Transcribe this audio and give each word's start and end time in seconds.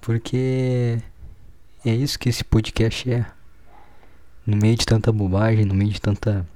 porque 0.00 0.98
é 1.84 1.90
isso 1.90 2.18
que 2.18 2.28
esse 2.28 2.42
podcast 2.42 3.10
é. 3.12 3.26
No 4.46 4.56
meio 4.56 4.76
de 4.76 4.86
tanta 4.86 5.12
bobagem, 5.12 5.64
no 5.64 5.74
meio 5.74 5.90
de 5.90 6.00
tanta 6.00 6.46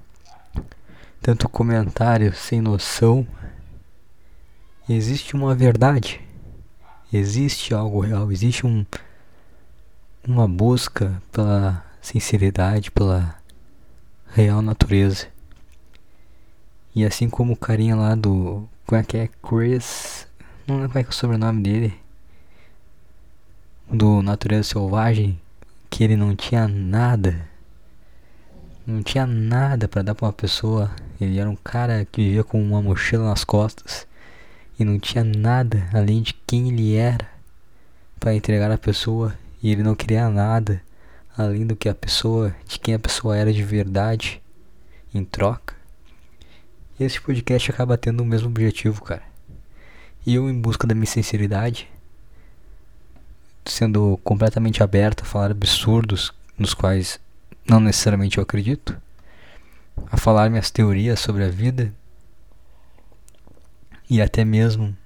tanto 1.21 1.49
comentário 1.49 2.35
sem 2.35 2.61
noção, 2.61 3.27
existe 4.89 5.35
uma 5.35 5.55
verdade. 5.55 6.21
Existe 7.13 7.73
algo 7.73 8.01
real, 8.01 8.33
existe 8.33 8.67
um 8.67 8.85
uma 10.27 10.49
busca 10.49 11.23
pela 11.31 11.85
sinceridade, 12.01 12.91
pela 12.91 13.37
real 14.29 14.63
natureza. 14.63 15.29
E 16.95 17.05
assim 17.05 17.29
como 17.29 17.53
o 17.53 17.57
carinha 17.57 17.95
lá 17.95 18.15
do. 18.15 18.67
Como 18.87 19.01
é 19.01 19.05
que 19.05 19.17
é? 19.17 19.29
Chris. 19.43 20.27
Não 20.67 20.77
lembro 20.77 20.93
qual 20.93 21.01
é, 21.01 21.05
que 21.05 21.09
é 21.09 21.11
o 21.11 21.15
sobrenome 21.15 21.63
dele 21.63 22.04
do 23.91 24.23
Natureza 24.23 24.71
Selvagem 24.71 25.41
que 25.91 26.03
ele 26.03 26.17
não 26.17 26.35
tinha 26.35 26.67
nada. 26.67 27.49
Não 28.87 29.03
tinha 29.03 29.27
nada 29.27 29.87
para 29.87 30.03
dar 30.03 30.15
para 30.15 30.27
uma 30.27 30.33
pessoa. 30.33 30.91
Ele 31.21 31.39
era 31.39 31.49
um 31.49 31.57
cara 31.57 32.05
que 32.05 32.23
vivia 32.23 32.45
com 32.45 32.61
uma 32.61 32.83
mochila 32.83 33.25
nas 33.25 33.45
costas 33.45 34.07
e 34.79 34.85
não 34.85 34.99
tinha 34.99 35.23
nada 35.23 35.89
além 35.93 36.23
de 36.23 36.35
quem 36.47 36.69
ele 36.69 36.97
era 36.97 37.29
para 38.19 38.35
entregar 38.35 38.71
à 38.71 38.79
pessoa 38.79 39.35
e 39.63 39.71
ele 39.71 39.83
não 39.83 39.95
queria 39.95 40.29
nada 40.29 40.83
além 41.37 41.67
do 41.67 41.77
que 41.77 41.89
a 41.89 41.95
pessoa, 41.95 42.55
de 42.67 42.79
quem 42.79 42.95
a 42.95 42.99
pessoa 42.99 43.37
era 43.37 43.53
de 43.53 43.63
verdade 43.63 44.43
em 45.15 45.25
troca. 45.25 45.75
Esse 46.99 47.21
podcast 47.21 47.71
acaba 47.71 47.99
tendo 47.99 48.23
o 48.23 48.27
mesmo 48.27 48.49
objetivo, 48.49 49.03
cara. 49.03 49.23
E 50.27 50.35
eu 50.35 50.49
em 50.49 50.61
busca 50.61 50.87
da 50.87 50.95
minha 50.95 51.07
sinceridade, 51.07 51.89
sendo 53.75 54.19
completamente 54.23 54.83
aberto 54.83 55.23
a 55.23 55.27
falar 55.27 55.51
absurdos 55.51 56.33
nos 56.57 56.73
quais 56.73 57.19
não 57.69 57.81
necessariamente 57.81 58.39
eu 58.39 58.43
acredito, 58.43 58.97
a 60.11 60.17
falar 60.17 60.49
minhas 60.49 60.71
teorias 60.71 61.19
sobre 61.19 61.45
a 61.45 61.49
vida 61.49 61.93
e 64.09 64.23
até 64.23 64.45
mesmo 64.45 64.97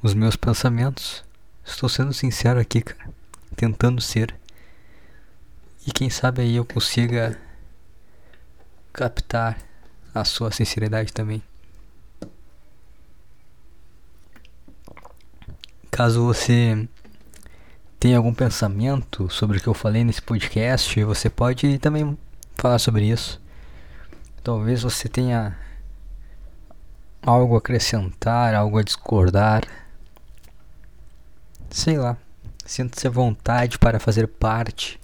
os 0.00 0.14
meus 0.14 0.36
pensamentos. 0.36 1.24
Estou 1.64 1.88
sendo 1.88 2.12
sincero 2.12 2.60
aqui, 2.60 2.80
cara, 2.80 3.10
tentando 3.56 4.00
ser. 4.00 4.32
E 5.84 5.90
quem 5.90 6.08
sabe 6.08 6.42
aí 6.42 6.54
eu 6.54 6.64
consiga 6.64 7.36
captar 8.92 9.58
a 10.14 10.24
sua 10.24 10.52
sinceridade 10.52 11.12
também. 11.12 11.42
Caso 15.90 16.24
você 16.24 16.88
tem 18.06 18.14
algum 18.14 18.32
pensamento 18.32 19.28
sobre 19.28 19.58
o 19.58 19.60
que 19.60 19.66
eu 19.66 19.74
falei 19.74 20.04
nesse 20.04 20.22
podcast, 20.22 21.02
você 21.02 21.28
pode 21.28 21.76
também 21.80 22.16
falar 22.54 22.78
sobre 22.78 23.04
isso. 23.04 23.42
Talvez 24.44 24.84
você 24.84 25.08
tenha 25.08 25.58
algo 27.20 27.56
a 27.56 27.58
acrescentar, 27.58 28.54
algo 28.54 28.78
a 28.78 28.84
discordar. 28.84 29.64
Sei 31.68 31.98
lá. 31.98 32.16
Sinta-se 32.64 33.08
à 33.08 33.10
vontade 33.10 33.76
para 33.76 33.98
fazer 33.98 34.28
parte 34.28 35.00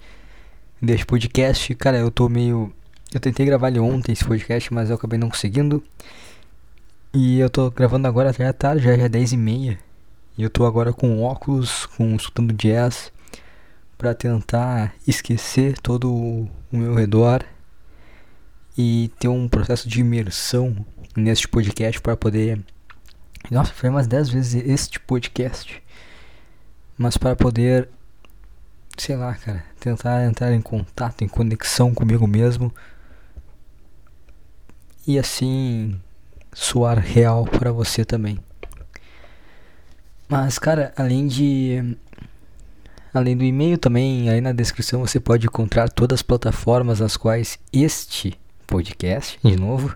deste 0.81 1.05
podcast. 1.05 1.75
Cara, 1.75 1.97
eu 1.97 2.09
tô 2.09 2.29
meio. 2.29 2.73
Eu 3.13 3.19
tentei 3.19 3.45
gravar 3.45 3.77
ontem 3.79 4.13
esse 4.13 4.23
podcast, 4.23 4.73
mas 4.73 4.89
eu 4.89 4.95
acabei 4.95 5.19
não 5.19 5.29
conseguindo. 5.29 5.83
E 7.13 7.37
eu 7.37 7.49
tô 7.49 7.69
gravando 7.69 8.07
agora 8.07 8.29
até 8.29 8.47
a 8.47 8.53
tarde, 8.53 8.85
já 8.85 8.93
é 8.93 9.09
10 9.09 9.33
e 10.37 10.43
eu 10.43 10.49
tô 10.49 10.65
agora 10.65 10.91
com 10.93 11.21
óculos, 11.21 11.85
com 11.85 12.15
escutando 12.15 12.53
jazz 12.53 13.11
para 13.97 14.13
tentar 14.13 14.93
esquecer 15.07 15.77
todo 15.79 16.11
o 16.11 16.49
meu 16.71 16.95
redor 16.95 17.43
e 18.77 19.11
ter 19.19 19.27
um 19.27 19.47
processo 19.47 19.87
de 19.87 20.01
imersão 20.01 20.85
neste 21.15 21.47
podcast 21.47 22.01
para 22.01 22.17
poder 22.17 22.59
nossa, 23.51 23.73
foi 23.73 23.89
umas 23.89 24.07
10 24.07 24.29
vezes 24.29 24.65
este 24.65 24.99
podcast. 25.01 25.83
Mas 26.97 27.17
para 27.17 27.35
poder 27.35 27.89
sei 28.97 29.15
lá, 29.15 29.33
cara, 29.35 29.65
tentar 29.79 30.23
entrar 30.25 30.53
em 30.53 30.61
contato, 30.61 31.23
em 31.23 31.27
conexão 31.27 31.93
comigo 31.93 32.27
mesmo 32.27 32.73
e 35.05 35.17
assim 35.19 35.99
soar 36.53 36.99
real 36.99 37.45
para 37.45 37.71
você 37.71 38.05
também. 38.05 38.39
Mas, 40.33 40.57
cara, 40.57 40.91
além 40.97 41.27
de. 41.27 41.95
Além 43.13 43.37
do 43.37 43.43
e-mail 43.43 43.77
também, 43.77 44.27
aí 44.31 44.41
na 44.41 44.51
descrição 44.51 45.01
você 45.01 45.19
pode 45.19 45.45
encontrar 45.45 45.87
todas 45.89 46.17
as 46.17 46.21
plataformas 46.23 46.99
nas 46.99 47.15
quais 47.15 47.59
este 47.71 48.33
podcast, 48.65 49.37
de 49.43 49.55
novo, 49.55 49.95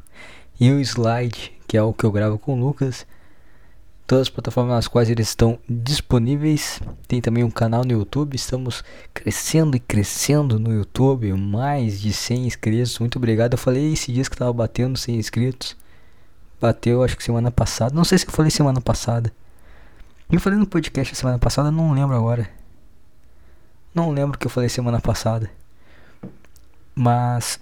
e 0.59 0.71
o 0.71 0.79
slide, 0.79 1.51
que 1.67 1.75
é 1.75 1.81
o 1.81 1.91
que 1.91 2.03
eu 2.03 2.11
gravo 2.11 2.37
com 2.37 2.53
o 2.53 2.63
Lucas, 2.63 3.07
todas 4.05 4.27
as 4.27 4.29
plataformas 4.29 4.75
nas 4.75 4.87
quais 4.87 5.09
eles 5.09 5.29
estão 5.29 5.57
disponíveis. 5.67 6.79
Tem 7.07 7.19
também 7.19 7.43
um 7.43 7.49
canal 7.49 7.83
no 7.83 7.93
YouTube, 7.93 8.35
estamos 8.35 8.83
crescendo 9.11 9.75
e 9.75 9.79
crescendo 9.79 10.59
no 10.59 10.71
YouTube, 10.71 11.33
mais 11.33 11.99
de 11.99 12.13
100 12.13 12.45
inscritos. 12.45 12.99
Muito 12.99 13.15
obrigado. 13.15 13.53
Eu 13.55 13.57
falei 13.57 13.91
esses 13.91 14.13
dias 14.13 14.29
que 14.29 14.35
estava 14.35 14.53
batendo 14.53 14.99
100 14.99 15.15
inscritos. 15.15 15.75
Bateu, 16.61 17.01
acho 17.01 17.17
que 17.17 17.23
semana 17.23 17.49
passada. 17.49 17.95
Não 17.95 18.03
sei 18.03 18.19
se 18.19 18.27
eu 18.27 18.31
falei 18.31 18.51
semana 18.51 18.79
passada. 18.79 19.33
Eu 20.29 20.41
falei 20.41 20.59
no 20.59 20.67
podcast 20.67 21.15
semana 21.15 21.39
passada, 21.39 21.71
não 21.71 21.93
lembro 21.93 22.13
agora. 22.13 22.49
Não 23.95 24.11
lembro 24.11 24.35
o 24.35 24.37
que 24.37 24.45
eu 24.45 24.51
falei 24.51 24.67
semana 24.67 24.99
passada. 24.99 25.49
Mas 26.93 27.57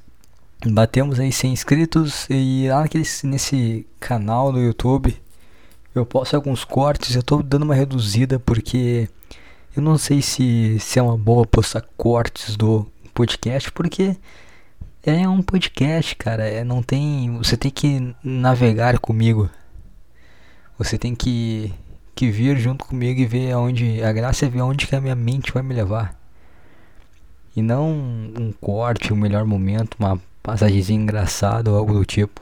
batemos 0.65 1.19
aí 1.19 1.31
100 1.31 1.53
inscritos 1.53 2.25
e 2.27 2.67
lá 2.67 2.81
naquele, 2.81 3.03
nesse 3.25 3.85
canal 3.99 4.51
do 4.51 4.59
YouTube 4.59 5.15
eu 5.93 6.07
posto 6.07 6.35
alguns 6.35 6.63
cortes. 6.63 7.15
Eu 7.15 7.21
tô 7.21 7.43
dando 7.43 7.63
uma 7.63 7.75
reduzida 7.75 8.39
porque 8.39 9.07
eu 9.77 9.83
não 9.83 9.95
sei 9.95 10.23
se, 10.23 10.79
se 10.79 10.97
é 10.97 11.03
uma 11.03 11.15
boa 11.15 11.45
postar 11.45 11.81
cortes 11.95 12.57
do 12.57 12.91
podcast 13.13 13.71
porque 13.71 14.17
é 15.03 15.29
um 15.29 15.43
podcast, 15.43 16.15
cara. 16.15 16.47
É, 16.47 16.63
não 16.63 16.81
tem. 16.81 17.37
Você 17.37 17.55
tem 17.55 17.69
que 17.69 18.15
navegar 18.23 18.97
comigo. 18.97 19.51
Você 20.79 20.97
tem 20.97 21.13
que 21.13 21.71
que 22.15 22.31
vir 22.31 22.57
junto 22.57 22.85
comigo 22.85 23.19
e 23.19 23.25
ver 23.25 23.51
aonde 23.51 24.01
a 24.01 24.11
graça 24.13 24.45
é 24.45 24.49
ver 24.49 24.61
aonde 24.61 24.87
que 24.87 24.95
a 24.95 25.01
minha 25.01 25.15
mente 25.15 25.51
vai 25.51 25.61
me 25.61 25.73
levar. 25.75 26.17
E 27.55 27.61
não 27.61 27.89
um 27.91 28.53
corte, 28.59 29.11
o 29.11 29.15
um 29.15 29.19
melhor 29.19 29.45
momento, 29.45 29.95
uma 29.99 30.19
passagem 30.41 30.95
engraçada 30.95 31.69
ou 31.69 31.77
algo 31.77 31.93
do 31.93 32.05
tipo. 32.05 32.41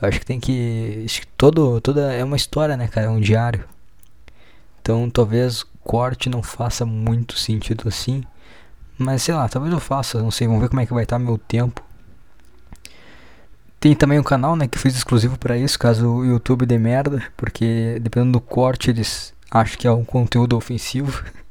Eu 0.00 0.08
acho 0.08 0.20
que 0.20 0.26
tem 0.26 0.40
que. 0.40 1.06
Todo, 1.36 1.80
toda 1.80 2.12
é 2.12 2.22
uma 2.24 2.36
história, 2.36 2.76
né, 2.76 2.88
cara? 2.88 3.06
É 3.06 3.10
um 3.10 3.20
diário. 3.20 3.64
Então 4.80 5.08
talvez 5.10 5.64
corte 5.82 6.28
não 6.28 6.42
faça 6.42 6.84
muito 6.84 7.38
sentido 7.38 7.88
assim. 7.88 8.22
Mas 8.98 9.22
sei 9.22 9.34
lá, 9.34 9.48
talvez 9.48 9.72
eu 9.72 9.80
faça, 9.80 10.22
não 10.22 10.30
sei, 10.30 10.46
vamos 10.46 10.62
ver 10.62 10.68
como 10.68 10.80
é 10.80 10.86
que 10.86 10.94
vai 10.94 11.02
estar 11.02 11.18
meu 11.18 11.38
tempo. 11.38 11.82
Tem 13.78 13.94
também 13.94 14.18
um 14.18 14.22
canal, 14.22 14.56
né, 14.56 14.66
que 14.66 14.78
fiz 14.78 14.96
exclusivo 14.96 15.38
para 15.38 15.56
isso, 15.56 15.78
caso 15.78 16.08
o 16.08 16.24
YouTube 16.24 16.66
dê 16.66 16.78
merda, 16.78 17.22
porque 17.36 17.98
dependendo 18.00 18.32
do 18.32 18.40
corte 18.40 18.90
eles 18.90 19.34
acho 19.50 19.78
que 19.78 19.86
é 19.86 19.92
um 19.92 20.04
conteúdo 20.04 20.56
ofensivo. 20.56 21.24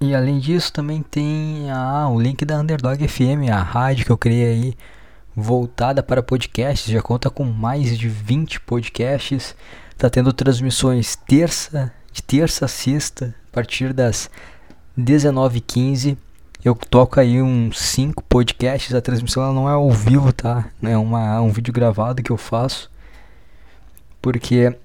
E 0.00 0.14
além 0.14 0.38
disso 0.38 0.72
também 0.72 1.02
tem 1.02 1.68
ah, 1.72 2.08
o 2.08 2.20
link 2.20 2.44
da 2.44 2.60
Underdog 2.60 3.08
FM, 3.08 3.50
a 3.52 3.60
rádio 3.60 4.06
que 4.06 4.12
eu 4.12 4.16
criei 4.16 4.46
aí 4.46 4.74
voltada 5.34 6.04
para 6.04 6.22
podcasts, 6.22 6.92
já 6.92 7.02
conta 7.02 7.28
com 7.28 7.42
mais 7.42 7.98
de 7.98 8.08
20 8.08 8.60
podcasts. 8.60 9.56
Tá 9.96 10.08
tendo 10.08 10.32
transmissões 10.32 11.16
terça, 11.16 11.92
de 12.12 12.22
terça 12.22 12.66
a 12.66 12.68
sexta, 12.68 13.34
a 13.50 13.52
partir 13.52 13.92
das 13.92 14.30
19h15. 14.96 16.16
Eu 16.64 16.74
toco 16.74 17.20
aí 17.20 17.40
uns 17.40 17.78
5 17.78 18.22
podcasts, 18.24 18.94
a 18.94 19.00
transmissão 19.00 19.42
ela 19.42 19.52
não 19.52 19.68
é 19.68 19.72
ao 19.72 19.90
vivo, 19.90 20.32
tá? 20.32 20.68
É 20.82 20.96
uma, 20.96 21.40
um 21.40 21.50
vídeo 21.50 21.72
gravado 21.72 22.22
que 22.22 22.30
eu 22.30 22.36
faço. 22.36 22.90
Porque 24.20 24.76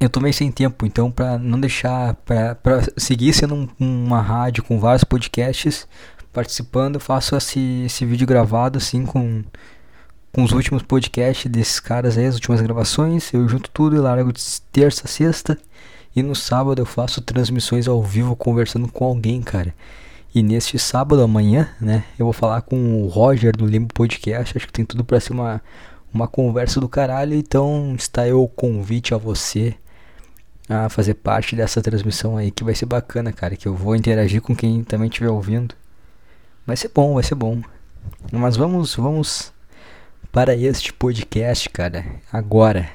eu 0.00 0.08
tô 0.08 0.20
meio 0.20 0.34
sem 0.34 0.50
tempo, 0.50 0.86
então 0.86 1.10
para 1.10 1.38
não 1.38 1.60
deixar 1.60 2.14
para 2.14 2.56
seguir 2.96 3.32
sendo 3.32 3.54
um, 3.54 3.68
uma 3.78 4.20
rádio 4.20 4.62
com 4.62 4.78
vários 4.78 5.04
podcasts 5.04 5.86
participando, 6.32 6.96
eu 6.96 7.00
faço 7.00 7.36
esse, 7.36 7.84
esse 7.86 8.04
vídeo 8.06 8.26
gravado 8.26 8.78
assim 8.78 9.04
com 9.04 9.44
com 10.32 10.42
os 10.42 10.52
últimos 10.52 10.82
podcasts 10.82 11.50
desses 11.50 11.78
caras 11.78 12.16
aí, 12.16 12.24
as 12.24 12.36
últimas 12.36 12.60
gravações, 12.62 13.32
eu 13.34 13.46
junto 13.46 13.70
tudo 13.70 13.94
e 13.94 13.98
largo 13.98 14.32
de 14.32 14.40
terça 14.72 15.06
sexta 15.06 15.58
e 16.16 16.22
no 16.22 16.34
sábado 16.34 16.80
eu 16.80 16.86
faço 16.86 17.20
transmissões 17.20 17.86
ao 17.86 18.02
vivo 18.02 18.34
conversando 18.34 18.88
com 18.88 19.04
alguém, 19.04 19.42
cara. 19.42 19.74
E 20.34 20.42
neste 20.42 20.78
sábado 20.78 21.22
amanhã, 21.22 21.68
né, 21.80 22.04
eu 22.18 22.24
vou 22.24 22.32
falar 22.32 22.62
com 22.62 23.02
o 23.02 23.08
Roger 23.08 23.54
do 23.56 23.66
Limbo 23.66 23.92
Podcast, 23.92 24.56
acho 24.56 24.66
que 24.66 24.72
tem 24.72 24.84
tudo 24.84 25.04
para 25.04 25.20
ser 25.20 25.32
uma 25.32 25.60
uma 26.12 26.28
conversa 26.28 26.78
do 26.80 26.88
caralho, 26.88 27.34
então 27.34 27.94
está 27.96 28.28
eu 28.28 28.42
o 28.42 28.48
convite 28.48 29.14
a 29.14 29.16
você 29.16 29.74
a 30.68 30.88
fazer 30.88 31.14
parte 31.14 31.56
dessa 31.56 31.82
transmissão 31.82 32.36
aí 32.36 32.50
que 32.50 32.62
vai 32.62 32.74
ser 32.74 32.86
bacana, 32.86 33.32
cara, 33.32 33.56
que 33.56 33.66
eu 33.66 33.74
vou 33.74 33.96
interagir 33.96 34.40
com 34.40 34.54
quem 34.54 34.84
também 34.84 35.08
estiver 35.08 35.30
ouvindo. 35.30 35.74
Vai 36.66 36.76
ser 36.76 36.90
bom, 36.94 37.14
vai 37.14 37.22
ser 37.22 37.34
bom. 37.34 37.60
Mas 38.30 38.56
vamos, 38.56 38.94
vamos 38.94 39.52
para 40.30 40.54
este 40.54 40.92
podcast, 40.92 41.68
cara, 41.70 42.04
agora. 42.32 42.88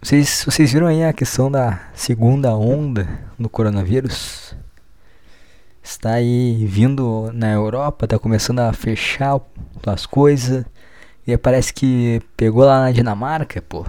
Vocês, 0.00 0.44
vocês 0.44 0.72
viram 0.72 0.86
aí 0.86 1.02
a 1.02 1.12
questão 1.12 1.50
da 1.50 1.80
segunda 1.94 2.54
onda 2.54 3.08
do 3.38 3.48
coronavírus? 3.48 4.54
Está 5.86 6.14
aí 6.14 6.66
vindo 6.66 7.30
na 7.32 7.52
Europa, 7.52 8.08
tá 8.08 8.18
começando 8.18 8.58
a 8.58 8.72
fechar 8.72 9.40
as 9.86 10.04
coisas. 10.04 10.64
E 11.24 11.38
parece 11.38 11.72
que 11.72 12.20
pegou 12.36 12.64
lá 12.64 12.80
na 12.80 12.90
Dinamarca, 12.90 13.62
pô. 13.62 13.86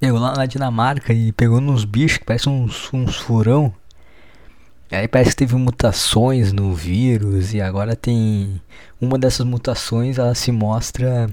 Pegou 0.00 0.18
lá 0.18 0.34
na 0.34 0.44
Dinamarca 0.44 1.12
e 1.12 1.30
pegou 1.30 1.60
nos 1.60 1.84
bichos 1.84 2.18
que 2.18 2.24
parece 2.24 2.48
uns, 2.48 2.92
uns 2.92 3.16
furão. 3.16 3.72
Aí 4.90 5.06
parece 5.06 5.30
que 5.30 5.36
teve 5.36 5.54
mutações 5.54 6.52
no 6.52 6.74
vírus 6.74 7.54
e 7.54 7.60
agora 7.60 7.94
tem 7.94 8.60
uma 9.00 9.16
dessas 9.16 9.46
mutações 9.46 10.18
ela 10.18 10.34
se 10.34 10.50
mostra 10.50 11.30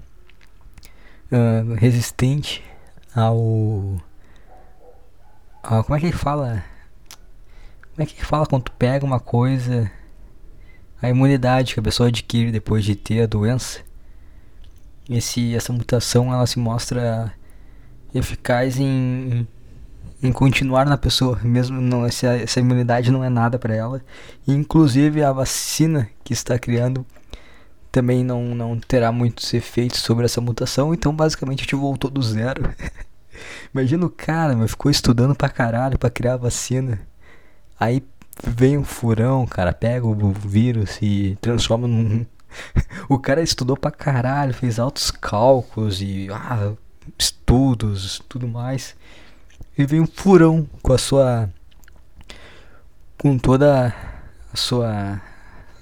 uh, 1.32 1.74
resistente 1.74 2.64
ao, 3.16 4.00
ao 5.64 5.84
como 5.84 5.98
é 5.98 6.00
que 6.00 6.12
fala 6.12 6.64
como 7.96 8.04
é 8.04 8.06
que 8.06 8.26
fala 8.26 8.46
quando 8.46 8.64
tu 8.64 8.72
pega 8.74 9.06
uma 9.06 9.20
coisa 9.20 9.92
a 11.02 11.10
imunidade 11.10 11.74
que 11.74 11.80
a 11.80 11.84
pessoa 11.84 12.10
adquire 12.10 12.52
depois 12.52 12.84
de 12.84 12.96
ter 12.96 13.24
a 13.24 13.28
doença 13.28 13.82
esse 15.10 15.56
essa 15.56 15.74
mutação 15.74 16.34
ela 16.34 16.46
se 16.46 16.60
mostra 16.60 17.34
eficaz 18.14 18.80
em, 18.80 19.48
em 20.22 20.32
continuar 20.32 20.86
na 20.86 20.98
pessoa, 20.98 21.40
mesmo 21.44 21.80
não 21.80 22.06
essa, 22.06 22.28
essa 22.28 22.60
imunidade 22.60 23.12
não 23.12 23.24
é 23.24 23.30
nada 23.30 23.60
para 23.60 23.76
ela. 23.76 24.02
E, 24.48 24.54
inclusive 24.54 25.24
a 25.24 25.32
vacina 25.32 26.10
que 26.24 26.34
está 26.34 26.58
criando 26.58 27.06
também 27.92 28.24
não, 28.24 28.56
não 28.56 28.80
terá 28.80 29.12
muitos 29.12 29.54
efeitos 29.54 30.00
sobre 30.00 30.26
essa 30.26 30.40
mutação, 30.40 30.94
então 30.94 31.14
basicamente 31.14 31.62
a 31.62 31.64
gente 31.64 31.76
voltou 31.76 32.10
do 32.10 32.22
zero. 32.22 32.64
Imagina 33.74 34.06
o 34.06 34.10
cara, 34.10 34.56
meu, 34.56 34.68
ficou 34.68 34.92
estudando 34.92 35.36
pra 35.36 35.50
caralho 35.50 35.98
pra 35.98 36.10
criar 36.10 36.34
a 36.34 36.38
vacina. 36.38 37.00
Aí 37.80 38.04
vem 38.44 38.78
um 38.78 38.84
furão, 38.84 39.46
cara, 39.46 39.74
pega 39.74 40.06
o 40.06 40.32
vírus 40.32 40.98
e 41.02 41.38
transforma 41.42 41.88
num. 41.88 42.26
o 43.08 43.20
cara 43.20 43.42
estudou 43.42 43.78
pra 43.78 43.92
caralho, 43.92 44.54
fez 44.54 44.80
altos 44.80 45.12
cálculos 45.12 46.02
e. 46.02 46.28
Ah, 46.32 46.74
estudos, 47.18 48.22
tudo 48.30 48.48
mais. 48.48 48.96
E 49.78 49.86
vem 49.86 50.02
um 50.02 50.08
furão 50.08 50.68
com 50.82 50.94
a 50.94 50.98
sua 50.98 51.50
com 53.18 53.38
toda 53.38 53.94
a 54.54 54.58
sua 54.58 55.22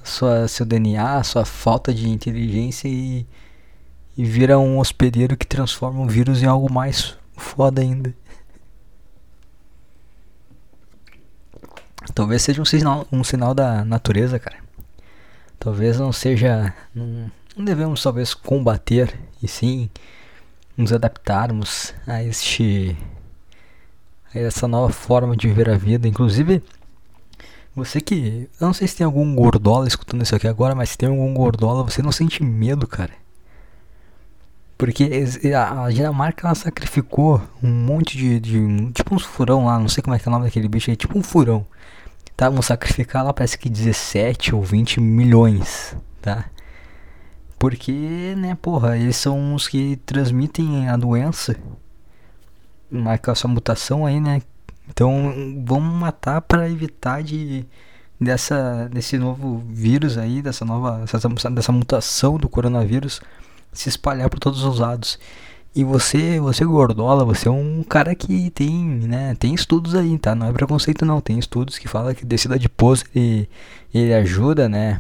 sua 0.03 0.48
seu 0.48 0.65
DNA, 0.65 1.24
sua 1.24 1.45
falta 1.45 1.94
de 1.94 2.10
inteligência 2.10 2.88
e 2.88 3.25
e 4.18 4.25
vira 4.25 4.57
um 4.57 4.80
hospedeiro 4.80 5.38
que 5.38 5.45
transforma 5.45 6.01
o 6.01 6.07
vírus 6.07 6.42
em 6.42 6.48
algo 6.48 6.71
mais 6.71 7.15
foda 7.38 7.81
ainda. 7.81 8.13
Talvez 12.13 12.42
seja 12.42 12.62
um 12.62 12.66
sinal, 12.66 13.07
um 13.12 13.24
sinal 13.24 13.54
da 13.54 13.86
natureza, 13.86 14.39
cara. 14.39 14.57
Talvez 15.60 16.00
não 16.00 16.12
seja. 16.12 16.74
Não, 16.94 17.31
não 17.56 17.66
devemos 17.66 18.01
talvez 18.01 18.34
combater, 18.34 19.18
e 19.42 19.48
sim 19.48 19.89
nos 20.75 20.94
adaptarmos 20.94 21.94
a 22.06 22.24
este 22.24 22.95
a 24.34 24.39
essa 24.39 24.68
nova 24.68 24.92
forma 24.94 25.36
de 25.36 25.48
viver 25.48 25.69
a 25.69 25.78
vida. 25.78 26.07
Inclusive, 26.07 26.62
você 27.75 28.01
que. 28.01 28.50
Eu 28.60 28.68
não 28.68 28.74
sei 28.74 28.88
se 28.88 28.98
tem 28.98 29.06
algum 29.06 29.36
gordola 29.36 29.88
escutando 29.88 30.22
isso 30.24 30.36
aqui 30.36 30.48
agora, 30.48 30.75
mas 30.75 30.89
se 30.89 30.98
tem 30.98 31.10
algum 31.10 31.34
gordola, 31.34 31.84
você 31.84 32.01
não 32.01 32.12
sente 32.12 32.44
medo, 32.44 32.88
cara. 32.88 33.13
Porque 34.77 35.09
a 35.56 35.89
Dinamarca 35.89 36.45
ela 36.47 36.56
sacrificou 36.56 37.41
um 37.63 37.69
monte 37.69 38.15
de, 38.15 38.39
de. 38.39 38.91
Tipo 38.91 39.15
uns 39.15 39.24
furão 39.24 39.65
lá, 39.65 39.79
não 39.79 39.89
sei 39.89 40.03
como 40.03 40.15
é 40.15 40.19
que 40.19 40.27
é 40.27 40.29
o 40.29 40.31
nome 40.31 40.45
daquele 40.45 40.68
bicho 40.68 40.91
aí, 40.91 40.95
tipo 40.95 41.18
um 41.18 41.24
furão. 41.24 41.65
Tá? 42.35 42.50
Vão 42.50 42.62
sacrificar 42.62 43.25
lá, 43.25 43.33
parece 43.33 43.57
que 43.57 43.69
17 43.69 44.53
ou 44.53 44.62
20 44.62 45.01
milhões, 45.01 45.97
tá? 46.21 46.45
Porque, 47.57 48.35
né, 48.38 48.56
porra, 48.62 48.95
eles 48.95 49.15
são 49.15 49.56
os 49.56 49.68
que 49.68 49.95
transmitem 50.06 50.88
a 50.88 50.95
doença. 50.95 51.56
Marca 52.91 53.31
essa 53.31 53.48
mutação 53.48 54.05
aí, 54.05 54.19
né? 54.19 54.43
Então, 54.88 55.34
vamos 55.65 56.00
matar 56.00 56.41
para 56.41 56.69
evitar 56.69 57.24
de 57.24 57.65
dessa 58.19 58.89
desse 58.91 59.17
novo 59.17 59.63
vírus 59.69 60.17
aí, 60.17 60.41
dessa 60.41 60.65
nova 60.65 61.05
dessa, 61.05 61.50
dessa 61.51 61.72
mutação 61.72 62.38
do 62.38 62.50
coronavírus 62.50 63.22
se 63.77 63.89
espalhar 63.89 64.29
por 64.29 64.39
todos 64.39 64.63
os 64.63 64.79
lados. 64.79 65.19
E 65.75 65.84
você, 65.84 66.39
você 66.39 66.65
gordola, 66.65 67.24
você 67.24 67.48
é 67.48 67.51
um 67.51 67.84
cara 67.84 68.15
que 68.15 68.50
tem, 68.50 68.84
né, 68.84 69.36
tem 69.38 69.53
estudos 69.53 69.93
aí, 69.93 70.17
tá? 70.17 70.34
Não 70.34 70.48
é 70.48 70.51
preconceito 70.51 71.05
não, 71.05 71.22
tem 71.22 71.38
estudos 71.38 71.77
que 71.77 71.88
falam 71.88 72.15
que 72.15 72.25
descida 72.25 72.55
adiposo 72.55 73.05
ele, 73.13 73.48
ele 73.93 74.13
ajuda, 74.15 74.67
né, 74.67 75.00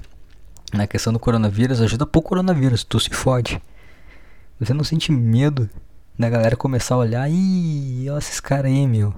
na 0.71 0.85
questão 0.85 1.11
do 1.11 1.17
coronavírus, 1.17 1.81
ajuda 1.81 2.05
pouco 2.05 2.27
o 2.27 2.29
coronavírus, 2.29 2.83
tu 2.83 2.99
se 2.99 3.09
fode. 3.09 3.59
Você 4.59 4.73
não 4.73 4.83
sente 4.83 5.11
medo 5.11 5.67
da 6.17 6.29
galera 6.29 6.55
começar 6.55 6.93
a 6.93 6.99
olhar, 6.99 7.27
ih, 7.27 8.07
olha 8.09 8.19
esses 8.19 8.39
caras 8.39 8.71
aí, 8.71 8.85
meu. 8.85 9.13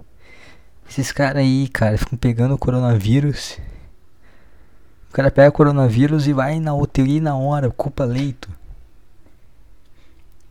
Esses 0.90 1.12
caras 1.12 1.42
aí, 1.42 1.68
cara, 1.68 1.98
ficam 1.98 2.18
pegando 2.18 2.56
o 2.56 2.58
coronavírus. 2.58 3.58
O 5.10 5.14
cara 5.14 5.30
pega 5.30 5.50
o 5.50 5.54
coronavírus 5.54 6.26
e 6.26 6.32
vai 6.32 6.60
na 6.60 6.74
UTI 6.74 7.20
na 7.20 7.36
hora, 7.36 7.68
ocupa 7.68 8.06
leito. 8.06 8.50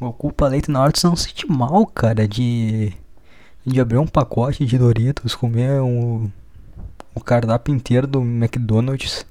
Ocupa 0.01 0.47
leito 0.47 0.71
na 0.71 0.81
hora, 0.81 0.93
tu 0.93 1.07
não 1.07 1.17
se 1.17 1.25
sente 1.25 1.51
mal, 1.51 1.85
cara, 1.87 2.29
de, 2.29 2.93
de 3.67 3.81
abrir 3.81 3.99
um 3.99 4.07
pacote 4.07 4.65
de 4.65 4.79
Doritos, 4.79 5.35
comer 5.35 5.81
um, 5.81 6.31
o 7.15 7.21
cardápio 7.21 7.75
inteiro 7.75 8.07
do 8.07 8.21
McDonald's 8.21 9.27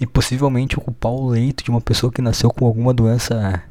e 0.00 0.06
possivelmente 0.06 0.78
ocupar 0.78 1.10
o 1.10 1.28
leito 1.28 1.64
de 1.64 1.70
uma 1.70 1.80
pessoa 1.80 2.12
que 2.12 2.22
nasceu 2.22 2.50
com 2.50 2.64
alguma 2.64 2.94
doença 2.94 3.62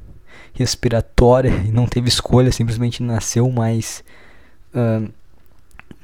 respiratória 0.53 1.49
e 1.65 1.71
não 1.71 1.87
teve 1.87 2.09
escolha, 2.09 2.51
simplesmente 2.51 3.01
nasceu 3.01 3.49
mais 3.49 4.03
uh, 4.73 5.09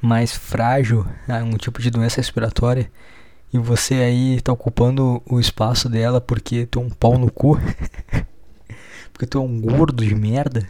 mais 0.01 0.33
frágil, 0.33 1.01
uh, 1.01 1.43
um 1.43 1.57
tipo 1.57 1.81
de 1.81 1.89
doença 1.89 2.17
respiratória 2.17 2.89
e 3.53 3.57
você 3.57 3.95
aí 3.95 4.35
está 4.35 4.51
ocupando 4.51 5.21
o 5.25 5.39
espaço 5.39 5.89
dela 5.89 6.21
porque 6.21 6.67
é 6.71 6.79
um 6.79 6.89
pau 6.89 7.17
no 7.17 7.29
cu, 7.29 7.59
porque 9.13 9.27
tu 9.27 9.37
é 9.37 9.41
um 9.41 9.61
gordo 9.61 10.03
de 10.03 10.13
merda. 10.15 10.67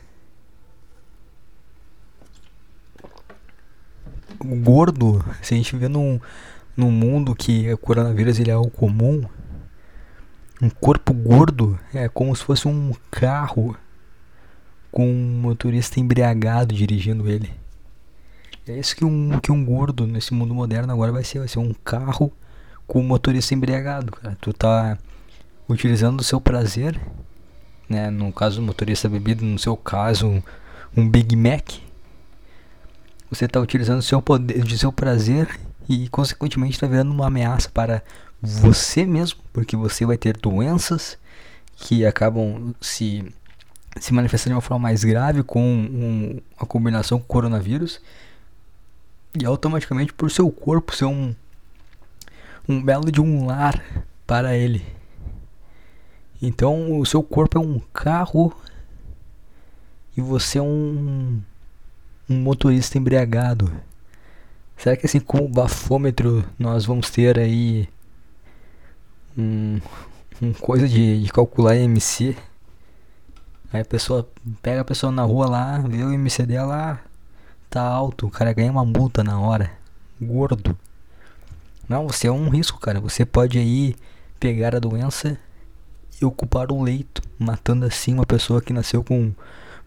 O 4.40 4.56
gordo, 4.58 5.24
se 5.42 5.54
a 5.54 5.58
gente 5.58 5.76
vê 5.78 5.88
num, 5.88 6.20
num 6.76 6.92
mundo 6.92 7.34
que 7.34 7.72
o 7.72 7.78
coronavírus 7.78 8.38
ele 8.40 8.52
é 8.52 8.54
algo 8.54 8.70
comum, 8.70 9.24
um 10.62 10.70
corpo 10.70 11.14
gordo 11.14 11.80
é 11.94 12.10
como 12.10 12.36
se 12.36 12.44
fosse 12.44 12.68
um 12.68 12.94
carro 13.10 13.76
com 14.92 15.10
um 15.10 15.42
motorista 15.42 16.00
embriagado 16.00 16.76
dirigindo 16.76 17.28
ele. 17.28 17.52
É 18.68 18.78
isso 18.78 18.96
que 18.96 19.04
um, 19.04 19.40
que 19.40 19.52
um 19.52 19.64
gordo 19.66 20.06
nesse 20.06 20.34
mundo 20.34 20.54
moderno 20.54 20.94
agora 20.94 21.12
vai 21.12 21.24
ser, 21.24 21.40
vai 21.40 21.48
ser 21.48 21.60
um 21.60 21.74
carro 21.74 22.32
com 22.86 23.00
um 23.00 23.04
motorista 23.04 23.54
embriagado, 23.54 24.12
cara. 24.12 24.38
Tu 24.40 24.54
tá 24.54 24.98
utilizando 25.68 26.20
o 26.20 26.24
seu 26.24 26.40
prazer, 26.40 27.00
né? 27.88 28.10
No 28.10 28.32
caso 28.32 28.58
do 28.58 28.62
motorista 28.62 29.10
bebido, 29.10 29.46
no 29.46 29.60
seu 29.60 29.76
caso, 29.76 30.44
um, 30.96 31.10
Big 31.10 31.36
Mac. 31.36 31.74
Você 33.30 33.48
tá 33.48 33.60
utilizando 33.60 34.02
seu 34.02 34.22
poder, 34.22 34.64
de 34.64 34.78
seu 34.78 34.92
prazer 34.92 35.60
e 35.90 36.08
consequentemente 36.10 36.74
está 36.74 36.88
virando 36.88 37.12
uma 37.12 37.28
ameaça 37.28 37.70
para 37.70 38.04
você 38.42 39.06
mesmo, 39.06 39.40
porque 39.52 39.76
você 39.76 40.06
vai 40.06 40.18
ter 40.18 40.38
doenças 40.38 41.18
que 41.76 42.06
acabam 42.06 42.74
se 42.80 43.26
se 44.00 44.12
manifestando 44.12 44.54
de 44.54 44.56
uma 44.56 44.62
forma 44.62 44.82
mais 44.82 45.04
grave 45.04 45.44
com 45.44 45.62
um, 45.62 46.40
a 46.58 46.66
combinação 46.66 47.20
com 47.20 47.26
o 47.26 47.28
coronavírus 47.28 48.02
e 49.40 49.46
automaticamente 49.46 50.12
por 50.12 50.32
seu 50.32 50.50
corpo 50.50 50.96
ser 50.96 51.06
um 51.06 51.36
um 52.68 52.82
belo 52.82 53.12
de 53.12 53.20
um 53.20 53.46
lar 53.46 53.84
para 54.26 54.56
ele. 54.56 54.86
Então 56.46 57.00
o 57.00 57.06
seu 57.06 57.24
corpo 57.24 57.58
é 57.58 57.62
um 57.62 57.80
carro 57.94 58.54
e 60.18 60.20
você 60.20 60.60
é 60.60 60.62
um 60.62 61.42
um 62.30 62.36
motorista 62.36 62.98
embriagado. 62.98 63.72
Será 64.76 64.98
que 64.98 65.06
assim 65.06 65.22
como 65.22 65.46
o 65.46 65.50
bafômetro 65.50 66.44
nós 66.60 66.86
vamos 66.86 67.10
ter 67.10 67.40
aí 67.40 67.88
um, 69.38 69.80
um 70.42 70.52
coisa 70.52 70.86
de, 70.86 71.24
de 71.24 71.32
calcular 71.32 71.78
MC? 71.78 72.36
Aí 73.72 73.80
a 73.80 73.86
pessoa 73.86 74.28
pega 74.62 74.82
a 74.82 74.86
pessoa 74.86 75.14
na 75.14 75.24
rua 75.24 75.48
lá, 75.48 75.78
vê 75.80 76.04
o 76.04 76.12
MC 76.12 76.46
dela, 76.46 77.00
tá 77.70 77.82
alto, 77.82 78.28
o 78.28 78.32
cara 78.32 78.52
ganha 78.52 78.72
uma 78.72 78.84
multa 78.84 79.24
na 79.24 79.40
hora. 79.40 79.72
Gordo. 80.22 80.78
Não, 81.88 82.08
você 82.08 82.28
é 82.28 82.32
um 82.32 82.50
risco, 82.50 82.82
cara. 82.82 83.00
Você 83.00 83.26
pode 83.26 83.58
aí 83.58 83.96
pegar 84.40 84.76
a 84.76 84.80
doença 84.80 85.40
e 86.24 86.26
ocupar 86.26 86.72
o 86.72 86.82
leito, 86.82 87.22
matando 87.38 87.86
assim 87.86 88.14
uma 88.14 88.26
pessoa 88.26 88.62
que 88.62 88.74
nasceu 88.74 89.04
com 89.04 89.32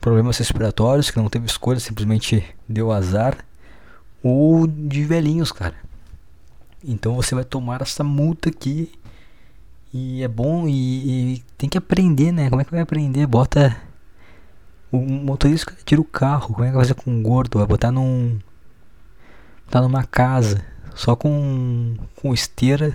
problemas 0.00 0.38
respiratórios, 0.38 1.10
que 1.10 1.16
não 1.18 1.28
teve 1.28 1.46
escolha, 1.46 1.80
simplesmente 1.80 2.44
deu 2.68 2.92
azar 2.92 3.38
ou 4.22 4.66
de 4.66 5.04
velhinhos, 5.04 5.50
cara. 5.50 5.74
Então 6.84 7.14
você 7.14 7.34
vai 7.34 7.44
tomar 7.44 7.82
essa 7.82 8.04
multa 8.04 8.48
aqui. 8.48 8.92
E 9.92 10.22
é 10.22 10.28
bom 10.28 10.68
e, 10.68 11.34
e, 11.34 11.44
tem 11.56 11.68
que 11.68 11.78
aprender, 11.78 12.32
né? 12.32 12.50
Como 12.50 12.60
é 12.60 12.64
que 12.64 12.70
vai 12.70 12.80
aprender? 12.80 13.26
Bota. 13.26 13.76
O 14.92 14.98
motorista 14.98 15.72
tira 15.84 16.00
o 16.00 16.04
carro. 16.04 16.54
Como 16.54 16.64
é 16.64 16.68
que 16.68 16.74
vai 16.74 16.84
fazer 16.84 16.94
com 16.94 17.10
um 17.10 17.22
gordo? 17.22 17.58
Vai 17.58 17.66
botar 17.66 17.90
num. 17.90 18.38
Botar 19.64 19.80
numa 19.80 20.04
casa. 20.04 20.64
Só 20.94 21.16
com. 21.16 21.96
com 22.16 22.34
esteira 22.34 22.94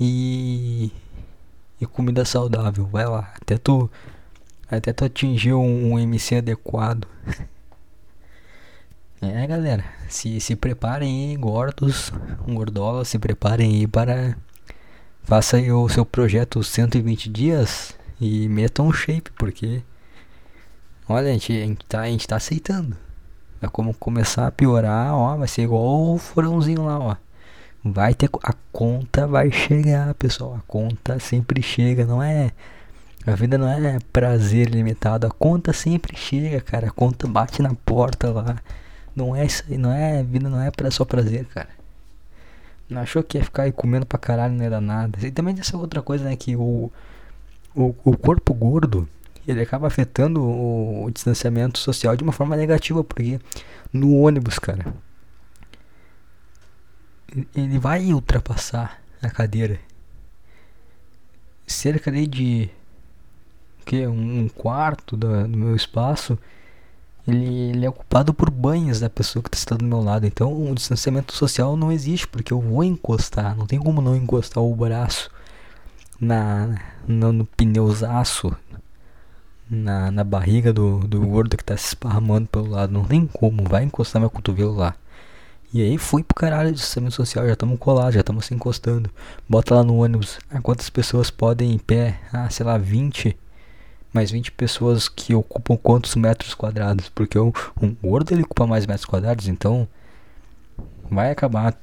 e. 0.00 0.90
e 1.84 1.86
comida 1.86 2.24
saudável. 2.24 2.86
Vai 2.86 3.06
lá. 3.06 3.32
Até 3.40 3.56
tu. 3.56 3.90
Até 4.68 4.92
tu 4.92 5.04
atingir 5.04 5.54
um, 5.54 5.92
um 5.92 5.98
MC 5.98 6.36
adequado. 6.36 7.06
É, 9.22 9.46
galera, 9.46 9.82
se, 10.06 10.38
se 10.38 10.54
preparem 10.54 11.30
aí, 11.30 11.36
gordos, 11.36 12.12
gordolas, 12.46 13.08
se 13.08 13.18
preparem 13.18 13.76
aí 13.76 13.86
para. 13.86 14.36
Faça 15.22 15.56
aí 15.56 15.72
o 15.72 15.88
seu 15.88 16.04
projeto 16.04 16.62
120 16.62 17.30
dias 17.30 17.94
e 18.20 18.46
metam 18.50 18.88
um 18.88 18.92
shape, 18.92 19.30
porque. 19.32 19.82
Olha, 21.08 21.30
a 21.30 21.32
gente, 21.32 21.52
a 21.52 21.66
gente, 21.66 21.86
tá, 21.86 22.00
a 22.00 22.06
gente 22.06 22.26
tá 22.26 22.36
aceitando. 22.36 22.96
É 23.62 23.66
como 23.66 23.94
começar 23.94 24.46
a 24.46 24.52
piorar, 24.52 25.14
ó, 25.14 25.36
vai 25.38 25.48
ser 25.48 25.62
igual 25.62 26.14
o 26.14 26.18
furãozinho 26.18 26.84
lá, 26.84 26.98
ó. 26.98 27.16
Vai 27.84 28.14
ter. 28.14 28.30
A 28.42 28.54
conta 28.72 29.26
vai 29.26 29.52
chegar, 29.52 30.14
pessoal. 30.14 30.56
A 30.56 30.62
conta 30.66 31.18
sempre 31.18 31.62
chega, 31.62 32.06
não 32.06 32.22
é. 32.22 32.50
A 33.26 33.34
vida 33.34 33.58
não 33.58 33.68
é 33.68 33.98
prazer 34.12 34.68
limitado, 34.68 35.26
a 35.26 35.30
conta 35.30 35.72
sempre 35.72 36.16
chega, 36.16 36.60
cara. 36.60 36.88
A 36.88 36.90
conta 36.90 37.26
bate 37.28 37.60
na 37.62 37.74
porta 37.74 38.30
lá. 38.30 38.56
Não 39.14 39.36
é 39.36 39.44
isso 39.44 39.64
aí, 39.68 39.78
não 39.78 39.92
é. 39.92 40.22
Vida 40.22 40.48
não 40.48 40.60
é 40.60 40.70
só 40.90 41.04
prazer, 41.04 41.44
cara. 41.46 41.68
Não 42.88 43.00
achou 43.00 43.22
que 43.22 43.38
ia 43.38 43.44
ficar 43.44 43.64
aí 43.64 43.72
comendo 43.72 44.06
pra 44.06 44.18
caralho, 44.18 44.54
não 44.54 44.64
era 44.64 44.80
nada. 44.80 45.18
E 45.26 45.30
também 45.30 45.54
essa 45.58 45.76
outra 45.76 46.02
coisa, 46.02 46.24
né? 46.24 46.36
Que 46.36 46.56
o, 46.56 46.90
o, 47.74 47.94
o 48.04 48.16
corpo 48.16 48.52
gordo 48.54 49.08
ele 49.46 49.60
acaba 49.60 49.86
afetando 49.86 50.42
o, 50.42 51.04
o, 51.04 51.10
distanciamento 51.10 51.78
social 51.78 52.16
de 52.16 52.22
uma 52.22 52.32
forma 52.32 52.56
negativa, 52.56 53.04
porque 53.04 53.38
no 53.92 54.16
ônibus, 54.16 54.58
cara, 54.58 54.94
ele 57.54 57.78
vai 57.78 58.12
ultrapassar 58.12 59.00
a 59.20 59.30
cadeira 59.30 59.80
cerca 61.66 62.10
de 62.12 62.70
que 63.84 64.06
um 64.06 64.48
quarto 64.48 65.16
do, 65.16 65.48
do 65.48 65.58
meu 65.58 65.74
espaço 65.74 66.38
ele, 67.26 67.70
ele, 67.70 67.86
é 67.86 67.88
ocupado 67.88 68.34
por 68.34 68.50
banhos 68.50 69.00
da 69.00 69.08
pessoa 69.08 69.42
que 69.42 69.56
está 69.56 69.74
do 69.76 69.84
meu 69.84 70.00
lado. 70.02 70.26
Então 70.26 70.70
o 70.70 70.74
distanciamento 70.74 71.34
social 71.34 71.76
não 71.76 71.90
existe, 71.90 72.28
porque 72.28 72.52
eu 72.52 72.60
vou 72.60 72.84
encostar. 72.84 73.56
Não 73.56 73.66
tem 73.66 73.78
como 73.78 74.02
não 74.02 74.14
encostar 74.14 74.62
o 74.62 74.74
braço 74.74 75.30
na, 76.20 76.78
no, 77.08 77.32
no 77.32 77.46
pneuzaço, 77.46 78.54
na, 79.70 80.10
na 80.10 80.22
barriga 80.22 80.72
do, 80.72 80.98
do 81.00 81.20
gordo 81.26 81.56
que 81.56 81.62
está 81.62 81.76
se 81.76 81.88
esparramando 81.88 82.46
pelo 82.48 82.68
lado. 82.68 82.92
Não 82.92 83.04
tem 83.04 83.26
como, 83.26 83.64
vai 83.64 83.84
encostar 83.84 84.20
meu 84.20 84.30
cotovelo 84.30 84.74
lá. 84.74 84.94
E 85.74 85.82
aí 85.82 85.98
foi 85.98 86.22
pro 86.22 86.36
caralho 86.36 86.70
o 86.70 86.72
distanciamento 86.72 87.16
social, 87.16 87.44
já 87.46 87.52
estamos 87.52 87.78
colados, 87.80 88.14
já 88.14 88.20
estamos 88.20 88.46
se 88.46 88.54
encostando. 88.54 89.10
Bota 89.48 89.74
lá 89.74 89.82
no 89.82 89.96
ônibus, 89.96 90.38
ah, 90.48 90.60
quantas 90.62 90.88
pessoas 90.88 91.32
podem 91.32 91.72
em 91.72 91.78
pé? 91.78 92.20
Ah, 92.32 92.48
sei 92.48 92.64
lá, 92.64 92.78
20 92.78 93.36
mais 94.12 94.30
20 94.30 94.52
pessoas 94.52 95.08
que 95.08 95.34
ocupam 95.34 95.76
quantos 95.76 96.14
metros 96.14 96.54
quadrados? 96.54 97.08
Porque 97.08 97.36
o, 97.36 97.52
um 97.82 97.92
gordo 97.92 98.32
ele 98.32 98.44
ocupa 98.44 98.64
mais 98.64 98.86
metros 98.86 99.04
quadrados, 99.04 99.48
então 99.48 99.88
vai 101.10 101.32
acabar 101.32 101.76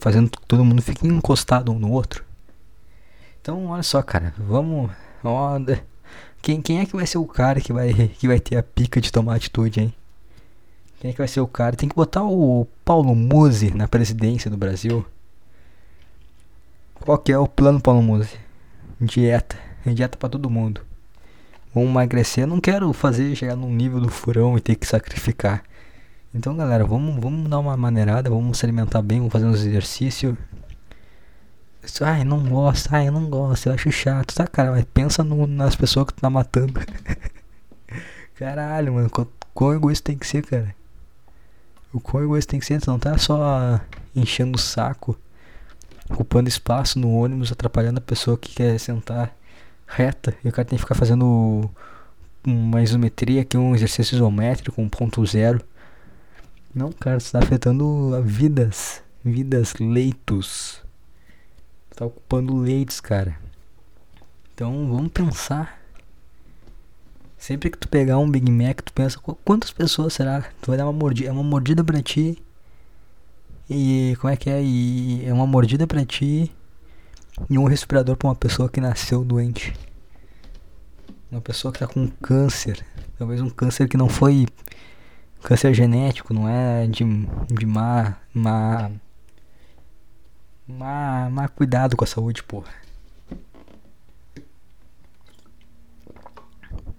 fazendo 0.00 0.30
todo 0.48 0.64
mundo 0.64 0.80
fique 0.80 1.06
encostado 1.06 1.70
um 1.70 1.78
no 1.78 1.92
outro. 1.92 2.24
Então, 3.42 3.66
olha 3.66 3.82
só, 3.82 4.02
cara, 4.02 4.32
vamos. 4.38 4.90
Ó, 5.22 5.58
quem, 6.40 6.62
quem 6.62 6.80
é 6.80 6.86
que 6.86 6.96
vai 6.96 7.06
ser 7.06 7.18
o 7.18 7.26
cara 7.26 7.60
que 7.60 7.72
vai, 7.72 7.92
que 8.18 8.26
vai 8.26 8.40
ter 8.40 8.56
a 8.56 8.62
pica 8.62 8.98
de 8.98 9.12
tomar 9.12 9.36
atitude, 9.36 9.80
hein? 9.80 9.94
Quem 11.06 11.10
é 11.10 11.12
que 11.12 11.18
vai 11.18 11.28
ser 11.28 11.40
o 11.40 11.46
cara? 11.46 11.76
Tem 11.76 11.88
que 11.88 11.94
botar 11.94 12.24
o 12.24 12.66
Paulo 12.84 13.14
Musi 13.14 13.72
na 13.72 13.86
presidência 13.86 14.50
do 14.50 14.56
Brasil. 14.56 15.06
Qual 17.00 17.16
que 17.16 17.30
é 17.30 17.38
o 17.38 17.46
plano 17.46 17.80
Paulo 17.80 18.02
Musi? 18.02 18.36
Dieta. 19.00 19.56
Dieta 19.86 20.18
para 20.18 20.28
todo 20.28 20.50
mundo 20.50 20.80
vamos 21.76 21.90
emagrecer. 21.90 22.44
Eu 22.44 22.48
não 22.48 22.60
quero 22.60 22.90
fazer 22.92 23.36
chegar 23.36 23.54
no 23.54 23.68
nível 23.68 24.00
do 24.00 24.08
furão 24.08 24.56
e 24.56 24.60
ter 24.60 24.74
que 24.74 24.86
sacrificar. 24.86 25.62
Então, 26.34 26.56
galera, 26.56 26.84
vamos, 26.84 27.22
vamos 27.22 27.48
dar 27.48 27.58
uma 27.58 27.76
maneirada, 27.76 28.30
vamos 28.30 28.58
se 28.58 28.64
alimentar 28.64 29.02
bem, 29.02 29.18
vamos 29.18 29.32
fazer 29.32 29.44
uns 29.44 29.60
exercícios. 29.60 30.36
Ai, 32.00 32.24
não 32.24 32.42
gosto, 32.48 32.88
ai, 32.92 33.08
eu 33.08 33.12
não 33.12 33.30
gosto, 33.30 33.66
eu 33.66 33.74
acho 33.74 33.92
chato, 33.92 34.34
tá, 34.34 34.46
cara? 34.46 34.72
Mas 34.72 34.84
pensa 34.92 35.22
no, 35.22 35.46
nas 35.46 35.76
pessoas 35.76 36.06
que 36.06 36.14
tu 36.14 36.20
tá 36.20 36.30
matando. 36.30 36.80
Caralho, 38.34 38.94
mano, 38.94 39.10
quão 39.54 39.74
egoísta 39.74 40.06
tem 40.06 40.18
que 40.18 40.26
ser, 40.26 40.42
cara? 40.42 40.74
O 41.96 42.00
quão 42.00 42.22
egoísta 42.22 42.50
tem 42.50 42.60
que 42.60 42.66
ser, 42.66 42.78
não 42.86 42.98
tá 42.98 43.16
só 43.16 43.80
enchendo 44.14 44.56
o 44.56 44.60
saco, 44.60 45.18
ocupando 46.10 46.46
espaço 46.46 46.98
no 46.98 47.10
ônibus, 47.10 47.50
atrapalhando 47.50 47.96
a 47.96 48.02
pessoa 48.02 48.36
que 48.36 48.54
quer 48.54 48.78
sentar 48.78 49.34
reta 49.86 50.36
e 50.44 50.48
o 50.50 50.52
cara 50.52 50.68
tem 50.68 50.76
que 50.76 50.82
ficar 50.82 50.94
fazendo 50.94 51.70
uma 52.44 52.82
isometria 52.82 53.40
aqui, 53.40 53.56
um 53.56 53.74
exercício 53.74 54.14
isométrico, 54.14 54.82
um 54.82 54.90
ponto 54.90 55.24
zero. 55.24 55.58
Não, 56.74 56.92
cara, 56.92 57.16
está 57.16 57.38
afetando 57.38 58.22
vidas, 58.22 59.02
vidas, 59.24 59.72
leitos. 59.80 60.82
Tá 61.96 62.04
ocupando 62.04 62.58
leitos, 62.58 63.00
cara. 63.00 63.38
Então 64.52 64.86
vamos 64.92 65.12
pensar. 65.12 65.80
Sempre 67.38 67.70
que 67.70 67.78
tu 67.78 67.88
pegar 67.88 68.18
um 68.18 68.30
Big 68.30 68.50
Mac, 68.50 68.80
tu 68.80 68.92
pensa 68.92 69.18
quantas 69.44 69.70
pessoas 69.70 70.14
será? 70.14 70.42
Tu 70.60 70.68
vai 70.68 70.76
dar 70.76 70.86
uma 70.86 70.92
mordida, 70.92 71.28
é 71.28 71.32
uma 71.32 71.42
mordida 71.42 71.84
para 71.84 72.02
ti. 72.02 72.42
E 73.68 74.16
como 74.20 74.32
é 74.32 74.36
que 74.36 74.48
é? 74.48 74.62
E 74.62 75.24
é 75.24 75.32
uma 75.32 75.46
mordida 75.46 75.86
para 75.86 76.04
ti 76.04 76.52
e 77.50 77.58
um 77.58 77.64
respirador 77.64 78.16
para 78.16 78.28
uma 78.28 78.34
pessoa 78.34 78.68
que 78.68 78.80
nasceu 78.80 79.24
doente. 79.24 79.74
Uma 81.30 81.40
pessoa 81.40 81.72
que 81.72 81.82
está 81.82 81.92
com 81.92 82.08
câncer. 82.22 82.84
Talvez 83.18 83.40
um 83.40 83.50
câncer 83.50 83.88
que 83.88 83.96
não 83.96 84.08
foi 84.08 84.46
câncer 85.42 85.74
genético, 85.74 86.32
não 86.32 86.48
é 86.48 86.86
de, 86.86 87.04
de 87.48 87.66
má, 87.66 88.16
má, 88.32 88.90
má, 90.66 91.30
má 91.30 91.48
cuidado 91.48 91.96
com 91.96 92.04
a 92.04 92.06
saúde, 92.06 92.42
porra. 92.42 92.85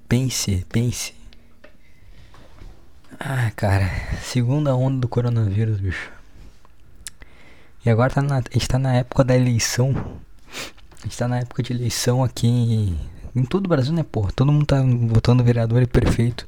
Pense, 0.08 0.66
pense. 0.70 1.14
Ah, 3.20 3.52
cara, 3.56 3.90
segunda 4.22 4.76
onda 4.76 5.02
do 5.02 5.08
coronavírus, 5.08 5.80
bicho. 5.80 6.12
E 7.86 7.90
agora 7.90 8.14
tá 8.14 8.22
na, 8.22 8.38
a 8.38 8.42
gente 8.52 8.68
tá 8.68 8.78
na 8.78 8.94
época 8.96 9.24
da 9.24 9.36
eleição. 9.36 9.92
A 11.00 11.04
gente 11.04 11.18
tá 11.18 11.28
na 11.28 11.40
época 11.40 11.64
de 11.64 11.74
eleição 11.74 12.24
aqui 12.24 12.48
em, 12.48 13.00
em 13.36 13.44
todo 13.44 13.66
o 13.66 13.70
Brasil, 13.70 13.94
né, 13.94 14.04
porra? 14.04 14.32
Todo 14.36 14.52
mundo 14.52 14.66
tá 14.66 14.82
votando 14.82 15.44
vereador 15.44 15.82
e 15.82 15.88
prefeito. 15.88 16.48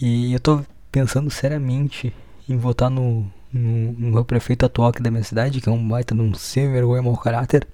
E 0.00 0.32
eu 0.32 0.40
tô 0.40 0.64
pensando 0.90 1.30
seriamente 1.30 2.14
em 2.48 2.56
votar 2.56 2.90
no, 2.90 3.30
no, 3.52 3.92
no 3.92 4.10
meu 4.12 4.24
prefeito 4.24 4.66
atual 4.66 4.88
aqui 4.88 5.02
da 5.02 5.10
minha 5.10 5.24
cidade, 5.24 5.60
que 5.60 5.68
é 5.68 5.72
um 5.72 5.88
baita 5.88 6.14
de 6.14 6.20
um 6.20 6.34
sem 6.34 6.70
vergonha, 6.70 7.02
mau 7.02 7.16
caráter. 7.16 7.66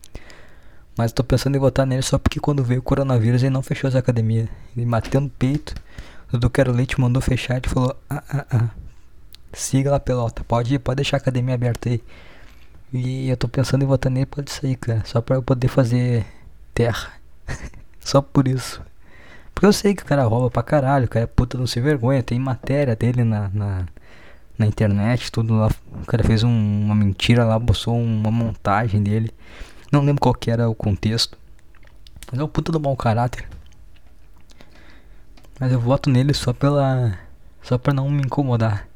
Mas 0.99 1.13
tô 1.13 1.23
pensando 1.23 1.55
em 1.55 1.61
votar 1.61 1.87
nele 1.87 2.03
só 2.03 2.19
porque 2.19 2.41
quando 2.41 2.65
veio 2.65 2.81
o 2.81 2.83
coronavírus 2.83 3.45
ele 3.45 3.51
não 3.51 3.63
fechou 3.63 3.87
as 3.87 3.95
academias. 3.95 4.49
Ele 4.77 4.85
bateu 4.85 5.21
no 5.21 5.31
peito. 5.31 5.73
O 6.27 6.33
Dudu 6.33 6.51
Quero 6.51 6.73
Leite 6.73 7.01
mandou 7.01 7.23
fechar 7.23 7.65
e 7.65 7.69
falou: 7.69 7.97
ah, 8.11 8.25
ah, 8.29 8.47
ah. 8.51 8.71
Siga 9.53 9.93
lá, 9.93 10.01
pelota. 10.01 10.43
Pode 10.43 10.75
ir, 10.75 10.81
pode 10.81 10.97
deixar 10.97 11.19
a 11.19 11.21
academia 11.21 11.55
aberta 11.55 11.89
aí. 11.89 12.03
E 12.93 13.29
eu 13.29 13.37
tô 13.37 13.47
pensando 13.47 13.85
em 13.85 13.87
votar 13.87 14.11
nele 14.11 14.27
pode 14.27 14.51
sair, 14.51 14.75
cara. 14.75 15.05
Só 15.05 15.21
pra 15.21 15.37
eu 15.37 15.43
poder 15.43 15.69
fazer 15.69 16.27
terra. 16.75 17.13
só 18.01 18.21
por 18.21 18.49
isso. 18.49 18.83
Porque 19.55 19.67
eu 19.67 19.73
sei 19.73 19.95
que 19.95 20.03
o 20.03 20.07
cara 20.07 20.25
rouba 20.25 20.51
pra 20.51 20.65
caralho. 20.65 21.05
O 21.05 21.09
cara 21.09 21.23
é 21.23 21.29
puta 21.29 21.57
não 21.57 21.67
se 21.69 21.81
vergonha. 21.81 22.25
Tem 22.25 22.41
matéria 22.41 22.97
dele 22.97 23.23
na, 23.23 23.49
na, 23.55 23.87
na 24.59 24.67
internet, 24.67 25.31
tudo 25.31 25.55
lá. 25.55 25.71
O 26.03 26.07
cara 26.07 26.25
fez 26.25 26.43
um, 26.43 26.51
uma 26.51 26.95
mentira 26.97 27.45
lá, 27.45 27.57
botou 27.57 27.97
uma 27.97 28.33
montagem 28.33 29.01
dele. 29.01 29.33
Não 29.91 30.03
lembro 30.03 30.21
qual 30.21 30.35
que 30.35 30.51
era 30.51 30.69
o 30.69 30.75
contexto. 30.75 31.39
Mas 32.31 32.39
é 32.39 32.45
um 32.45 32.49
puta 32.49 32.71
do 32.71 32.79
mau 32.79 32.95
caráter. 32.95 33.49
Mas 35.59 35.73
eu 35.73 35.81
voto 35.81 36.11
nele 36.11 36.35
só 36.35 36.53
pela. 36.53 37.19
Só 37.63 37.79
pra 37.79 37.95
não 37.95 38.09
me 38.11 38.23
incomodar. 38.23 38.87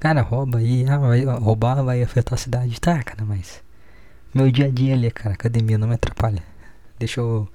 Cara, 0.00 0.22
rouba 0.22 0.58
aí. 0.58 0.86
Ah, 0.88 0.98
vai 0.98 1.24
roubar 1.24 1.82
vai 1.84 2.02
afetar 2.02 2.34
a 2.34 2.38
cidade. 2.38 2.80
Tá, 2.80 3.02
cara, 3.02 3.24
mas. 3.24 3.62
Meu 4.34 4.50
dia 4.50 4.66
a 4.66 4.70
dia 4.70 4.94
ali, 4.94 5.10
cara, 5.10 5.34
academia 5.34 5.76
não 5.76 5.88
me 5.88 5.94
atrapalha. 5.94 6.42
Deixa 6.98 7.20
eu. 7.20 7.46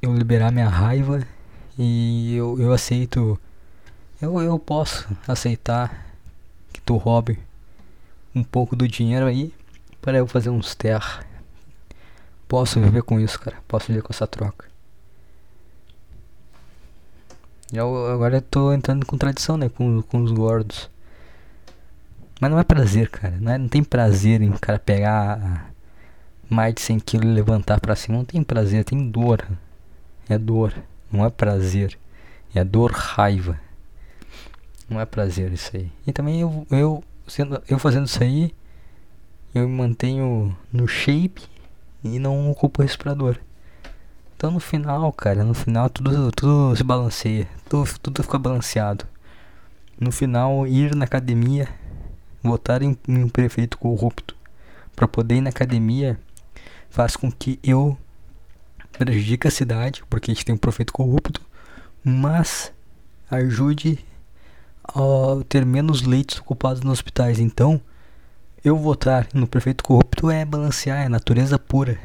Eu 0.00 0.14
liberar 0.14 0.50
minha 0.50 0.68
raiva. 0.68 1.22
E 1.78 2.34
eu, 2.34 2.58
eu 2.58 2.72
aceito. 2.72 3.38
Eu, 4.20 4.40
eu 4.40 4.58
posso 4.58 5.06
aceitar 5.28 6.06
que 6.72 6.80
tu 6.80 6.96
roube 6.96 7.38
um 8.34 8.42
pouco 8.42 8.74
do 8.74 8.88
dinheiro 8.88 9.26
aí 9.26 9.52
para 10.00 10.18
eu 10.18 10.26
fazer 10.26 10.50
uns 10.50 10.74
ter. 10.74 11.00
Posso 12.46 12.80
viver 12.80 13.02
com 13.02 13.20
isso, 13.20 13.38
cara. 13.38 13.56
Posso 13.66 13.88
viver 13.88 14.02
com 14.02 14.12
essa 14.12 14.26
troca. 14.26 14.66
Eu, 17.72 18.06
agora 18.06 18.38
eu 18.38 18.42
tô 18.42 18.72
entrando 18.72 19.04
com 19.04 19.18
tradição, 19.18 19.56
né? 19.56 19.68
Com, 19.68 20.00
com 20.02 20.22
os 20.22 20.32
gordos. 20.32 20.90
Mas 22.40 22.50
não 22.50 22.58
é 22.58 22.64
prazer, 22.64 23.10
cara. 23.10 23.36
Não, 23.38 23.52
é, 23.52 23.58
não 23.58 23.68
tem 23.68 23.84
prazer 23.84 24.40
em 24.40 24.52
cara 24.52 24.78
pegar 24.78 25.72
mais 26.48 26.74
de 26.74 26.80
100 26.80 27.00
kg 27.00 27.24
e 27.24 27.32
levantar 27.32 27.80
pra 27.80 27.96
cima. 27.96 28.16
Não 28.16 28.24
tem 28.24 28.42
prazer, 28.42 28.84
tem 28.84 29.10
dor. 29.10 29.46
É 30.28 30.38
dor. 30.38 30.72
Não 31.12 31.24
é 31.24 31.30
prazer. 31.30 31.98
É 32.54 32.64
dor, 32.64 32.92
raiva. 32.92 33.60
Não 34.88 35.00
é 35.00 35.04
prazer 35.04 35.52
isso 35.52 35.76
aí. 35.76 35.92
E 36.06 36.12
também 36.12 36.40
eu, 36.40 36.66
eu, 36.70 37.04
sendo, 37.26 37.62
eu 37.68 37.78
fazendo 37.78 38.06
isso 38.06 38.22
aí, 38.22 38.54
eu 39.58 39.68
me 39.68 39.76
mantenho 39.76 40.56
no 40.72 40.86
shape 40.86 41.42
e 42.02 42.18
não 42.18 42.50
ocupo 42.50 42.82
respirador. 42.82 43.38
Então 44.36 44.50
no 44.50 44.60
final, 44.60 45.12
cara, 45.12 45.42
no 45.44 45.54
final 45.54 45.90
tudo, 45.90 46.30
tudo 46.32 46.76
se 46.76 46.84
balanceia, 46.84 47.48
tudo, 47.68 47.88
tudo 48.00 48.22
fica 48.22 48.38
balanceado. 48.38 49.04
No 50.00 50.12
final, 50.12 50.66
ir 50.66 50.94
na 50.94 51.04
academia, 51.04 51.68
votar 52.42 52.82
em, 52.82 52.96
em 53.08 53.24
um 53.24 53.28
prefeito 53.28 53.76
corrupto 53.78 54.36
para 54.94 55.08
poder 55.08 55.36
ir 55.36 55.40
na 55.40 55.50
academia 55.50 56.18
faz 56.88 57.16
com 57.16 57.30
que 57.30 57.58
eu 57.62 57.98
prejudique 58.92 59.46
a 59.46 59.50
cidade, 59.50 60.02
porque 60.08 60.30
a 60.30 60.34
gente 60.34 60.44
tem 60.44 60.54
um 60.54 60.58
prefeito 60.58 60.92
corrupto, 60.92 61.40
mas 62.04 62.72
ajude 63.30 64.04
a 64.84 65.42
ter 65.48 65.64
menos 65.66 66.02
leitos 66.02 66.38
ocupados 66.38 66.80
nos 66.82 66.94
hospitais. 66.94 67.38
Então, 67.38 67.80
eu 68.64 68.76
votar 68.76 69.28
no 69.32 69.46
prefeito 69.46 69.84
corrupto 69.84 70.30
é 70.30 70.44
balancear, 70.44 71.04
é 71.04 71.08
natureza 71.08 71.58
pura. 71.58 71.98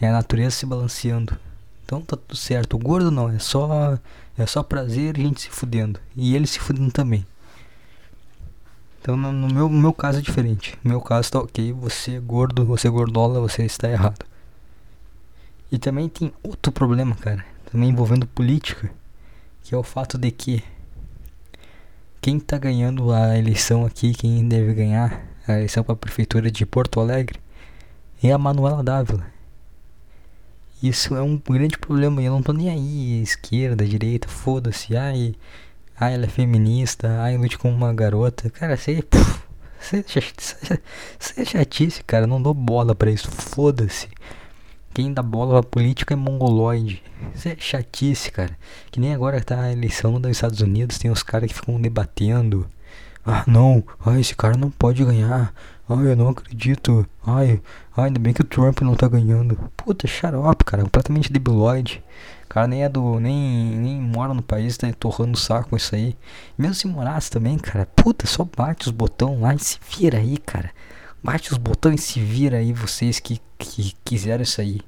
É 0.00 0.08
a 0.08 0.12
natureza 0.12 0.56
se 0.56 0.66
balanceando. 0.66 1.38
Então 1.84 2.00
tá 2.00 2.16
tudo 2.16 2.36
certo. 2.36 2.74
O 2.74 2.78
gordo 2.78 3.10
não, 3.10 3.28
é 3.30 3.38
só 3.38 3.98
é 4.36 4.46
só 4.46 4.62
prazer 4.62 5.16
e 5.16 5.22
gente 5.22 5.42
se 5.42 5.50
fudendo. 5.50 6.00
E 6.16 6.34
ele 6.34 6.46
se 6.46 6.58
fudendo 6.58 6.90
também. 6.90 7.24
Então 9.00 9.16
no, 9.16 9.30
no 9.30 9.48
meu, 9.52 9.68
no 9.68 9.80
meu 9.80 9.92
caso 9.92 10.18
é 10.18 10.22
diferente. 10.22 10.76
No 10.82 10.90
meu 10.90 11.00
caso 11.00 11.30
tá 11.30 11.38
ok, 11.38 11.72
você 11.72 12.16
é 12.16 12.20
gordo, 12.20 12.64
você 12.64 12.88
é 12.88 12.90
gordola, 12.90 13.40
você 13.40 13.64
está 13.64 13.88
errado. 13.88 14.24
E 15.70 15.78
também 15.78 16.08
tem 16.08 16.32
outro 16.42 16.72
problema, 16.72 17.14
cara. 17.14 17.44
Também 17.70 17.90
envolvendo 17.90 18.26
política. 18.26 18.90
Que 19.62 19.74
é 19.74 19.78
o 19.78 19.82
fato 19.82 20.18
de 20.18 20.30
que 20.30 20.64
quem 22.20 22.40
tá 22.40 22.58
ganhando 22.58 23.12
a 23.12 23.38
eleição 23.38 23.84
aqui, 23.84 24.14
quem 24.14 24.46
deve 24.48 24.74
ganhar 24.74 25.33
a 25.46 25.52
eleição 25.52 25.84
para 25.84 25.92
a 25.92 25.96
prefeitura 25.96 26.50
de 26.50 26.64
Porto 26.64 27.00
Alegre 27.00 27.38
é 28.22 28.32
a 28.32 28.38
Manuela 28.38 28.82
Dávila. 28.82 29.26
Isso 30.82 31.14
é 31.14 31.22
um 31.22 31.36
grande 31.38 31.78
problema. 31.78 32.22
Eu 32.22 32.32
não 32.32 32.42
tô 32.42 32.52
nem 32.52 32.68
aí, 32.68 33.22
esquerda, 33.22 33.86
direita, 33.86 34.28
foda-se. 34.28 34.96
Ai, 34.96 35.34
ai, 35.98 36.14
ela 36.14 36.24
é 36.24 36.28
feminista. 36.28 37.22
Ai, 37.22 37.36
lute 37.36 37.58
com 37.58 37.70
uma 37.70 37.92
garota. 37.92 38.50
Cara, 38.50 38.76
você. 38.76 39.02
Você 39.80 41.40
é 41.42 41.44
chatice, 41.44 42.02
cara. 42.04 42.26
Não 42.26 42.40
dou 42.40 42.54
bola 42.54 42.94
pra 42.94 43.10
isso. 43.10 43.30
Foda-se. 43.30 44.08
Quem 44.94 45.12
dá 45.12 45.22
bola 45.22 45.60
pra 45.60 45.70
política 45.70 46.14
é 46.14 46.16
mongoloide. 46.16 47.02
Isso 47.34 47.48
é 47.48 47.56
chatice, 47.58 48.30
cara. 48.30 48.56
Que 48.90 48.98
nem 48.98 49.14
agora 49.14 49.42
tá 49.42 49.60
a 49.60 49.72
eleição 49.72 50.18
dos 50.20 50.30
Estados 50.30 50.60
Unidos. 50.60 50.98
Tem 50.98 51.10
os 51.10 51.22
caras 51.22 51.48
que 51.48 51.54
ficam 51.54 51.80
debatendo. 51.80 52.66
Ah, 53.26 53.42
não, 53.46 53.82
ai, 54.04 54.20
esse 54.20 54.34
cara 54.36 54.56
não 54.56 54.70
pode 54.70 55.04
ganhar. 55.04 55.52
Ai, 55.88 56.12
eu 56.12 56.16
não 56.16 56.28
acredito. 56.28 57.06
Ai, 57.26 57.60
ai, 57.96 58.06
ainda 58.06 58.18
bem 58.18 58.32
que 58.34 58.42
o 58.42 58.44
Trump 58.44 58.80
não 58.82 58.94
tá 58.94 59.08
ganhando. 59.08 59.56
Puta, 59.76 60.06
xarope, 60.06 60.64
cara, 60.64 60.82
completamente 60.82 61.32
debilóide. 61.32 62.02
Cara 62.48 62.66
nem 62.66 62.84
é 62.84 62.88
do. 62.88 63.18
nem, 63.18 63.76
nem 63.76 64.00
mora 64.00 64.34
no 64.34 64.42
país, 64.42 64.76
tá 64.76 64.86
torrando 64.92 65.32
o 65.32 65.40
saco 65.40 65.70
com 65.70 65.76
isso 65.76 65.94
aí. 65.94 66.16
Mesmo 66.56 66.74
se 66.74 66.86
morasse 66.86 67.30
também, 67.30 67.58
cara, 67.58 67.86
puta, 67.96 68.26
só 68.26 68.44
bate 68.44 68.88
os 68.88 68.92
botões 68.92 69.40
lá 69.40 69.54
e 69.54 69.58
se 69.58 69.78
vira 69.90 70.18
aí, 70.18 70.36
cara. 70.38 70.70
Bate 71.22 71.52
os 71.52 71.58
botões 71.58 72.02
e 72.02 72.04
se 72.04 72.20
vira 72.20 72.58
aí, 72.58 72.72
vocês 72.72 73.18
que, 73.18 73.40
que 73.58 73.94
quiseram 74.04 74.42
isso 74.42 74.60
aí. 74.60 74.80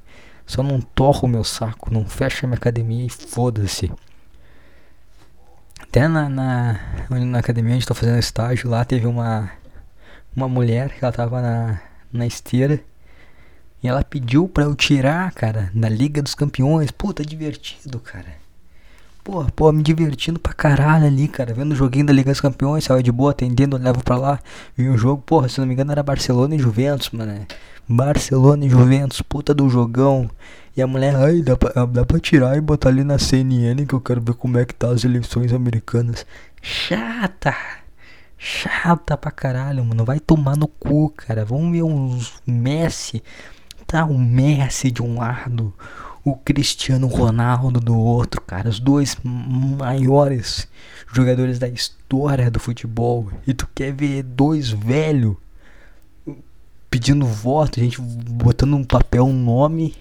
Só 0.46 0.62
não 0.62 0.80
torra 0.80 1.20
o 1.24 1.28
meu 1.28 1.42
saco, 1.42 1.92
não 1.92 2.06
fecha 2.06 2.46
minha 2.46 2.56
academia 2.56 3.06
e 3.06 3.10
foda-se. 3.10 3.90
Até 5.96 6.08
na, 6.08 6.28
na, 6.28 6.78
na 7.08 7.38
academia 7.38 7.72
onde 7.72 7.82
estou 7.82 7.96
fazendo 7.96 8.18
estágio, 8.18 8.68
lá 8.68 8.84
teve 8.84 9.06
uma, 9.06 9.50
uma 10.36 10.46
mulher 10.46 10.90
que 10.90 11.02
ela 11.02 11.10
tava 11.10 11.40
na, 11.40 11.80
na 12.12 12.26
esteira. 12.26 12.78
E 13.82 13.88
ela 13.88 14.04
pediu 14.04 14.46
pra 14.46 14.64
eu 14.64 14.74
tirar, 14.74 15.32
cara, 15.32 15.70
na 15.72 15.88
Liga 15.88 16.20
dos 16.20 16.34
Campeões. 16.34 16.90
Puta, 16.90 17.24
divertido, 17.24 17.98
cara. 17.98 18.26
Porra, 19.24 19.50
pô, 19.56 19.72
me 19.72 19.82
divertindo 19.82 20.38
pra 20.38 20.52
caralho 20.52 21.06
ali, 21.06 21.28
cara. 21.28 21.54
Vendo 21.54 21.72
o 21.72 21.76
joguinho 21.76 22.04
da 22.04 22.12
Liga 22.12 22.30
dos 22.30 22.42
Campeões, 22.42 22.84
saiu 22.84 23.02
de 23.02 23.10
boa, 23.10 23.30
atendendo, 23.30 23.78
levo 23.78 24.04
pra 24.04 24.18
lá. 24.18 24.38
Vi 24.76 24.90
um 24.90 24.98
jogo, 24.98 25.22
porra, 25.22 25.48
se 25.48 25.58
não 25.58 25.66
me 25.66 25.72
engano 25.72 25.92
era 25.92 26.02
Barcelona 26.02 26.54
e 26.54 26.58
Juventus, 26.58 27.08
mano. 27.08 27.46
Barcelona 27.88 28.66
e 28.66 28.68
Juventus, 28.68 29.22
puta 29.22 29.54
do 29.54 29.66
jogão. 29.70 30.28
E 30.76 30.82
a 30.82 30.86
mulher, 30.86 31.16
ai, 31.16 31.40
dá 31.40 31.56
pra, 31.56 31.86
dá 31.86 32.04
pra 32.04 32.20
tirar 32.20 32.54
e 32.54 32.60
botar 32.60 32.90
ali 32.90 33.02
na 33.02 33.18
CNN 33.18 33.86
que 33.86 33.94
eu 33.94 34.00
quero 34.00 34.20
ver 34.20 34.34
como 34.34 34.58
é 34.58 34.64
que 34.66 34.74
tá 34.74 34.90
as 34.90 35.04
eleições 35.04 35.50
americanas. 35.54 36.26
Chata! 36.60 37.54
Chata 38.36 39.16
pra 39.16 39.30
caralho, 39.30 39.82
mano. 39.82 40.04
Vai 40.04 40.20
tomar 40.20 40.54
no 40.54 40.68
cu, 40.68 41.08
cara. 41.16 41.46
Vamos 41.46 41.72
ver 41.72 41.82
uns 41.82 42.34
Messi. 42.46 43.22
Tá, 43.86 44.04
o 44.04 44.18
Messi 44.18 44.90
de 44.90 45.02
um 45.02 45.18
lado, 45.18 45.72
o 46.22 46.36
Cristiano 46.36 47.06
Ronaldo 47.06 47.80
do 47.80 47.96
outro, 47.96 48.42
cara. 48.42 48.68
Os 48.68 48.78
dois 48.78 49.16
maiores 49.24 50.68
jogadores 51.10 51.58
da 51.58 51.68
história 51.68 52.50
do 52.50 52.60
futebol. 52.60 53.30
E 53.46 53.54
tu 53.54 53.66
quer 53.74 53.94
ver 53.94 54.22
dois 54.22 54.68
velhos 54.68 55.36
pedindo 56.90 57.24
voto, 57.24 57.80
gente 57.80 57.98
botando 57.98 58.74
um 58.76 58.84
papel, 58.84 59.24
um 59.24 59.32
nome 59.32 59.94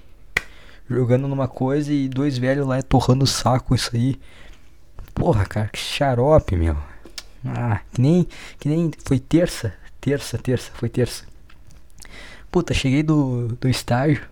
jogando 0.89 1.28
numa 1.28 1.48
coisa 1.48 1.91
e 1.91 2.08
dois 2.08 2.38
velhos 2.38 2.67
lá 2.67 2.82
torrando 2.82 3.24
o 3.24 3.28
saco 3.28 3.76
isso 3.76 3.91
aí. 3.93 4.19
Porra, 5.13 5.45
cara, 5.45 5.67
que 5.69 5.80
xarope, 5.80 6.56
meu. 6.56 6.78
Ah, 7.45 7.80
que 7.93 8.02
nem, 8.02 8.28
que 8.60 8.67
nem 8.67 8.91
foi 9.06 9.19
terça, 9.19 9.74
terça, 10.02 10.38
terça, 10.38 10.71
foi 10.74 10.89
terça. 10.89 11.26
Puta, 12.52 12.74
cheguei 12.74 13.04
do, 13.04 13.50
do 13.60 13.69
estágio. 13.69 14.28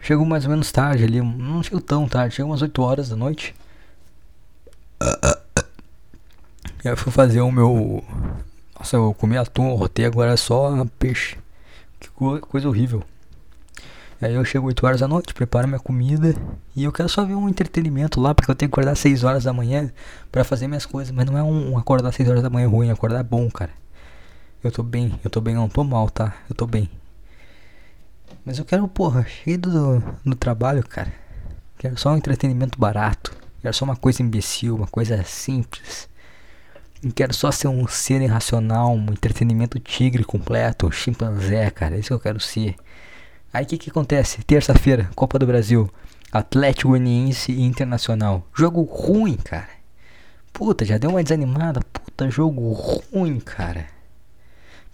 Chegou 0.00 0.24
mais 0.24 0.44
ou 0.44 0.50
menos 0.50 0.70
tarde 0.70 1.04
ali, 1.04 1.20
não 1.20 1.62
chegou 1.62 1.80
tão 1.80 2.08
tarde, 2.08 2.36
chegou 2.36 2.50
umas 2.50 2.62
8 2.62 2.82
horas 2.82 3.08
da 3.08 3.16
noite. 3.16 3.54
Eu 6.84 6.96
fui 6.96 7.12
fazer 7.12 7.40
o 7.40 7.50
meu. 7.50 8.04
Nossa, 8.78 8.96
eu 8.96 9.12
comi 9.14 9.36
atum, 9.36 9.74
rotei 9.74 10.06
agora 10.06 10.32
é 10.32 10.36
só 10.36 10.84
peixe. 10.98 11.36
Que 11.98 12.08
coisa 12.08 12.68
horrível. 12.68 13.02
Aí 14.20 14.34
eu 14.34 14.44
chego 14.44 14.66
8 14.66 14.84
horas 14.84 15.00
da 15.00 15.06
noite, 15.06 15.32
preparo 15.32 15.68
minha 15.68 15.78
comida 15.78 16.34
e 16.74 16.82
eu 16.82 16.92
quero 16.92 17.08
só 17.08 17.24
ver 17.24 17.34
um 17.34 17.48
entretenimento 17.48 18.20
lá, 18.20 18.34
porque 18.34 18.50
eu 18.50 18.54
tenho 18.54 18.68
que 18.68 18.74
acordar 18.74 18.96
6 18.96 19.22
horas 19.22 19.44
da 19.44 19.52
manhã 19.52 19.92
para 20.32 20.42
fazer 20.42 20.66
minhas 20.66 20.84
coisas. 20.84 21.14
Mas 21.14 21.24
não 21.26 21.38
é 21.38 21.42
um, 21.42 21.78
acordar 21.78 22.10
6 22.12 22.28
horas 22.28 22.42
da 22.42 22.50
manhã 22.50 22.68
ruim, 22.68 22.90
acordar 22.90 23.22
bom, 23.22 23.48
cara. 23.48 23.70
Eu 24.62 24.72
tô 24.72 24.82
bem, 24.82 25.18
eu 25.22 25.30
tô 25.30 25.40
bem, 25.40 25.54
não 25.54 25.68
tô 25.68 25.84
mal, 25.84 26.10
tá? 26.10 26.34
Eu 26.50 26.54
tô 26.56 26.66
bem. 26.66 26.90
Mas 28.44 28.58
eu 28.58 28.64
quero, 28.64 28.88
porra, 28.88 29.24
cheio 29.24 29.58
do, 29.58 30.02
do 30.24 30.34
trabalho, 30.34 30.82
cara. 30.82 31.12
Quero 31.78 31.96
só 31.96 32.10
um 32.10 32.16
entretenimento 32.16 32.76
barato. 32.76 33.32
Quero 33.62 33.74
só 33.74 33.84
uma 33.84 33.94
coisa 33.94 34.20
imbecil, 34.20 34.74
uma 34.74 34.88
coisa 34.88 35.22
simples. 35.22 36.08
Não 37.00 37.12
quero 37.12 37.32
só 37.32 37.52
ser 37.52 37.68
um 37.68 37.86
ser 37.86 38.20
irracional, 38.20 38.92
um 38.92 39.12
entretenimento 39.12 39.78
tigre 39.78 40.24
completo, 40.24 40.90
chimpanzé, 40.90 41.70
cara. 41.70 41.94
É 41.94 42.00
isso 42.00 42.08
que 42.08 42.14
eu 42.14 42.20
quero 42.20 42.40
ser. 42.40 42.74
Aí 43.52 43.64
o 43.64 43.66
que, 43.66 43.78
que 43.78 43.90
acontece? 43.90 44.42
Terça-feira, 44.42 45.10
Copa 45.14 45.38
do 45.38 45.46
Brasil. 45.46 45.90
Atlético 46.30 46.90
Goianiense 46.90 47.50
e 47.50 47.62
Internacional. 47.62 48.46
Jogo 48.54 48.82
ruim, 48.82 49.36
cara. 49.36 49.70
Puta, 50.52 50.84
já 50.84 50.98
deu 50.98 51.10
uma 51.10 51.22
desanimada. 51.22 51.80
Puta, 51.92 52.30
jogo 52.30 52.72
ruim, 52.72 53.40
cara. 53.40 53.86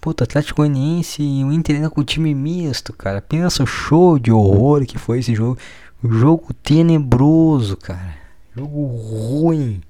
Puta, 0.01 0.23
Atlético 0.23 0.59
Goianiense 0.59 1.23
e 1.23 1.43
o 1.43 1.51
Inter 1.51 1.77
ainda 1.77 1.91
com 1.91 2.01
o 2.01 2.05
time 2.05 2.33
misto, 2.35 2.93
cara. 2.93 3.21
Pensa 3.21 3.65
o 3.65 3.67
show 3.67 4.19
de 4.19 4.31
horror 4.31 4.87
que 4.87 4.99
foi 4.99 5.19
esse 5.19 5.35
jogo. 5.35 5.59
Jogo 6.05 6.53
tenebroso, 6.55 7.77
cara. 7.77 8.15
Jogo 8.55 8.85
ruim. 8.87 9.83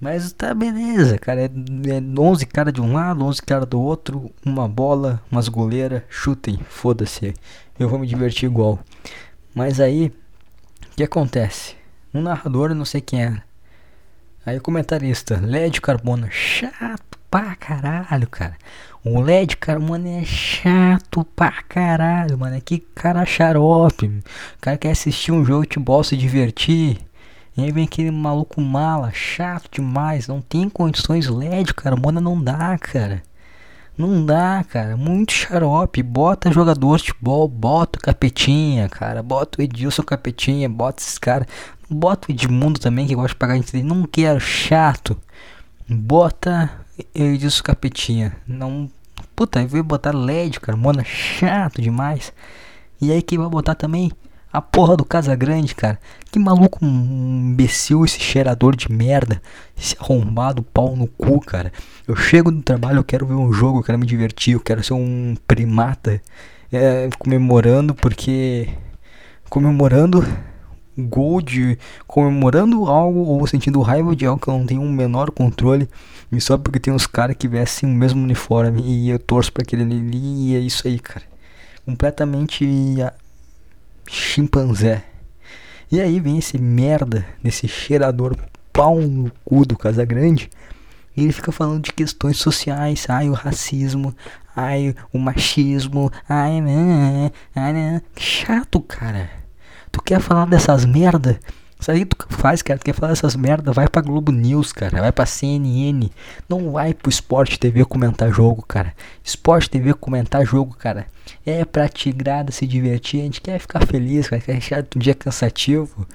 Mas 0.00 0.32
tá 0.32 0.54
beleza, 0.54 1.18
cara. 1.18 1.42
É, 1.42 1.44
é 1.46 2.20
11 2.20 2.46
cara 2.46 2.70
de 2.70 2.80
um 2.80 2.92
lado, 2.92 3.24
11 3.24 3.42
cara 3.42 3.66
do 3.66 3.80
outro, 3.80 4.30
uma 4.44 4.68
bola, 4.68 5.20
umas 5.30 5.48
goleiras, 5.48 6.02
chutem, 6.08 6.58
foda-se. 6.68 7.34
Eu 7.78 7.88
vou 7.88 7.98
me 7.98 8.06
divertir 8.06 8.48
igual. 8.48 8.78
Mas 9.54 9.80
aí, 9.80 10.12
o 10.92 10.96
que 10.96 11.02
acontece? 11.02 11.74
Um 12.14 12.22
narrador, 12.22 12.74
não 12.74 12.84
sei 12.84 13.00
quem 13.00 13.24
é. 13.24 13.42
Aí 14.46 14.56
o 14.56 14.62
comentarista, 14.62 15.40
LED 15.42 15.80
Carbona, 15.80 16.28
chato 16.30 17.18
pra 17.30 17.54
caralho, 17.56 18.28
cara. 18.28 18.56
O 19.04 19.20
LED 19.20 19.56
Carbona 19.56 20.08
é 20.08 20.24
chato 20.24 21.24
pra 21.36 21.62
caralho, 21.68 22.38
mano. 22.38 22.56
É 22.56 22.60
que 22.60 22.78
cara 22.78 23.26
xarope. 23.26 24.06
O 24.06 24.22
cara 24.60 24.78
quer 24.78 24.90
assistir 24.90 25.32
um 25.32 25.44
jogo 25.44 25.62
de 25.62 25.68
futebol, 25.68 26.02
se 26.02 26.16
divertir. 26.16 26.98
E 27.58 27.62
aí 27.64 27.72
vem 27.72 27.86
aquele 27.86 28.12
maluco 28.12 28.60
mala, 28.60 29.10
chato 29.12 29.68
demais, 29.72 30.28
não 30.28 30.40
tem 30.40 30.68
condições 30.68 31.26
LED, 31.26 31.74
cara, 31.74 31.96
Mona 31.96 32.20
não 32.20 32.40
dá, 32.40 32.78
cara. 32.78 33.20
Não 33.96 34.24
dá, 34.24 34.64
cara, 34.70 34.96
muito 34.96 35.32
xarope. 35.32 36.00
Bota 36.04 36.52
jogador 36.52 36.98
de 36.98 37.06
futebol, 37.06 37.48
bota 37.48 37.98
o 37.98 38.00
Capetinha, 38.02 38.88
cara, 38.88 39.24
bota 39.24 39.60
o 39.60 39.62
Edilson 39.64 40.04
Capetinha, 40.04 40.68
bota 40.68 41.02
esses 41.02 41.18
caras. 41.18 41.48
Bota 41.90 42.28
o 42.28 42.32
Edmundo 42.32 42.78
também, 42.78 43.08
que 43.08 43.14
gosta 43.16 43.30
de 43.30 43.34
pagar 43.34 43.56
entre 43.56 43.82
Não 43.82 44.04
quero, 44.04 44.38
chato. 44.38 45.18
Bota 45.88 46.70
Edilson 47.12 47.64
Capetinha. 47.64 48.36
Não. 48.46 48.88
Puta, 49.34 49.58
aí 49.58 49.66
veio 49.66 49.82
botar 49.82 50.14
LED, 50.14 50.60
cara, 50.60 50.78
Mona 50.78 51.02
chato 51.02 51.82
demais. 51.82 52.32
E 53.00 53.10
aí 53.10 53.20
quem 53.20 53.36
vai 53.36 53.48
botar 53.48 53.74
também? 53.74 54.12
A 54.50 54.62
porra 54.62 54.96
do 54.96 55.04
Casa 55.04 55.36
Grande, 55.36 55.74
cara. 55.74 55.98
Que 56.30 56.38
maluco 56.38 56.78
imbecil 56.82 58.04
esse 58.04 58.18
cheirador 58.18 58.74
de 58.74 58.90
merda. 58.90 59.42
Esse 59.76 59.94
arrombado 60.00 60.62
pau 60.62 60.96
no 60.96 61.06
cu, 61.06 61.38
cara. 61.40 61.70
Eu 62.06 62.16
chego 62.16 62.50
do 62.50 62.62
trabalho, 62.62 62.98
eu 62.98 63.04
quero 63.04 63.26
ver 63.26 63.34
um 63.34 63.52
jogo, 63.52 63.78
eu 63.78 63.82
quero 63.82 63.98
me 63.98 64.06
divertir, 64.06 64.54
eu 64.54 64.60
quero 64.60 64.82
ser 64.82 64.94
um 64.94 65.36
primata. 65.46 66.20
É, 66.72 67.10
comemorando 67.18 67.94
porque. 67.94 68.68
Comemorando 69.50 70.26
gol 70.96 71.42
de. 71.42 71.78
Comemorando 72.06 72.86
algo 72.86 73.20
ou 73.20 73.46
sentindo 73.46 73.82
raiva 73.82 74.16
de 74.16 74.24
algo 74.24 74.40
que 74.40 74.48
eu 74.48 74.58
não 74.58 74.64
tenho 74.66 74.80
um 74.80 74.90
menor 74.90 75.30
controle. 75.30 75.88
E 76.32 76.40
só 76.40 76.56
porque 76.56 76.80
tem 76.80 76.92
uns 76.92 77.06
caras 77.06 77.36
que 77.38 77.48
vestem 77.48 77.88
o 77.88 77.92
mesmo 77.92 78.22
uniforme 78.22 78.82
e 78.82 79.10
eu 79.10 79.18
torço 79.18 79.52
pra 79.52 79.62
aquele 79.62 79.82
ali 79.82 80.52
e 80.52 80.56
é 80.56 80.58
isso 80.58 80.86
aí, 80.88 80.98
cara. 80.98 81.24
Completamente 81.84 82.66
chimpanzé. 84.08 85.04
E 85.90 86.00
aí 86.00 86.20
vem 86.20 86.38
esse 86.38 86.58
merda, 86.58 87.24
nesse 87.42 87.66
cheirador 87.66 88.36
pau 88.72 89.00
no 89.00 89.32
cu 89.44 89.64
do 89.64 89.76
Casagrande. 89.76 90.50
E 91.16 91.24
ele 91.24 91.32
fica 91.32 91.50
falando 91.50 91.82
de 91.82 91.92
questões 91.92 92.36
sociais, 92.36 93.06
ai 93.08 93.28
o 93.28 93.32
racismo, 93.32 94.14
ai 94.54 94.94
o 95.12 95.18
machismo, 95.18 96.12
ai, 96.28 96.60
né, 96.60 97.32
ai, 97.56 97.72
né. 97.72 98.02
chato, 98.16 98.80
cara. 98.80 99.28
Tu 99.90 100.02
quer 100.02 100.20
falar 100.20 100.46
dessas 100.46 100.84
merda? 100.84 101.40
Isso 101.80 101.90
aí 101.90 102.04
tu 102.04 102.16
faz, 102.28 102.60
cara. 102.60 102.78
Tu 102.78 102.84
quer 102.84 102.92
falar 102.92 103.12
essas 103.12 103.36
merda? 103.36 103.72
Vai 103.72 103.88
pra 103.88 104.02
Globo 104.02 104.32
News, 104.32 104.72
cara. 104.72 105.00
Vai 105.00 105.12
pra 105.12 105.24
CNN. 105.24 106.10
Não 106.48 106.72
vai 106.72 106.92
pro 106.92 107.08
Sport 107.08 107.56
TV 107.56 107.84
comentar 107.84 108.32
jogo, 108.32 108.64
cara. 108.66 108.92
Sport 109.22 109.68
TV 109.68 109.94
comentar 109.94 110.44
jogo, 110.44 110.74
cara. 110.76 111.06
É 111.46 111.64
pra 111.64 111.88
tigrada 111.88 112.50
se 112.50 112.66
divertir. 112.66 113.20
A 113.20 113.24
gente 113.24 113.40
quer 113.40 113.58
ficar 113.60 113.86
feliz, 113.86 114.28
cara. 114.28 114.42
Quer 114.42 114.56
achar 114.56 114.84
um 114.96 114.98
dia 114.98 115.14
cansativo. 115.14 116.06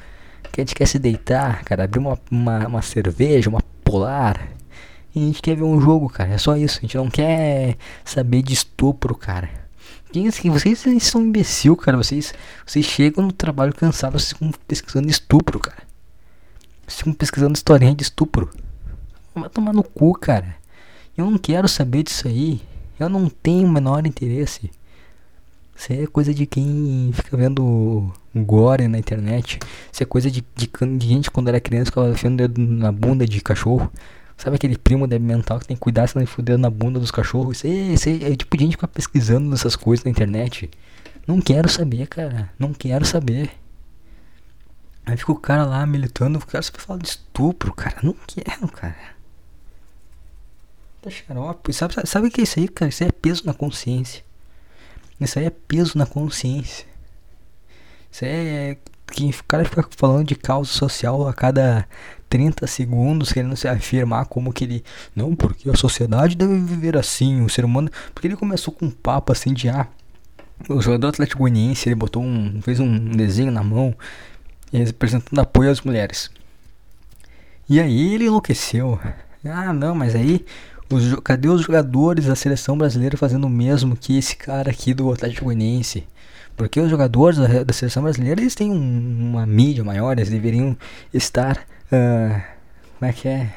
Que 0.52 0.62
a 0.62 0.64
gente 0.64 0.76
quer 0.76 0.86
se 0.86 1.00
deitar, 1.00 1.64
cara. 1.64 1.86
Abrir 1.86 2.00
uma, 2.00 2.20
uma, 2.30 2.68
uma 2.68 2.82
cerveja, 2.82 3.50
uma 3.50 3.62
polar. 3.84 4.50
E 5.16 5.24
a 5.24 5.26
gente 5.28 5.42
quer 5.42 5.56
ver 5.56 5.64
um 5.64 5.80
jogo, 5.80 6.10
cara. 6.10 6.34
É 6.34 6.38
só 6.38 6.58
isso. 6.58 6.80
A 6.80 6.82
gente 6.82 6.98
não 6.98 7.10
quer 7.10 7.78
saber 8.04 8.42
de 8.42 8.54
estupro, 8.54 9.16
cara. 9.16 9.63
Assim, 10.28 10.50
vocês, 10.50 10.80
são 11.04 11.22
imbecil, 11.22 11.76
cara. 11.76 11.98
Vocês, 11.98 12.34
vocês 12.66 12.86
chegam 12.86 13.26
no 13.26 13.32
trabalho 13.32 13.74
cansados, 13.74 14.24
vocês 14.24 14.34
ficam 14.34 14.52
pesquisando 14.68 15.10
estupro, 15.10 15.60
cara. 15.60 15.84
Vocês 16.86 17.00
ficam 17.00 17.14
pesquisando 17.14 17.54
historinha 17.54 17.96
de 17.96 18.04
estupro. 18.04 18.50
Vai 19.34 19.50
tomar 19.50 19.74
no 19.74 19.84
cu, 19.84 20.14
cara. 20.14 20.56
Eu 21.18 21.30
não 21.30 21.38
quero 21.38 21.68
saber 21.68 22.04
disso 22.04 22.28
aí. 22.28 22.62
Eu 23.00 23.10
não 23.10 23.28
tenho 23.28 23.68
o 23.68 23.72
menor 23.72 24.06
interesse. 24.06 24.70
Isso 25.76 25.92
é 25.92 26.06
coisa 26.06 26.34
de 26.34 26.46
quem 26.46 27.12
fica 27.14 27.36
vendo 27.36 28.12
gore 28.36 28.88
na 28.88 29.00
internet. 29.00 29.60
Isso 29.92 30.04
é 30.04 30.06
coisa 30.06 30.30
de, 30.30 30.44
de, 30.56 30.70
de 30.98 31.08
gente 31.08 31.32
quando 31.32 31.48
era 31.48 31.60
criança 31.60 31.88
ficava 31.88 32.12
enfiando 32.12 32.38
dedo 32.38 32.62
na 32.62 32.92
bunda 32.92 33.26
de 33.26 33.42
cachorro. 33.42 33.92
Sabe 34.38 34.56
aquele 34.56 34.78
primo 34.78 35.08
débil 35.08 35.28
mental 35.28 35.60
que 35.60 35.68
tem 35.68 35.78
que 35.78 35.82
cuidar 35.82 36.08
senão 36.08 36.22
ele 36.22 36.30
fuder 36.30 36.58
na 36.58 36.70
bunda 36.70 37.00
dos 37.00 37.12
cachorros? 37.12 37.64
É, 37.64 37.68
isso 37.68 38.10
é, 38.10 38.36
tipo 38.36 38.58
de 38.58 38.64
gente 38.64 38.72
que 38.72 38.78
fica 38.78 38.88
pesquisando 38.88 39.54
essas 39.54 39.76
coisas 39.76 40.04
na 40.04 40.12
internet. 40.12 40.70
Não 41.26 41.40
quero 41.40 41.70
saber, 41.70 42.08
cara. 42.08 42.52
Não 42.60 42.74
quero 42.74 43.06
saber. 43.06 43.52
Aí 45.06 45.18
fica 45.18 45.32
o 45.32 45.38
cara 45.38 45.66
lá 45.66 45.86
militando, 45.86 46.40
o 46.40 46.46
cara 46.46 46.62
só 46.62 46.72
falar 46.74 47.00
de 47.00 47.10
estupro, 47.10 47.74
cara. 47.74 47.98
Não 48.04 48.16
quero, 48.28 48.68
cara. 48.70 49.14
Tá 51.02 51.10
xarope. 51.10 51.74
Sabe, 51.74 51.94
sabe, 51.94 52.08
sabe 52.08 52.28
o 52.28 52.32
que 52.32 52.42
é 52.42 52.44
isso 52.44 52.60
aí, 52.60 52.68
cara? 52.68 52.90
Isso 52.90 53.04
aí 53.04 53.10
é 53.10 53.12
peso 53.12 53.46
na 53.46 53.54
consciência. 53.54 54.24
Isso 55.20 55.38
aí 55.40 55.46
é 55.46 55.50
peso 55.50 55.98
na 55.98 56.06
consciência. 56.06 56.86
Isso 58.12 58.26
aí 58.26 58.32
é 58.32 58.78
que 59.12 59.30
o 59.30 59.44
cara 59.44 59.66
fica 59.66 59.86
falando 59.96 60.28
de 60.28 60.36
causa 60.36 60.72
social 60.72 61.28
a 61.28 61.34
cada 61.34 61.88
30 62.30 62.66
segundos 62.66 63.32
querendo 63.32 63.56
se 63.56 63.68
afirmar 63.68 64.26
como 64.26 64.52
que 64.52 64.64
ele. 64.64 64.84
Não, 65.16 65.36
porque 65.36 65.70
a 65.70 65.76
sociedade 65.76 66.36
deve 66.36 66.58
viver 66.60 66.98
assim, 66.98 67.44
o 67.44 67.50
ser 67.50 67.64
humano. 67.64 67.92
Porque 68.14 68.28
ele 68.28 68.36
começou 68.36 68.74
com 68.74 68.86
um 68.86 68.92
papo 68.92 69.32
assim 69.32 69.54
de 69.54 69.70
ah. 69.70 69.88
O 70.68 70.82
jogador 70.82 71.10
Atlético 71.10 71.40
Goianiense 71.40 71.90
ele 71.90 71.96
botou 71.96 72.24
um. 72.24 72.60
fez 72.62 72.80
um 72.80 73.12
desenho 73.12 73.52
na 73.52 73.64
mão 73.64 73.96
representando 74.72 75.38
apoio 75.40 75.70
às 75.70 75.82
mulheres. 75.82 76.32
E 77.70 77.80
aí 77.80 78.14
ele 78.16 78.26
enlouqueceu. 78.26 79.00
Ah 79.46 79.72
não, 79.72 79.94
mas 79.94 80.16
aí. 80.16 80.46
Os, 80.92 81.16
cadê 81.24 81.48
os 81.48 81.62
jogadores 81.62 82.26
da 82.26 82.36
seleção 82.36 82.78
brasileira 82.78 83.18
fazendo 83.18 83.46
o 83.46 83.50
mesmo 83.50 83.96
que 83.96 84.18
esse 84.18 84.36
cara 84.36 84.70
aqui 84.70 84.94
do 84.94 85.12
Atlético 85.12 85.46
Goianiense? 85.46 86.06
Porque 86.56 86.80
os 86.80 86.90
jogadores 86.90 87.38
da, 87.38 87.64
da 87.64 87.74
seleção 87.74 88.04
brasileira 88.04 88.42
eles 88.42 88.56
têm 88.56 88.72
um, 88.72 89.32
uma 89.32 89.46
mídia 89.46 89.84
maior, 89.84 90.14
eles 90.14 90.30
deveriam 90.30 90.78
estar 91.14 91.58
uh, 91.92 92.54
como 93.04 93.12
é 93.12 93.14
que 93.14 93.28
é? 93.28 93.54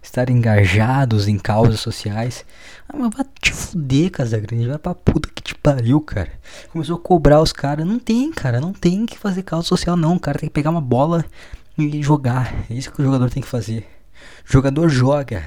Estar 0.00 0.30
engajados 0.30 1.26
em 1.26 1.36
causas 1.36 1.80
sociais. 1.80 2.44
Ah, 2.88 2.96
mas 2.96 3.12
vai 3.12 3.26
te 3.40 3.52
fuder, 3.52 4.12
Casagrande. 4.12 4.68
Vai 4.68 4.78
pra 4.78 4.94
puta 4.94 5.28
que 5.34 5.42
te 5.42 5.56
pariu, 5.56 6.00
cara. 6.00 6.30
Começou 6.72 6.94
a 6.94 7.00
cobrar 7.00 7.42
os 7.42 7.52
caras. 7.52 7.84
Não 7.84 7.98
tem, 7.98 8.30
cara. 8.30 8.60
Não 8.60 8.72
tem 8.72 9.04
que 9.04 9.18
fazer 9.18 9.42
causa 9.42 9.66
social, 9.66 9.96
não. 9.96 10.14
O 10.14 10.20
cara 10.20 10.38
tem 10.38 10.48
que 10.48 10.52
pegar 10.52 10.70
uma 10.70 10.80
bola 10.80 11.24
e 11.76 12.00
jogar. 12.00 12.54
É 12.70 12.74
isso 12.74 12.92
que 12.92 13.02
o 13.02 13.04
jogador 13.04 13.28
tem 13.28 13.42
que 13.42 13.48
fazer. 13.48 13.84
O 14.48 14.52
jogador 14.52 14.88
joga. 14.88 15.42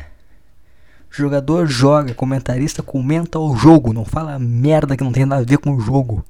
O 1.09 1.15
jogador 1.15 1.65
joga. 1.65 2.13
Comentarista 2.13 2.83
comenta 2.83 3.39
o 3.39 3.55
jogo. 3.55 3.93
Não 3.93 4.03
fala 4.03 4.37
merda 4.37 4.97
que 4.97 5.03
não 5.05 5.13
tem 5.13 5.25
nada 5.25 5.43
a 5.43 5.45
ver 5.45 5.59
com 5.59 5.73
o 5.73 5.79
jogo. 5.79 6.25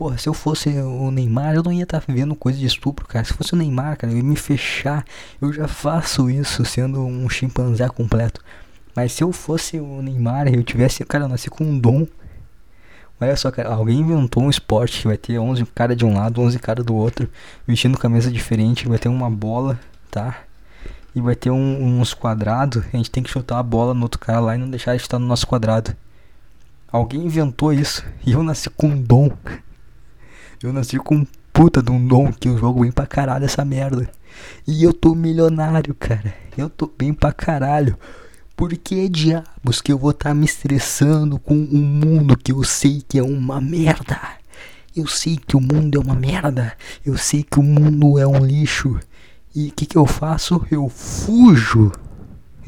Porra, 0.00 0.16
se 0.16 0.26
eu 0.26 0.32
fosse 0.32 0.70
o 0.70 1.10
Neymar, 1.10 1.54
eu 1.54 1.62
não 1.62 1.70
ia 1.70 1.82
estar 1.82 2.00
tá 2.00 2.06
vendo 2.10 2.34
coisa 2.34 2.58
de 2.58 2.64
estupro, 2.64 3.06
cara. 3.06 3.22
Se 3.22 3.34
fosse 3.34 3.52
o 3.52 3.56
Neymar, 3.56 3.98
cara, 3.98 4.10
eu 4.10 4.16
ia 4.16 4.22
me 4.22 4.34
fechar. 4.34 5.04
Eu 5.38 5.52
já 5.52 5.68
faço 5.68 6.30
isso 6.30 6.64
sendo 6.64 7.00
um 7.04 7.28
chimpanzé 7.28 7.86
completo. 7.86 8.42
Mas 8.96 9.12
se 9.12 9.22
eu 9.22 9.30
fosse 9.30 9.78
o 9.78 10.00
Neymar 10.00 10.48
e 10.48 10.54
eu 10.54 10.64
tivesse, 10.64 11.04
cara, 11.04 11.24
eu 11.24 11.28
nasci 11.28 11.50
com 11.50 11.64
um 11.64 11.78
dom. 11.78 12.06
Olha 13.20 13.36
só, 13.36 13.50
cara, 13.50 13.74
alguém 13.74 14.00
inventou 14.00 14.42
um 14.42 14.48
esporte 14.48 15.02
que 15.02 15.06
vai 15.06 15.18
ter 15.18 15.38
11 15.38 15.66
cara 15.66 15.94
de 15.94 16.06
um 16.06 16.14
lado, 16.14 16.40
11 16.40 16.58
cara 16.58 16.82
do 16.82 16.94
outro, 16.94 17.28
vestindo 17.66 17.98
camisa 17.98 18.30
diferente, 18.30 18.88
vai 18.88 18.98
ter 18.98 19.10
uma 19.10 19.28
bola, 19.28 19.78
tá? 20.10 20.44
E 21.14 21.20
vai 21.20 21.36
ter 21.36 21.50
um, 21.50 22.00
uns 22.00 22.14
quadrados, 22.14 22.82
a 22.90 22.96
gente 22.96 23.10
tem 23.10 23.22
que 23.22 23.28
chutar 23.28 23.58
a 23.58 23.62
bola 23.62 23.92
no 23.92 24.04
outro 24.04 24.18
cara 24.18 24.40
lá 24.40 24.54
e 24.54 24.58
não 24.58 24.70
deixar 24.70 24.92
ele 24.92 25.02
estar 25.02 25.18
no 25.18 25.26
nosso 25.26 25.46
quadrado. 25.46 25.94
Alguém 26.90 27.26
inventou 27.26 27.70
isso 27.70 28.02
e 28.24 28.32
eu 28.32 28.42
nasci 28.42 28.70
com 28.70 28.86
um 28.86 29.02
dom. 29.02 29.30
Eu 30.62 30.74
nasci 30.74 30.98
com 30.98 31.16
um 31.16 31.26
puta 31.54 31.82
de 31.82 31.90
um 31.90 32.06
dom 32.06 32.30
que 32.30 32.46
eu 32.46 32.58
jogo 32.58 32.82
bem 32.82 32.92
pra 32.92 33.06
caralho 33.06 33.46
essa 33.46 33.64
merda. 33.64 34.10
E 34.66 34.84
eu 34.84 34.92
tô 34.92 35.14
milionário, 35.14 35.94
cara. 35.94 36.34
Eu 36.54 36.68
tô 36.68 36.86
bem 36.86 37.14
pra 37.14 37.32
caralho. 37.32 37.96
Por 38.54 38.76
que 38.76 39.08
diabos 39.08 39.80
que 39.80 39.90
eu 39.90 39.96
vou 39.96 40.10
estar 40.10 40.28
tá 40.28 40.34
me 40.34 40.44
estressando 40.44 41.38
com 41.38 41.54
um 41.54 41.78
mundo 41.78 42.36
que 42.36 42.52
eu 42.52 42.62
sei 42.62 43.02
que 43.08 43.18
é 43.18 43.22
uma 43.22 43.58
merda? 43.58 44.20
Eu 44.94 45.06
sei 45.06 45.38
que 45.38 45.56
o 45.56 45.60
mundo 45.62 45.98
é 45.98 46.04
uma 46.04 46.14
merda. 46.14 46.76
Eu 47.06 47.16
sei 47.16 47.42
que 47.42 47.58
o 47.58 47.62
mundo 47.62 48.18
é 48.18 48.26
um 48.26 48.44
lixo. 48.44 49.00
E 49.54 49.68
o 49.68 49.72
que, 49.72 49.86
que 49.86 49.96
eu 49.96 50.04
faço? 50.04 50.62
Eu 50.70 50.90
fujo. 50.90 51.90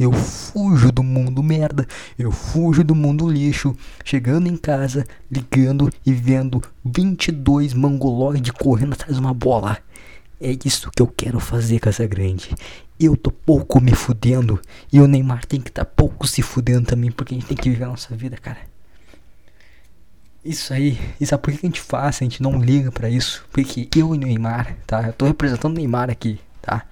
Eu 0.03 0.12
fujo 0.12 0.91
do 0.91 1.03
mundo 1.03 1.43
merda. 1.43 1.87
Eu 2.19 2.31
fujo 2.31 2.83
do 2.83 2.95
mundo 2.95 3.31
lixo. 3.31 3.77
Chegando 4.05 4.49
em 4.49 4.57
casa, 4.57 5.07
ligando 5.31 5.91
e 6.05 6.12
vendo 6.12 6.62
22 6.85 7.75
mangoloides 7.75 8.51
correndo 8.53 8.95
atrás 8.95 9.15
de 9.15 9.21
uma 9.21 9.35
bola. 9.35 9.79
É 10.41 10.57
isso 10.65 10.91
que 10.91 11.01
eu 11.01 11.07
quero 11.07 11.38
fazer, 11.38 11.79
Casa 11.79 12.07
Grande 12.07 12.51
eu 13.07 13.17
tô 13.17 13.31
pouco 13.31 13.81
me 13.81 13.93
fudendo 13.95 14.61
e 14.93 15.01
o 15.01 15.07
Neymar 15.07 15.45
tem 15.45 15.61
que 15.61 15.71
tá 15.71 15.85
pouco 15.85 16.27
se 16.27 16.43
fudendo 16.43 16.87
também, 16.87 17.11
porque 17.11 17.35
a 17.35 17.38
gente 17.38 17.49
tem 17.49 17.57
que 17.57 17.71
viver 17.71 17.85
a 17.85 17.88
nossa 17.88 18.15
vida, 18.15 18.37
cara. 18.37 18.59
Isso 20.45 20.73
aí, 20.73 20.99
e 21.21 21.27
sabe 21.27 21.43
por 21.43 21.53
que 21.53 21.65
a 21.65 21.69
gente 21.69 21.81
faz? 21.81 22.17
A 22.17 22.25
gente 22.25 22.43
não 22.43 22.61
liga 22.61 22.91
para 22.91 23.09
isso. 23.09 23.45
Porque 23.53 23.88
eu 23.97 24.15
e 24.15 24.19
o 24.19 24.21
Neymar, 24.21 24.77
tá? 24.87 25.03
Eu 25.07 25.12
tô 25.12 25.25
representando 25.27 25.73
o 25.73 25.77
Neymar 25.77 26.11
aqui, 26.11 26.41
tá? 26.61 26.85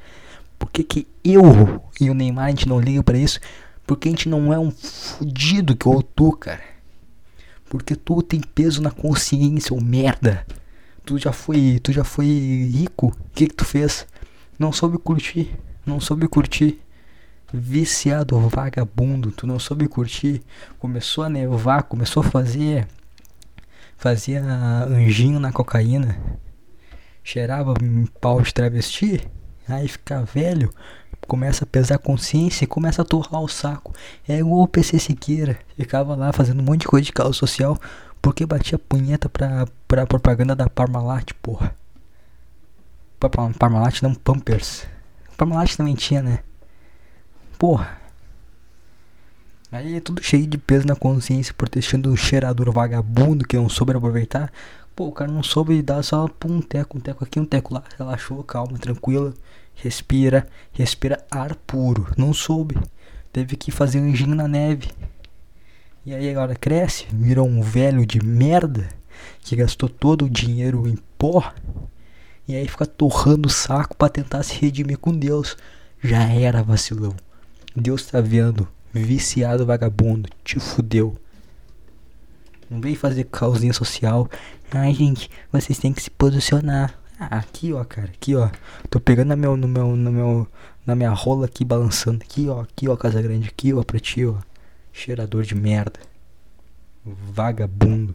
Por 0.61 0.71
que, 0.71 0.85
que 0.85 1.09
eu 1.25 1.83
e 2.01 2.09
o 2.09 2.15
Neymar 2.15 2.45
a 2.45 2.51
gente 2.51 2.69
não 2.69 2.79
liga 2.79 3.03
para 3.03 3.19
isso? 3.19 3.41
Porque 3.85 4.07
a 4.07 4.13
gente 4.13 4.29
não 4.29 4.53
é 4.53 4.59
um 4.61 4.71
fudido 4.71 5.75
que 5.75 5.87
eu 5.87 6.01
tu, 6.01 6.31
cara. 6.31 6.63
Porque 7.69 7.97
tu 7.97 8.23
tem 8.23 8.41
peso 8.41 8.81
na 8.81 8.93
consciência, 8.93 9.75
ô 9.75 9.81
merda. 9.81 10.47
Tu 11.05 11.19
já 11.19 11.33
foi, 11.33 11.81
tu 11.83 11.93
já 11.93 12.05
foi 12.05 12.27
rico. 12.27 13.09
O 13.09 13.31
que 13.35 13.49
que 13.49 13.55
tu 13.57 13.65
fez? 13.65 14.07
Não 14.57 14.71
soube 14.71 14.97
curtir 14.99 15.53
não 15.91 16.01
soube 16.01 16.29
curtir. 16.29 16.81
Viciado, 17.53 18.39
vagabundo, 18.49 19.33
tu 19.33 19.47
não 19.47 19.59
soube 19.59 19.89
curtir. 19.89 20.41
Começou 20.79 21.25
a 21.25 21.29
nevar, 21.29 21.83
começou 21.83 22.23
a 22.23 22.31
fazer. 22.31 22.87
Fazia 23.97 24.43
anjinho 24.43 25.41
na 25.41 25.53
cocaína. 25.53 26.17
Cheirava 27.25 27.75
pau 28.21 28.41
de 28.41 28.55
travesti. 28.55 29.29
Aí 29.71 29.89
fica 29.89 30.23
velho, 30.23 30.73
começa 31.27 31.65
a 31.65 31.67
pesar 31.67 31.95
a 31.97 31.99
consciência 31.99 32.65
e 32.65 32.67
começa 32.67 33.03
a 33.03 33.05
torrar 33.05 33.41
o 33.41 33.49
saco. 33.49 33.93
É 34.29 34.39
igual 34.39 34.63
o 34.63 34.69
PC 34.69 34.99
Siqueira. 34.99 35.59
Ficava 35.77 36.15
lá 36.15 36.33
fazendo 36.33 36.61
um 36.61 36.65
monte 36.65 36.83
de 36.83 36.89
coisa 36.89 37.05
de 37.05 37.13
causa 37.13 37.33
social 37.33 37.79
porque 38.21 38.45
batia 38.45 38.79
punheta 38.79 39.29
pra, 39.29 39.67
pra 39.87 40.07
propaganda 40.07 40.55
da 40.55 40.69
Parmalat, 40.69 41.33
porra. 41.41 41.75
Parmalat 43.59 44.03
não, 44.03 44.15
Pampers. 44.15 44.87
Parmalat 45.37 45.77
também 45.77 45.95
tinha, 45.95 46.23
né? 46.23 46.41
Porra. 47.59 47.99
Aí 49.73 49.95
é 49.95 50.01
tudo 50.01 50.23
cheio 50.23 50.47
de 50.47 50.59
peso 50.59 50.87
na 50.87 50.97
consciência 50.97 51.55
sido 51.81 52.11
um 52.11 52.17
cheirador 52.17 52.73
vagabundo 52.73 53.47
que 53.47 53.57
não 53.57 53.69
soube 53.69 53.93
aproveitar. 53.95 54.53
Pô, 55.01 55.07
o 55.07 55.13
cara 55.13 55.33
não 55.33 55.43
soube 55.43 55.81
dar 55.81 56.03
só 56.03 56.29
um 56.45 56.61
teco, 56.61 56.99
um 56.99 57.01
teco 57.01 57.25
aqui, 57.25 57.41
um 57.41 57.47
teco 57.47 57.73
lá. 57.73 57.83
Relaxou, 57.97 58.45
calma, 58.45 58.77
tranquila. 58.77 59.33
Respira, 59.75 60.47
respira 60.73 61.25
ar 61.31 61.55
puro. 61.55 62.13
Não 62.19 62.35
soube. 62.35 62.77
Teve 63.33 63.57
que 63.57 63.71
fazer 63.71 63.99
um 63.99 64.11
anjinho 64.11 64.35
na 64.35 64.47
neve. 64.47 64.91
E 66.05 66.15
aí 66.15 66.29
agora 66.29 66.55
cresce, 66.55 67.07
virou 67.11 67.49
um 67.49 67.63
velho 67.63 68.05
de 68.05 68.23
merda 68.23 68.89
que 69.41 69.57
gastou 69.57 69.89
todo 69.89 70.27
o 70.27 70.29
dinheiro 70.29 70.87
em 70.87 70.99
pó 71.17 71.51
e 72.47 72.55
aí 72.55 72.69
fica 72.69 72.85
torrando 72.85 73.49
o 73.49 73.51
saco 73.51 73.97
para 73.97 74.11
tentar 74.11 74.43
se 74.43 74.53
redimir 74.61 74.99
com 74.99 75.19
Deus. 75.19 75.57
Já 76.05 76.25
era 76.25 76.63
vacilão. 76.63 77.17
Deus 77.75 78.05
tá 78.05 78.21
vendo. 78.21 78.69
Viciado 78.93 79.65
vagabundo. 79.65 80.29
Te 80.45 80.61
fudeu. 80.61 81.17
Não 82.71 82.81
vem 82.81 82.95
fazer 82.95 83.25
causinha 83.25 83.73
social. 83.73 84.29
Ai, 84.73 84.95
gente, 84.95 85.29
vocês 85.51 85.79
têm 85.79 85.93
que 85.93 86.01
se 86.01 86.11
posicionar. 86.11 86.95
Ah, 87.19 87.39
aqui, 87.39 87.73
ó, 87.73 87.85
cara. 87.85 88.09
Aqui, 88.09 88.37
ó. 88.37 88.49
Tô 88.89 89.01
pegando 89.01 89.37
meu, 89.37 89.57
no 89.57 89.67
meu, 89.67 89.97
no 89.97 90.13
meu, 90.13 90.49
na 90.87 90.95
minha 90.95 91.11
rola 91.11 91.47
aqui, 91.47 91.65
balançando. 91.65 92.23
Aqui, 92.23 92.49
ó. 92.49 92.61
Aqui, 92.61 92.89
ó, 92.89 92.97
Casa 92.97 93.21
Grande. 93.21 93.49
Aqui, 93.49 93.75
ó, 93.75 93.83
pra 93.83 93.99
ti, 93.99 94.25
ó. 94.25 94.37
Cheirador 94.93 95.43
de 95.43 95.57
merda. 95.57 95.99
Vagabundo. 97.05 98.15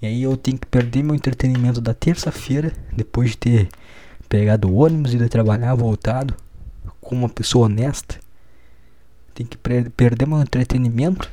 E 0.00 0.06
aí 0.06 0.22
eu 0.22 0.36
tenho 0.36 0.56
que 0.56 0.66
perder 0.66 1.02
meu 1.02 1.16
entretenimento 1.16 1.80
da 1.80 1.92
terça-feira, 1.92 2.72
depois 2.92 3.30
de 3.30 3.38
ter 3.38 3.68
pegado 4.28 4.68
o 4.68 4.76
ônibus, 4.76 5.14
ido 5.14 5.28
trabalhar, 5.28 5.74
voltado, 5.74 6.34
com 7.00 7.16
uma 7.16 7.28
pessoa 7.28 7.66
honesta. 7.66 8.20
Tenho 9.34 9.48
que 9.48 9.56
perder 9.56 10.26
meu 10.26 10.40
entretenimento, 10.40 11.28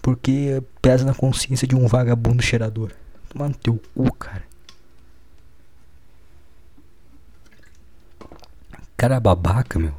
porque 0.00 0.62
pesa 0.80 1.04
na 1.04 1.12
consciência 1.12 1.68
de 1.68 1.76
um 1.76 1.86
vagabundo 1.86 2.42
cheirador. 2.42 2.92
Toma 3.30 3.48
no 3.48 3.54
teu 3.54 3.80
cu, 3.94 4.12
cara. 4.12 4.42
Cara 8.96 9.20
babaca, 9.20 9.78
meu. 9.78 9.94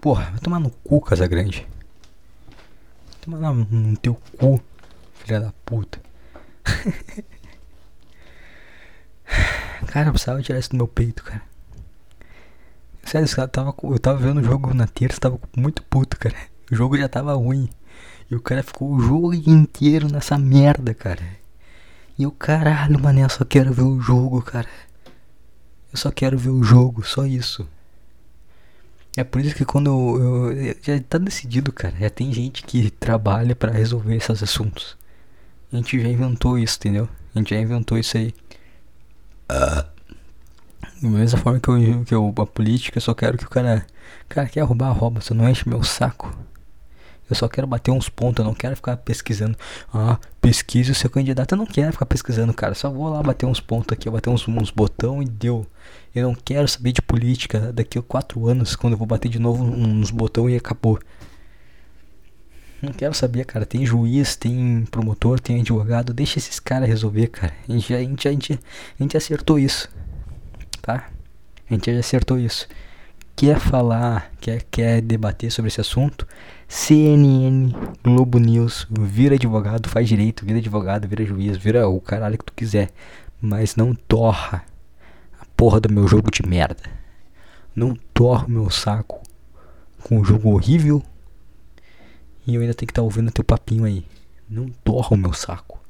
Porra, 0.00 0.30
vai 0.30 0.40
tomar 0.40 0.58
no 0.58 0.70
cu, 0.70 1.00
Casa 1.02 1.26
Grande. 1.26 1.68
Vai 3.06 3.20
tomar 3.20 3.52
no 3.52 3.96
teu 3.98 4.14
cu, 4.38 4.60
filha 5.14 5.40
da 5.40 5.52
puta. 5.64 6.00
cara, 9.86 10.08
eu 10.08 10.12
precisava 10.12 10.42
tirar 10.42 10.58
isso 10.58 10.70
do 10.70 10.76
meu 10.76 10.88
peito, 10.88 11.22
cara. 11.22 11.42
Sério, 13.04 13.28
eu 13.36 13.48
tava, 13.48 13.74
eu 13.82 13.98
tava 13.98 14.18
vendo 14.18 14.40
o 14.40 14.44
jogo 14.44 14.72
na 14.72 14.86
terça, 14.86 15.20
tava 15.20 15.38
muito 15.54 15.82
puto, 15.82 16.18
cara. 16.18 16.34
O 16.72 16.74
jogo 16.74 16.96
já 16.96 17.10
tava 17.10 17.34
ruim. 17.34 17.68
E 18.30 18.34
o 18.34 18.40
cara 18.40 18.62
ficou 18.62 18.90
o 18.90 19.00
jogo 19.00 19.34
inteiro 19.34 20.08
nessa 20.10 20.38
merda, 20.38 20.94
cara. 20.94 21.43
E 22.18 22.26
o 22.26 22.30
caralho, 22.30 23.00
mané, 23.00 23.24
eu 23.24 23.28
só 23.28 23.44
quero 23.44 23.72
ver 23.72 23.82
o 23.82 24.00
jogo, 24.00 24.40
cara. 24.42 24.68
Eu 25.92 25.98
só 25.98 26.10
quero 26.10 26.38
ver 26.38 26.50
o 26.50 26.62
jogo, 26.62 27.04
só 27.04 27.26
isso. 27.26 27.66
É 29.16 29.22
por 29.22 29.40
isso 29.40 29.54
que 29.54 29.64
quando 29.64 29.88
eu, 29.88 30.52
eu, 30.52 30.76
já 30.82 31.00
tá 31.00 31.18
decidido, 31.18 31.72
cara. 31.72 31.94
Já 31.98 32.10
tem 32.10 32.32
gente 32.32 32.62
que 32.64 32.90
trabalha 32.90 33.54
para 33.54 33.72
resolver 33.72 34.16
esses 34.16 34.42
assuntos. 34.42 34.96
A 35.72 35.76
gente 35.76 36.00
já 36.00 36.08
inventou 36.08 36.58
isso, 36.58 36.76
entendeu? 36.78 37.08
A 37.34 37.38
gente 37.38 37.50
já 37.50 37.60
inventou 37.60 37.98
isso 37.98 38.16
aí. 38.16 38.34
Da 39.48 39.88
mesma 41.02 41.38
forma 41.38 41.60
que 41.60 41.68
eu, 41.68 42.04
que 42.04 42.14
eu 42.14 42.34
a 42.38 42.46
política, 42.46 42.98
eu 42.98 43.02
só 43.02 43.14
quero 43.14 43.38
que 43.38 43.44
o 43.44 43.50
cara. 43.50 43.86
Cara, 44.28 44.48
quer 44.48 44.62
roubar, 44.62 44.90
rouba, 44.92 45.20
você 45.20 45.34
não 45.34 45.48
enche 45.48 45.68
meu 45.68 45.82
saco. 45.82 46.36
Eu 47.28 47.34
só 47.34 47.48
quero 47.48 47.66
bater 47.66 47.90
uns 47.90 48.08
pontos, 48.08 48.38
eu 48.38 48.44
não 48.44 48.54
quero 48.54 48.76
ficar 48.76 48.96
pesquisando. 48.98 49.56
Ah, 49.92 50.18
pesquise 50.40 50.90
o 50.90 50.94
seu 50.94 51.08
candidato. 51.08 51.52
Eu 51.52 51.58
não 51.58 51.66
quero 51.66 51.92
ficar 51.92 52.06
pesquisando, 52.06 52.52
cara. 52.52 52.74
Só 52.74 52.90
vou 52.90 53.08
lá 53.08 53.22
bater 53.22 53.46
uns 53.46 53.60
pontos 53.60 53.92
aqui, 53.92 54.10
bater 54.10 54.30
uns, 54.30 54.46
uns 54.46 54.70
botão 54.70 55.22
e 55.22 55.24
deu. 55.24 55.66
Eu 56.14 56.28
não 56.28 56.34
quero 56.34 56.68
saber 56.68 56.92
de 56.92 57.00
política 57.00 57.72
daqui 57.72 57.98
a 57.98 58.02
quatro 58.02 58.46
anos, 58.46 58.76
quando 58.76 58.92
eu 58.92 58.98
vou 58.98 59.06
bater 59.06 59.28
de 59.28 59.38
novo 59.38 59.64
uns 59.64 60.10
botão 60.10 60.48
e 60.48 60.56
acabou. 60.56 60.98
Não 62.84 62.92
quero 62.92 63.14
saber, 63.14 63.46
cara. 63.46 63.64
Tem 63.64 63.86
juiz, 63.86 64.36
tem 64.36 64.84
promotor, 64.90 65.40
tem 65.40 65.60
advogado. 65.60 66.12
Deixa 66.12 66.38
esses 66.38 66.60
caras 66.60 66.88
resolver, 66.88 67.28
cara. 67.28 67.54
A 67.66 67.72
gente, 67.72 67.94
a, 67.94 67.98
gente, 68.00 68.28
a, 68.28 68.30
gente, 68.30 68.52
a 68.52 69.02
gente 69.02 69.16
acertou 69.16 69.58
isso. 69.58 69.88
Tá? 70.82 71.08
A 71.68 71.74
gente 71.74 71.90
já 71.90 71.98
acertou 71.98 72.38
isso. 72.38 72.68
Quer 73.34 73.58
falar, 73.58 74.30
quer, 74.40 74.62
quer 74.70 75.00
debater 75.00 75.50
sobre 75.50 75.68
esse 75.68 75.80
assunto? 75.80 76.26
CNN, 76.76 77.70
Globo 78.02 78.40
News, 78.40 78.84
vira 78.90 79.36
advogado, 79.36 79.88
faz 79.88 80.08
direito, 80.08 80.44
vira 80.44 80.58
advogado, 80.58 81.06
vira 81.06 81.24
juiz, 81.24 81.56
vira 81.56 81.88
o 81.88 82.00
caralho 82.00 82.36
que 82.36 82.44
tu 82.44 82.52
quiser. 82.52 82.90
Mas 83.40 83.76
não 83.76 83.94
torra 83.94 84.64
a 85.40 85.46
porra 85.56 85.80
do 85.80 85.88
meu 85.88 86.08
jogo 86.08 86.32
de 86.32 86.44
merda. 86.44 86.82
Não 87.76 87.94
torra 88.12 88.46
o 88.46 88.50
meu 88.50 88.68
saco 88.70 89.22
com 90.02 90.18
um 90.18 90.24
jogo 90.24 90.50
horrível. 90.50 91.00
E 92.44 92.56
eu 92.56 92.60
ainda 92.60 92.74
tenho 92.74 92.88
que 92.88 92.92
estar 92.92 93.02
tá 93.02 93.04
ouvindo 93.04 93.30
teu 93.30 93.44
papinho 93.44 93.84
aí. 93.84 94.04
Não 94.50 94.66
torra 94.66 95.14
o 95.14 95.16
meu 95.16 95.32
saco. 95.32 95.80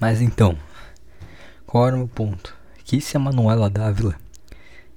Mas 0.00 0.22
então, 0.22 0.56
qual 1.66 1.86
era 1.86 1.94
o 1.94 1.98
meu 1.98 2.08
ponto? 2.08 2.56
Que 2.82 2.98
se 2.98 3.14
a 3.14 3.20
Manuela 3.20 3.68
Dávila 3.68 4.23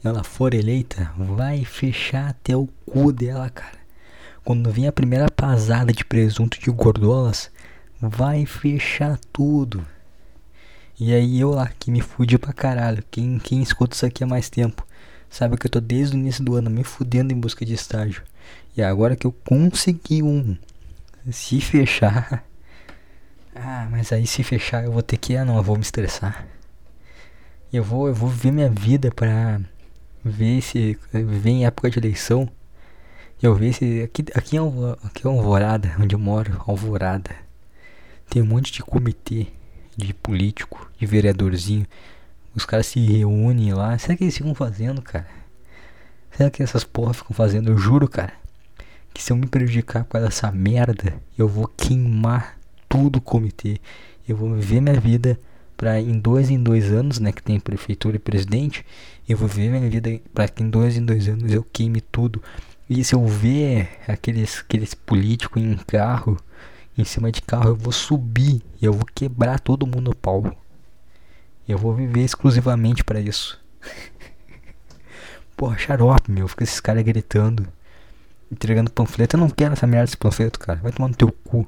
ela 0.07 0.23
for 0.23 0.53
eleita, 0.53 1.11
vai 1.17 1.63
fechar 1.65 2.29
até 2.29 2.55
o 2.55 2.67
cu 2.85 3.11
dela, 3.11 3.49
cara. 3.49 3.77
Quando 4.43 4.71
vem 4.71 4.87
a 4.87 4.91
primeira 4.91 5.29
pasada 5.29 5.91
de 5.91 6.05
presunto 6.05 6.59
de 6.59 6.71
gordolas, 6.71 7.51
vai 7.99 8.45
fechar 8.45 9.19
tudo. 9.33 9.85
E 10.99 11.13
aí 11.13 11.39
eu 11.39 11.51
lá, 11.51 11.69
que 11.77 11.91
me 11.91 12.01
fude 12.01 12.37
pra 12.37 12.53
caralho. 12.53 13.03
Quem, 13.11 13.37
quem 13.39 13.61
escuta 13.61 13.95
isso 13.95 14.05
aqui 14.05 14.23
há 14.23 14.27
mais 14.27 14.49
tempo, 14.49 14.87
sabe 15.29 15.57
que 15.57 15.67
eu 15.67 15.71
tô 15.71 15.79
desde 15.79 16.15
o 16.15 16.19
início 16.19 16.43
do 16.43 16.55
ano 16.55 16.69
me 16.69 16.83
fudendo 16.83 17.33
em 17.33 17.39
busca 17.39 17.65
de 17.65 17.73
estágio. 17.73 18.23
E 18.75 18.81
agora 18.81 19.15
que 19.15 19.27
eu 19.27 19.31
consegui 19.31 20.23
um, 20.23 20.57
se 21.31 21.59
fechar. 21.61 22.43
Ah, 23.59 23.87
mas 23.89 24.13
aí 24.13 24.27
se 24.27 24.43
fechar 24.43 24.83
eu 24.83 24.91
vou 24.91 25.01
ter 25.01 25.17
que. 25.17 25.35
Ah 25.35 25.43
não, 25.43 25.57
eu 25.57 25.63
vou 25.63 25.75
me 25.75 25.81
estressar. 25.81 26.45
Eu 27.73 27.83
vou, 27.83 28.07
eu 28.07 28.13
vou 28.13 28.29
viver 28.29 28.51
minha 28.51 28.69
vida 28.69 29.09
pra 29.09 29.59
ver 30.27 30.61
se. 30.61 30.97
Viver 31.11 31.49
em 31.49 31.65
época 31.65 31.89
de 31.89 31.99
eleição. 31.99 32.49
Eu 33.41 33.55
ver 33.55 33.73
se. 33.73 34.01
Aqui, 34.03 34.25
aqui, 34.33 34.57
é, 34.57 34.61
aqui 35.03 35.27
é 35.27 35.29
Alvorada, 35.29 35.95
onde 35.99 36.15
eu 36.15 36.19
moro, 36.19 36.61
Alvorada. 36.67 37.35
Tem 38.29 38.41
um 38.41 38.45
monte 38.45 38.71
de 38.71 38.81
comitê 38.81 39.47
de 39.95 40.13
político, 40.13 40.89
de 40.99 41.05
vereadorzinho. 41.05 41.85
Os 42.55 42.65
caras 42.65 42.87
se 42.87 42.99
reúnem 42.99 43.73
lá. 43.73 43.97
Será 43.97 44.15
que 44.15 44.23
eles 44.23 44.37
ficam 44.37 44.53
fazendo, 44.53 45.01
cara? 45.01 45.27
Será 46.31 46.49
que 46.49 46.61
essas 46.61 46.83
porra 46.83 47.13
ficam 47.13 47.35
fazendo? 47.35 47.71
Eu 47.71 47.77
juro, 47.77 48.07
cara 48.07 48.33
que 49.17 49.23
se 49.23 49.33
eu 49.33 49.35
me 49.35 49.47
prejudicar 49.47 50.03
com 50.03 50.15
essa 50.19 50.51
merda, 50.51 51.15
eu 51.35 51.47
vou 51.47 51.67
queimar 51.67 52.55
tudo 52.87 53.17
o 53.17 53.21
comitê. 53.21 53.81
Eu 54.29 54.37
vou 54.37 54.53
viver 54.53 54.79
minha 54.79 54.99
vida 54.99 55.39
para 55.77 55.99
em 56.01 56.19
dois 56.19 56.49
em 56.49 56.61
dois 56.61 56.91
anos, 56.91 57.19
né, 57.19 57.31
que 57.31 57.41
tem 57.41 57.59
prefeitura 57.59 58.15
e 58.17 58.19
presidente, 58.19 58.85
eu 59.29 59.37
vou 59.37 59.47
viver 59.47 59.69
minha 59.69 59.89
vida 59.89 60.19
para 60.33 60.47
que 60.47 60.63
em 60.63 60.69
dois 60.69 60.97
em 60.97 61.05
dois 61.05 61.27
anos 61.29 61.51
eu 61.53 61.63
queime 61.63 62.01
tudo. 62.01 62.41
E 62.89 63.03
se 63.03 63.15
eu 63.15 63.25
ver 63.25 63.89
aqueles 64.07 64.59
aqueles 64.59 64.93
políticos 64.93 65.61
em 65.61 65.75
carro, 65.77 66.37
em 66.97 67.03
cima 67.03 67.31
de 67.31 67.41
carro, 67.41 67.69
eu 67.69 67.75
vou 67.75 67.93
subir 67.93 68.61
e 68.81 68.85
eu 68.85 68.93
vou 68.93 69.05
quebrar 69.13 69.59
todo 69.59 69.85
mundo 69.85 70.09
no 70.09 70.15
pau. 70.15 70.55
Eu 71.67 71.77
vou 71.77 71.93
viver 71.93 72.23
exclusivamente 72.23 73.03
para 73.03 73.19
isso. 73.19 73.59
Porra, 75.55 75.77
xarope, 75.77 76.31
meu, 76.31 76.47
fica 76.47 76.63
esses 76.63 76.79
caras 76.79 77.03
gritando 77.03 77.67
entregando 78.51 78.91
panfleto. 78.91 79.35
Eu 79.35 79.41
não 79.41 79.49
quero 79.49 79.73
essa 79.73 79.87
merda 79.87 80.05
desse 80.05 80.17
panfleto, 80.17 80.59
cara. 80.59 80.79
Vai 80.81 80.91
tomar 80.91 81.09
no 81.09 81.15
teu 81.15 81.31
cu. 81.31 81.67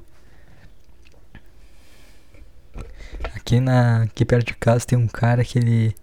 Aqui 3.40 3.60
na 3.60 4.02
aqui 4.04 4.24
perto 4.24 4.46
de 4.48 4.54
casa 4.54 4.86
tem 4.86 4.98
um 4.98 5.08
cara 5.08 5.44
que 5.44 5.58
ele 5.58 5.94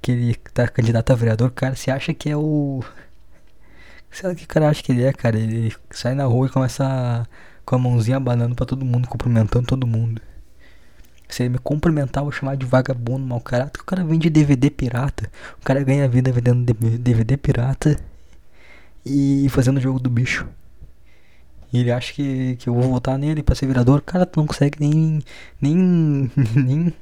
que 0.00 0.12
ele 0.12 0.34
tá 0.54 0.68
candidato 0.68 1.12
a 1.12 1.16
vereador, 1.16 1.50
cara, 1.50 1.74
se 1.74 1.90
acha 1.90 2.14
que 2.14 2.30
é 2.30 2.36
o 2.36 2.82
Sei 4.10 4.28
lá 4.28 4.34
que 4.34 4.46
cara 4.46 4.68
acha 4.68 4.82
que 4.82 4.92
ele 4.92 5.04
é, 5.04 5.12
cara. 5.12 5.38
Ele 5.38 5.74
sai 5.90 6.14
na 6.14 6.24
rua 6.24 6.46
e 6.46 6.50
começa 6.50 7.26
com 7.64 7.76
a 7.76 7.78
mãozinha 7.78 8.16
abanando 8.16 8.54
para 8.54 8.66
todo 8.66 8.84
mundo, 8.84 9.08
cumprimentando 9.08 9.66
todo 9.66 9.86
mundo. 9.86 10.20
Se 11.28 11.42
ele 11.42 11.50
me 11.50 11.58
cumprimentar, 11.58 12.22
eu 12.22 12.24
vou 12.24 12.32
chamar 12.32 12.56
de 12.56 12.64
vagabundo, 12.64 13.26
mau 13.26 13.40
caráter. 13.40 13.80
O 13.80 13.84
cara 13.84 14.02
vende 14.04 14.30
DVD 14.30 14.70
pirata. 14.70 15.30
O 15.60 15.64
cara 15.64 15.82
ganha 15.84 16.08
vida 16.08 16.32
vendendo 16.32 16.64
DVD 16.64 17.36
pirata 17.36 17.98
e 19.04 19.46
fazendo 19.50 19.76
o 19.76 19.80
jogo 19.80 20.00
do 20.00 20.08
bicho. 20.10 20.48
E 21.72 21.80
ele 21.80 21.92
acha 21.92 22.12
que, 22.12 22.56
que 22.56 22.68
eu 22.68 22.74
vou 22.74 22.90
votar 22.90 23.18
nele 23.18 23.42
pra 23.42 23.54
ser 23.54 23.66
vereador. 23.66 24.00
Cara, 24.02 24.24
tu 24.24 24.40
não 24.40 24.46
consegue 24.46 24.78
nem. 24.80 25.22
Nem. 25.60 26.30
Nem. 26.54 26.94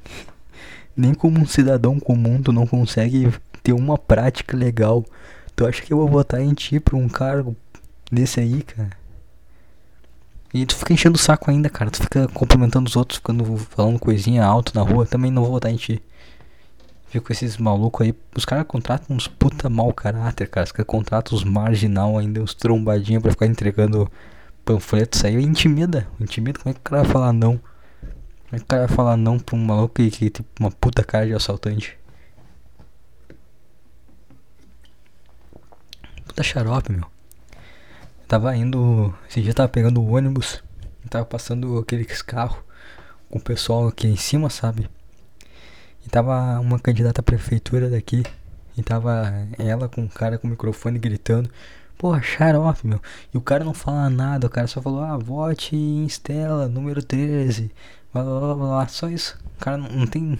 Nem 0.95 1.13
como 1.13 1.39
um 1.39 1.45
cidadão 1.45 1.99
comum, 1.99 2.41
tu 2.41 2.51
não 2.51 2.65
consegue 2.65 3.31
ter 3.61 3.71
uma 3.71 3.97
prática 3.99 4.57
legal. 4.57 5.05
Tu 5.55 5.65
acha 5.65 5.81
que 5.81 5.93
eu 5.93 5.97
vou 5.97 6.07
votar 6.07 6.41
em 6.41 6.53
ti 6.53 6.79
pra 6.79 6.97
um 6.97 7.07
cargo 7.07 7.55
desse 8.11 8.39
aí, 8.39 8.63
cara? 8.63 8.89
E 10.53 10.65
tu 10.65 10.75
fica 10.75 10.93
enchendo 10.93 11.15
o 11.15 11.19
saco 11.19 11.51
ainda, 11.51 11.69
cara. 11.69 11.91
Tu 11.91 12.01
fica 12.01 12.27
cumprimentando 12.29 12.87
os 12.89 12.95
outros, 12.95 13.17
ficando 13.17 13.57
falando 13.57 13.99
coisinha 13.99 14.43
alto 14.43 14.73
na 14.73 14.81
rua. 14.81 15.05
Também 15.05 15.29
não 15.29 15.43
vou 15.43 15.51
votar 15.51 15.71
em 15.71 15.75
ti. 15.75 16.01
Fico 17.09 17.31
esses 17.31 17.57
malucos 17.57 18.05
aí. 18.05 18.13
Os 18.35 18.43
caras 18.43 18.65
contratam 18.67 19.15
uns 19.15 19.27
puta 19.27 19.69
mau 19.69 19.93
caráter, 19.93 20.47
cara. 20.49 20.65
Os 20.65 20.71
caras 20.71 20.87
contratam 20.87 21.37
os 21.37 21.43
marginal 21.43 22.17
ainda, 22.17 22.41
uns 22.41 22.53
trombadinhos 22.53 23.21
pra 23.21 23.31
ficar 23.31 23.45
entregando 23.45 24.09
panfletos 24.67 25.23
aí. 25.23 25.35
Intimida. 25.41 26.05
Intimida. 26.19 26.59
Como 26.59 26.71
é 26.71 26.73
que 26.73 26.79
o 26.81 26.83
cara 26.83 27.03
vai 27.03 27.11
falar 27.11 27.31
não? 27.31 27.57
Como 27.57 28.51
é 28.51 28.57
que 28.57 28.63
o 28.63 28.67
cara 28.67 28.85
vai 28.85 28.95
falar 28.95 29.15
não 29.15 29.39
pra 29.39 29.55
um 29.55 29.65
maluco 29.65 29.95
que, 29.95 30.11
que 30.11 30.29
tipo 30.29 30.47
uma 30.59 30.69
puta 30.69 31.03
cara 31.03 31.25
de 31.25 31.33
assaltante? 31.33 31.97
Puta 36.25 36.43
xarope, 36.43 36.91
meu. 36.91 37.01
Eu 37.01 38.27
tava 38.27 38.55
indo. 38.55 39.15
Esse 39.29 39.41
dia 39.41 39.53
tava 39.53 39.69
pegando 39.69 40.01
o 40.01 40.15
ônibus. 40.15 40.61
Tava 41.09 41.25
passando 41.25 41.77
aqueles 41.79 42.21
carros 42.21 42.57
com 43.29 43.39
o 43.39 43.41
pessoal 43.41 43.87
aqui 43.87 44.07
em 44.07 44.17
cima, 44.17 44.49
sabe? 44.49 44.89
E 46.05 46.09
tava 46.09 46.59
uma 46.59 46.77
candidata 46.77 47.21
à 47.21 47.23
prefeitura 47.23 47.89
daqui. 47.89 48.23
E 48.77 48.83
tava 48.83 49.47
ela 49.57 49.87
com 49.87 50.01
um 50.01 50.07
cara 50.09 50.37
com 50.37 50.47
o 50.47 50.51
microfone 50.51 50.99
gritando. 50.99 51.49
Porra, 51.97 52.21
xarope, 52.21 52.85
meu. 52.85 53.01
E 53.33 53.37
o 53.37 53.41
cara 53.41 53.63
não 53.63 53.73
fala 53.73 54.09
nada, 54.09 54.47
o 54.47 54.49
cara 54.49 54.67
só 54.67 54.81
falou, 54.81 55.01
ah, 55.01 55.17
vote 55.17 55.75
em 55.75 56.05
Estela, 56.05 56.67
número 56.67 57.01
13. 57.01 57.71
Blá 58.13 58.23
blá 58.23 58.39
blá 58.39 58.55
blá. 58.55 58.87
Só 58.87 59.09
isso. 59.09 59.37
O 59.55 59.59
cara 59.59 59.77
não, 59.77 59.89
não 59.89 60.07
tem. 60.07 60.39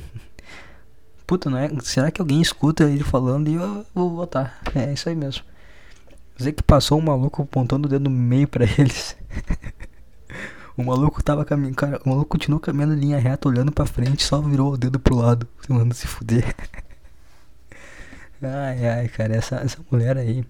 Puta, 1.26 1.50
não 1.50 1.58
é? 1.58 1.70
Será 1.82 2.12
que 2.12 2.22
alguém 2.22 2.42
escuta 2.42 2.84
ele 2.90 3.04
falando 3.04 3.50
e 3.50 3.56
eu 3.56 3.86
vou 3.94 4.16
votar? 4.16 4.62
É 4.76 4.94
isso 4.94 5.10
aí 5.10 5.16
mesmo. 5.16 5.44
Dizer 6.38 6.54
que 6.54 6.64
passou 6.64 7.00
um 7.00 7.02
maluco 7.02 7.42
apontando 7.42 7.88
o 7.88 7.90
dedo 7.90 8.10
no 8.10 8.16
meio 8.16 8.48
pra 8.48 8.64
eles. 8.64 9.18
O 10.78 10.84
maluco 10.84 11.24
tava 11.24 11.44
caminhando. 11.44 11.76
Cara, 11.76 12.00
o 12.06 12.10
maluco 12.10 12.30
continuou 12.30 12.60
caminhando 12.60 12.94
em 12.94 13.00
linha 13.00 13.18
reta, 13.18 13.50
olhando 13.50 13.72
pra 13.72 13.88
frente, 13.88 14.24
só 14.24 14.40
virou 14.40 14.74
o 14.74 14.78
dedo 14.78 15.00
pro 15.00 15.16
lado, 15.16 15.48
manda 15.68 15.96
se 15.96 16.06
fuder. 16.06 16.56
ai, 18.42 18.88
ai, 18.88 19.08
cara, 19.08 19.36
essa, 19.36 19.56
essa 19.56 19.80
mulher 19.90 20.18
aí. 20.18 20.46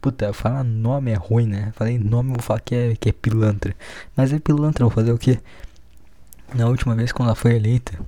Puta, 0.00 0.32
falar 0.32 0.64
nome 0.64 1.10
é 1.10 1.14
ruim, 1.14 1.46
né? 1.46 1.72
Falei 1.74 1.98
nome, 1.98 2.30
vou 2.30 2.42
falar 2.42 2.60
que 2.60 2.74
é, 2.74 2.96
que 2.96 3.10
é 3.10 3.12
pilantra. 3.12 3.74
Mas 4.16 4.32
é 4.32 4.38
pilantra, 4.38 4.84
vou 4.84 4.90
fazer 4.90 5.12
o 5.12 5.18
quê? 5.18 5.38
Na 6.54 6.66
última 6.66 6.94
vez 6.94 7.12
quando 7.12 7.28
ela 7.28 7.36
foi 7.36 7.54
eleita, 7.54 7.98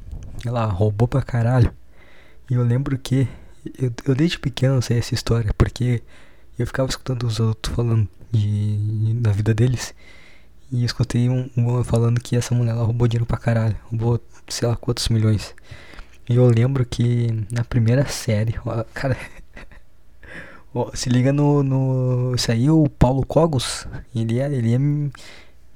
ela 0.47 0.65
roubou 0.67 1.07
pra 1.07 1.23
caralho. 1.23 1.73
E 2.51 2.55
eu 2.55 2.63
lembro 2.63 2.99
que. 2.99 3.29
Eu, 3.79 3.93
eu 4.07 4.15
desde 4.15 4.39
pequeno 4.39 4.81
sei 4.83 4.99
essa 4.99 5.15
história, 5.15 5.53
porque 5.57 6.03
eu 6.59 6.67
ficava 6.67 6.89
escutando 6.89 7.25
os 7.25 7.39
outros 7.39 7.75
falando 7.75 8.09
de, 8.31 9.15
da 9.21 9.31
vida 9.31 9.55
deles. 9.55 9.95
E 10.71 10.85
escutei 10.85 11.29
um, 11.29 11.51
um 11.57 11.85
falando 11.85 12.21
que 12.21 12.37
essa 12.37 12.55
mulher 12.55 12.73
ela 12.73 12.85
roubou 12.85 13.07
dinheiro 13.07 13.27
pra 13.27 13.37
caralho. 13.37 13.77
Roubou 13.91 14.21
sei 14.49 14.67
lá 14.67 14.77
quantos 14.77 15.09
milhões. 15.09 15.55
E 16.29 16.37
eu 16.37 16.49
lembro 16.49 16.87
que 16.87 17.47
na 17.51 17.65
primeira 17.65 18.07
série, 18.07 18.55
cara. 18.95 19.17
se 20.95 21.09
liga 21.09 21.33
no, 21.33 21.63
no. 21.63 22.35
Isso 22.35 22.51
aí, 22.51 22.71
o 22.71 22.89
Paulo 22.89 23.25
Cogos. 23.27 23.87
Ele 24.15 24.35
ia, 24.35 24.47
ele 24.47 24.71
ia. 24.71 24.81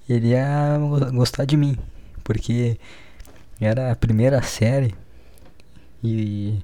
Ele 0.08 0.28
ia 0.28 0.78
gostar 1.12 1.44
de 1.44 1.56
mim. 1.56 1.76
Porque 2.24 2.78
era 3.60 3.92
a 3.92 3.96
primeira 3.96 4.42
série. 4.42 4.94
E 6.02 6.58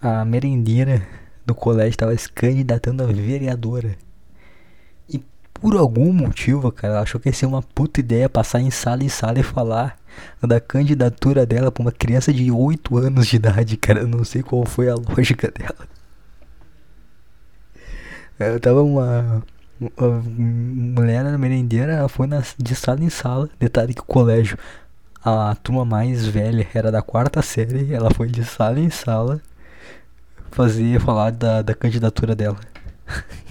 a 0.00 0.24
merendeira 0.24 1.06
do 1.44 1.54
colégio 1.54 1.90
estava 1.90 2.16
se 2.16 2.30
candidatando 2.30 3.02
a 3.02 3.06
vereadora 3.06 3.96
por 5.60 5.76
algum 5.76 6.12
motivo, 6.12 6.72
cara, 6.72 6.94
ela 6.94 7.02
achou 7.02 7.20
que 7.20 7.28
ia 7.28 7.32
ser 7.34 7.46
uma 7.46 7.62
puta 7.62 8.00
ideia 8.00 8.28
passar 8.28 8.60
em 8.60 8.70
sala 8.70 9.04
em 9.04 9.08
sala 9.08 9.38
e 9.38 9.42
falar 9.42 9.98
da 10.40 10.58
candidatura 10.58 11.44
dela 11.44 11.70
pra 11.70 11.82
uma 11.82 11.92
criança 11.92 12.32
de 12.32 12.50
8 12.50 12.96
anos 12.96 13.26
de 13.26 13.36
idade, 13.36 13.76
cara. 13.76 14.00
Eu 14.00 14.08
não 14.08 14.24
sei 14.24 14.42
qual 14.42 14.64
foi 14.64 14.88
a 14.88 14.94
lógica 14.94 15.50
dela. 15.50 15.86
Eu 18.40 18.58
tava 18.58 18.82
uma, 18.82 19.42
uma 19.78 20.22
mulher 20.22 21.22
na 21.22 21.36
merendeira, 21.36 21.92
ela 21.92 22.08
foi 22.08 22.26
na, 22.26 22.42
de 22.58 22.74
sala 22.74 23.04
em 23.04 23.10
sala. 23.10 23.50
Detalhe 23.58 23.92
que 23.92 24.00
o 24.00 24.04
colégio, 24.04 24.56
a 25.22 25.54
turma 25.56 25.84
mais 25.84 26.26
velha 26.26 26.66
era 26.72 26.90
da 26.90 27.02
quarta 27.02 27.42
série, 27.42 27.92
ela 27.92 28.10
foi 28.10 28.28
de 28.28 28.42
sala 28.44 28.80
em 28.80 28.88
sala 28.88 29.42
fazer 30.50 31.00
falar 31.00 31.30
da, 31.32 31.62
da 31.62 31.74
candidatura 31.74 32.34
dela. 32.34 32.58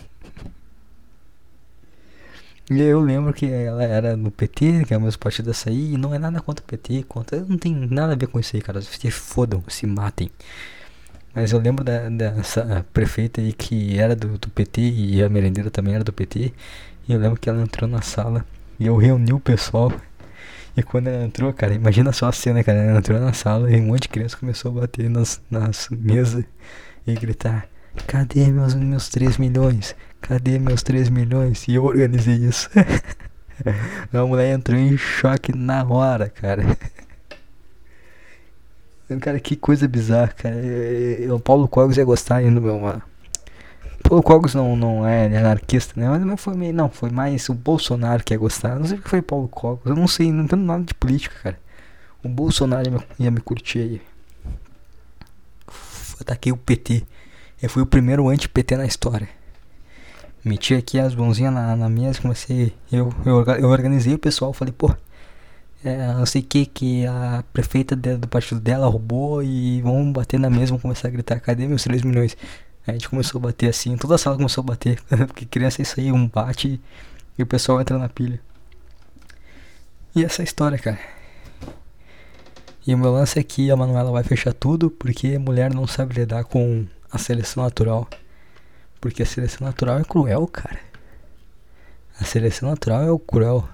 E 2.72 2.80
eu 2.82 3.00
lembro 3.02 3.34
que 3.34 3.48
ela 3.48 3.84
era 3.84 4.16
no 4.16 4.30
PT, 4.30 4.86
que 4.86 4.94
é 4.94 4.98
o 4.98 5.02
meu 5.02 5.12
partido 5.18 5.50
açaí, 5.50 5.94
e 5.94 5.98
não 5.98 6.14
é 6.14 6.20
nada 6.20 6.40
contra 6.40 6.64
o 6.64 6.68
PT, 6.68 7.04
contra. 7.10 7.40
Não 7.40 7.58
tem 7.58 7.74
nada 7.74 8.14
a 8.14 8.16
ver 8.16 8.28
com 8.28 8.40
isso 8.40 8.56
aí, 8.56 8.62
cara. 8.62 8.80
Se 8.80 9.10
fodam, 9.10 9.64
se 9.68 9.88
matem. 9.88 10.30
Mas 11.34 11.52
eu 11.52 11.60
lembro 11.60 11.84
da, 11.84 12.10
dessa 12.10 12.86
prefeita 12.92 13.40
aí 13.40 13.54
que 13.54 14.00
era 14.00 14.16
do, 14.16 14.38
do 14.38 14.50
PT 14.50 14.82
e 14.82 15.24
a 15.24 15.30
merendeira 15.30 15.70
também 15.70 15.96
era 15.96 16.04
do 16.04 16.12
PT. 16.12 16.52
E 17.08 17.14
eu 17.14 17.20
lembro 17.20 17.40
que 17.40 17.50
ela 17.50 17.62
entrou 17.62 17.90
na 17.90 18.02
sala 18.02 18.46
e 18.80 18.88
eu 18.88 18.96
reuni 18.98 19.34
o 19.34 19.40
pessoal. 19.40 19.92
E 20.76 20.84
quando 20.84 21.08
ela 21.08 21.26
entrou, 21.26 21.52
cara, 21.54 21.74
imagina 21.74 22.12
só 22.12 22.28
a 22.28 22.32
cena, 22.32 22.64
cara. 22.64 22.80
Ela 22.80 23.00
entrou 23.00 23.20
na 23.20 23.34
sala 23.34 23.72
e 23.72 23.80
um 23.80 23.88
monte 23.88 24.04
de 24.04 24.10
criança 24.10 24.38
começou 24.38 24.72
a 24.72 24.82
bater 24.82 25.10
nas, 25.10 25.42
nas 25.50 25.90
mesas 25.90 26.44
e 27.06 27.14
gritar: 27.14 27.68
Cadê 28.08 28.48
meus, 28.52 28.74
meus 28.74 29.10
3 29.10 29.38
milhões? 29.38 29.96
Cadê 30.22 30.60
meus 30.60 30.84
3 30.84 31.10
milhões? 31.10 31.68
E 31.68 31.76
eu 31.76 31.84
organizei 31.84 32.36
isso. 32.36 32.70
a 34.14 34.26
mulher 34.26 34.54
entrou 34.54 34.78
em 34.78 34.98
choque 34.98 35.56
na 35.56 35.84
hora, 35.84 36.30
cara. 36.30 36.64
Cara, 39.18 39.40
que 39.40 39.56
coisa 39.56 39.88
bizarra, 39.88 40.28
cara. 40.30 40.56
O 41.34 41.40
Paulo 41.40 41.68
Cogos 41.68 41.98
ia 41.98 42.06
gostar 42.06 42.38
ainda, 42.38 42.62
meu 42.62 42.80
mano. 42.80 43.02
Paulo 44.04 44.24
Cogos 44.24 44.54
não, 44.54 44.76
não 44.76 45.08
é 45.08 45.26
anarquista, 45.38 46.00
né? 46.00 46.08
Mas 46.10 46.42
foi 46.42 46.56
meio, 46.56 46.74
não, 46.74 46.90
foi 46.90 47.10
mais 47.10 47.50
o 47.50 47.54
Bolsonaro 47.54 48.24
que 48.24 48.34
ia 48.34 48.38
gostar. 48.38 48.78
Não 48.78 48.86
sei 48.86 48.98
o 48.98 49.02
que 49.02 49.10
foi 49.10 49.22
Paulo 49.22 49.48
Cogos. 49.48 49.86
Eu 49.86 49.96
não 49.96 50.08
sei, 50.08 50.32
não 50.32 50.44
entendo 50.44 50.64
nada 50.64 50.84
de 50.84 50.94
política, 50.94 51.36
cara. 51.44 51.60
O 52.24 52.30
Bolsonaro 52.30 52.88
ia 52.88 52.92
me, 52.92 53.06
ia 53.20 53.32
me 53.32 53.42
curtir 53.42 53.80
aí. 53.80 54.02
Ataquei 56.20 56.52
o 56.52 56.58
PT. 56.58 57.04
Eu 57.62 57.70
fui 57.70 57.82
o 57.82 57.86
primeiro 57.86 58.28
anti-PT 58.30 58.78
na 58.78 58.86
história. 58.86 59.28
Meti 60.44 60.74
aqui 60.74 61.00
as 61.00 61.16
mãozinhas 61.16 61.54
na, 61.54 61.76
na 61.76 61.90
mesa, 61.90 62.22
comecei. 62.22 62.74
Eu, 62.92 63.14
eu, 63.26 63.44
eu 63.56 63.70
organizei 63.70 64.14
o 64.14 64.20
pessoal, 64.20 64.54
falei, 64.54 64.74
pô, 64.74 64.96
é, 65.84 66.14
não 66.14 66.26
sei 66.26 66.42
o 66.42 66.46
que 66.46 66.66
que 66.66 67.06
a 67.06 67.44
prefeita 67.54 67.96
do 67.96 68.28
partido 68.28 68.60
dela 68.60 68.88
roubou 68.88 69.42
e 69.42 69.82
vamos 69.82 70.12
bater 70.14 70.40
na 70.40 70.50
vamos 70.50 70.82
começar 70.82 71.08
a 71.08 71.12
gritar, 71.12 71.40
cadê 71.40 71.68
meus 71.68 71.84
3 71.84 72.02
milhões? 72.04 72.36
A 72.86 72.92
gente 72.92 73.08
começou 73.08 73.40
a 73.40 73.44
bater 73.44 73.70
assim, 73.70 73.96
toda 73.98 74.16
a 74.16 74.18
sala 74.18 74.36
começou 74.36 74.62
a 74.64 74.66
bater, 74.66 75.02
porque 75.28 75.46
criança 75.46 75.82
é 75.82 75.84
isso 75.84 76.00
aí, 76.00 76.12
um 76.12 76.28
bate 76.28 76.82
e 77.38 77.44
o 77.44 77.46
pessoal 77.46 77.80
entra 77.80 77.98
na 77.98 78.10
pilha. 78.10 78.40
E 80.16 80.24
essa 80.24 80.42
é 80.42 80.44
a 80.44 80.46
história, 80.46 80.78
cara. 80.78 81.00
E 82.86 82.94
o 82.94 82.98
meu 82.98 83.12
lance 83.12 83.38
é 83.38 83.44
que 83.44 83.70
a 83.70 83.76
Manuela 83.76 84.12
vai 84.12 84.24
fechar 84.24 84.54
tudo 84.54 84.90
porque 84.90 85.38
mulher 85.38 85.74
não 85.74 85.86
sabe 85.86 86.16
lidar 86.16 86.44
com 86.44 86.86
a 87.12 87.18
seleção 87.18 87.64
natural. 87.64 88.08
Porque 89.00 89.24
a 89.24 89.26
seleção 89.26 89.68
natural 89.68 90.00
é 90.00 90.04
cruel, 90.04 90.48
cara. 90.48 90.80
A 92.20 92.26
seleção 92.26 92.70
natural 92.70 93.04
é 93.04 93.12
o 93.12 93.20
cruel 93.20 93.70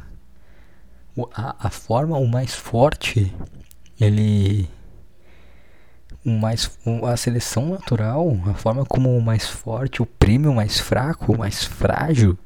a, 1.33 1.67
a 1.67 1.69
forma 1.69 2.17
o 2.17 2.27
mais 2.27 2.53
forte 2.53 3.33
ele 3.99 4.69
o 6.25 6.29
mais 6.29 6.77
a 7.03 7.15
seleção 7.15 7.69
natural 7.69 8.37
a 8.47 8.53
forma 8.53 8.85
como 8.85 9.15
o 9.15 9.21
mais 9.21 9.47
forte 9.47 10.01
o 10.01 10.05
prêmio 10.05 10.53
mais 10.53 10.79
fraco 10.79 11.33
o 11.33 11.37
mais 11.37 11.63
frágil 11.63 12.37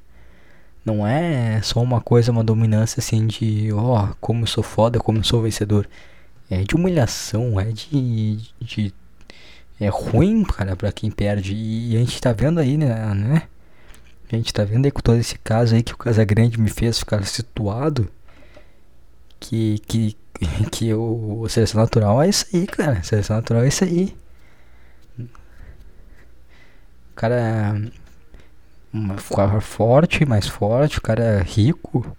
não 0.86 1.06
é 1.06 1.62
só 1.62 1.82
uma 1.82 2.02
coisa 2.02 2.32
uma 2.32 2.44
dominância 2.44 3.00
assim 3.00 3.28
de 3.28 3.72
ó 3.74 4.06
oh, 4.06 4.16
como 4.20 4.44
eu 4.44 4.48
sou 4.48 4.64
foda 4.64 5.00
como 5.00 5.20
eu 5.20 5.24
sou 5.24 5.42
vencedor. 5.42 5.88
É 6.50 6.64
de 6.64 6.76
humilhação 6.76 7.60
é 7.60 7.66
de, 7.66 8.40
de 8.60 8.94
é 9.80 9.88
ruim 9.88 10.44
cara 10.44 10.76
para 10.76 10.92
quem 10.92 11.12
perde. 11.12 11.54
E 11.54 11.96
a 11.96 12.00
gente 12.00 12.20
tá 12.20 12.34
vendo 12.34 12.60
aí 12.60 12.78
né, 12.78 13.14
né? 13.14 13.44
A 14.32 14.36
gente 14.36 14.54
tá 14.54 14.64
vendo 14.64 14.86
aí 14.86 14.92
com 14.92 15.02
todo 15.02 15.18
esse 15.18 15.38
caso 15.38 15.76
aí 15.76 15.84
que 15.84 15.94
o 15.94 15.98
Casagrande 15.98 16.60
me 16.60 16.70
fez 16.70 17.00
ficar 17.00 17.24
situado 17.26 18.10
que, 19.40 19.80
que, 19.88 20.18
que 20.72 20.94
o, 20.94 21.48
seleção 21.50 21.82
natural 21.82 22.22
é 22.22 22.30
isso 22.30 22.46
aí, 22.54 22.68
cara. 22.68 23.02
Seleção 23.04 23.36
natural 23.38 23.64
é 23.64 23.68
isso 23.68 23.84
aí. 23.84 24.16
O 25.20 27.16
cara 27.16 27.76
ficar 29.18 29.62
forte, 29.62 30.26
mais 30.26 30.48
forte, 30.48 30.98
o 30.98 31.02
cara 31.02 31.24
é 31.24 31.42
rico, 31.44 32.16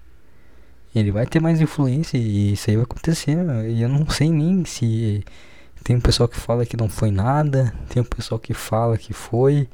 ele 0.95 1.11
vai 1.11 1.27
ter 1.27 1.41
mais 1.41 1.61
influência 1.61 2.17
e 2.17 2.53
isso 2.53 2.71
aí 2.71 2.77
vai 2.77 2.85
acontecer. 2.85 3.37
E 3.69 3.83
eu 3.83 3.89
não 3.89 4.09
sei 4.09 4.31
nem 4.31 4.65
se 4.65 5.25
tem 5.85 5.97
um 5.97 6.01
pessoal 6.01 6.29
que 6.29 6.39
fala 6.39 6.67
que 6.67 6.77
não 6.77 6.89
foi 6.89 7.11
nada, 7.11 7.73
tem 7.89 8.03
um 8.03 8.07
pessoal 8.07 8.39
que 8.39 8.55
fala 8.55 8.99
que 8.99 9.13
foi. 9.13 9.69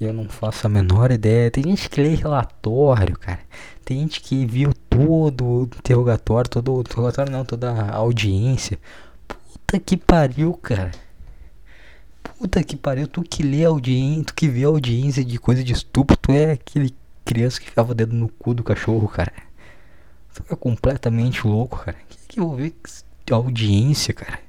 Eu 0.00 0.14
não 0.14 0.28
faço 0.28 0.66
a 0.66 0.70
menor 0.70 1.10
ideia. 1.10 1.50
Tem 1.50 1.62
gente 1.62 1.90
que 1.90 2.00
lê 2.00 2.14
relatório, 2.14 3.18
cara. 3.18 3.40
Tem 3.84 3.98
gente 4.00 4.20
que 4.22 4.46
viu 4.46 4.72
todo 4.72 5.44
o 5.44 5.62
interrogatório, 5.64 6.48
todo 6.48 6.74
o 6.74 6.80
interrogatório 6.80 7.30
não, 7.30 7.44
toda 7.44 7.70
a 7.70 7.96
audiência. 7.96 8.78
Puta 9.28 9.78
que 9.78 9.96
pariu, 9.98 10.54
cara. 10.54 10.90
Puta 12.38 12.64
que 12.64 12.76
pariu, 12.76 13.06
tu 13.06 13.22
que 13.22 13.42
lê 13.42 13.64
audiência, 13.64 14.24
tu 14.24 14.34
que 14.34 14.48
vê 14.48 14.64
audiência 14.64 15.22
de 15.22 15.38
coisa 15.38 15.62
de 15.62 15.74
estupro, 15.74 16.16
tu 16.16 16.32
é 16.32 16.52
aquele 16.52 16.94
criança 17.22 17.60
que 17.60 17.66
ficava 17.66 17.94
dedo 17.94 18.14
no 18.14 18.28
cu 18.28 18.54
do 18.54 18.64
cachorro, 18.64 19.06
cara. 19.06 19.32
Tu 20.34 20.42
é 20.50 20.56
completamente 20.56 21.46
louco, 21.46 21.84
cara. 21.84 21.98
Que 22.08 22.16
que 22.26 22.40
eu 22.40 22.48
vou 22.48 22.56
ver 22.56 22.74
audiência, 23.30 24.14
cara? 24.14 24.40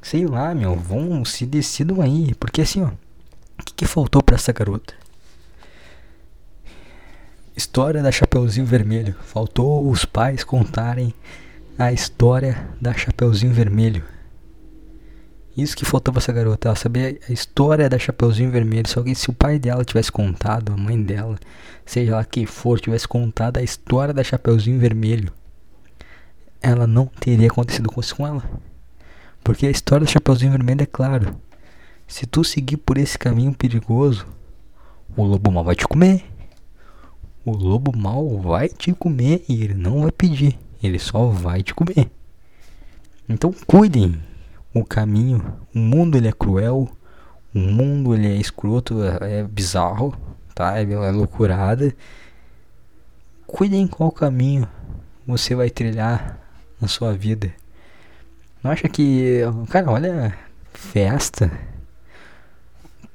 Sei 0.00 0.26
lá, 0.26 0.52
meu, 0.54 0.74
vão 0.74 1.24
se 1.24 1.46
decidam 1.46 2.00
aí, 2.02 2.34
porque 2.34 2.62
assim, 2.62 2.82
ó, 2.82 2.90
o 3.62 3.64
que, 3.64 3.74
que 3.74 3.86
faltou 3.86 4.22
para 4.22 4.34
essa 4.34 4.52
garota? 4.52 4.94
História 7.56 8.02
da 8.02 8.10
Chapeuzinho 8.10 8.66
Vermelho. 8.66 9.14
Faltou 9.22 9.88
os 9.88 10.04
pais 10.04 10.42
contarem 10.42 11.14
a 11.78 11.92
história 11.92 12.68
da 12.80 12.92
Chapeuzinho 12.92 13.52
Vermelho. 13.52 14.04
Isso 15.56 15.76
que 15.76 15.84
faltou 15.84 16.12
pra 16.12 16.20
essa 16.20 16.32
garota, 16.32 16.68
ela 16.68 16.76
saber 16.76 17.20
a 17.28 17.32
história 17.32 17.88
da 17.88 17.98
Chapeuzinho 17.98 18.50
Vermelho. 18.50 18.88
Se 18.88 18.98
alguém, 18.98 19.14
se 19.14 19.30
o 19.30 19.34
pai 19.34 19.58
dela 19.58 19.84
tivesse 19.84 20.10
contado, 20.10 20.72
a 20.72 20.76
mãe 20.76 21.00
dela, 21.00 21.38
seja 21.84 22.16
lá 22.16 22.24
quem 22.24 22.46
for, 22.46 22.80
tivesse 22.80 23.06
contado 23.06 23.58
a 23.58 23.62
história 23.62 24.14
da 24.14 24.24
Chapeuzinho 24.24 24.80
Vermelho, 24.80 25.32
ela 26.60 26.86
não 26.86 27.06
teria 27.06 27.48
acontecido 27.48 27.90
com 27.90 28.26
ela. 28.26 28.42
Porque 29.44 29.66
a 29.66 29.70
história 29.70 30.06
do 30.06 30.10
Chapeuzinho 30.10 30.52
Vermelho 30.52 30.82
é 30.82 30.86
claro. 30.86 31.38
Se 32.12 32.26
tu 32.26 32.44
seguir 32.44 32.76
por 32.76 32.98
esse 32.98 33.18
caminho 33.18 33.54
perigoso, 33.54 34.26
o 35.16 35.24
lobo 35.24 35.50
mal 35.50 35.64
vai 35.64 35.74
te 35.74 35.88
comer. 35.88 36.22
O 37.42 37.52
lobo 37.52 37.90
mal 37.96 38.38
vai 38.38 38.68
te 38.68 38.92
comer 38.92 39.42
e 39.48 39.64
ele 39.64 39.72
não 39.72 40.02
vai 40.02 40.12
pedir, 40.12 40.58
ele 40.82 40.98
só 40.98 41.28
vai 41.28 41.62
te 41.62 41.74
comer. 41.74 42.10
Então 43.26 43.50
cuidem 43.66 44.22
o 44.74 44.84
caminho. 44.84 45.56
O 45.74 45.78
mundo 45.78 46.18
ele 46.18 46.28
é 46.28 46.32
cruel, 46.32 46.86
o 47.54 47.58
mundo 47.58 48.14
ele 48.14 48.26
é 48.26 48.36
escroto, 48.36 49.02
é, 49.02 49.44
bizarro, 49.44 50.14
tá? 50.54 50.78
É 50.78 51.10
loucurada. 51.10 51.96
Cuidem 53.46 53.86
qual 53.86 54.12
caminho 54.12 54.68
você 55.26 55.54
vai 55.54 55.70
trilhar 55.70 56.38
na 56.78 56.88
sua 56.88 57.14
vida. 57.14 57.54
Não 58.62 58.70
acha 58.70 58.86
que, 58.86 59.40
cara, 59.70 59.90
olha, 59.90 60.38
festa 60.74 61.71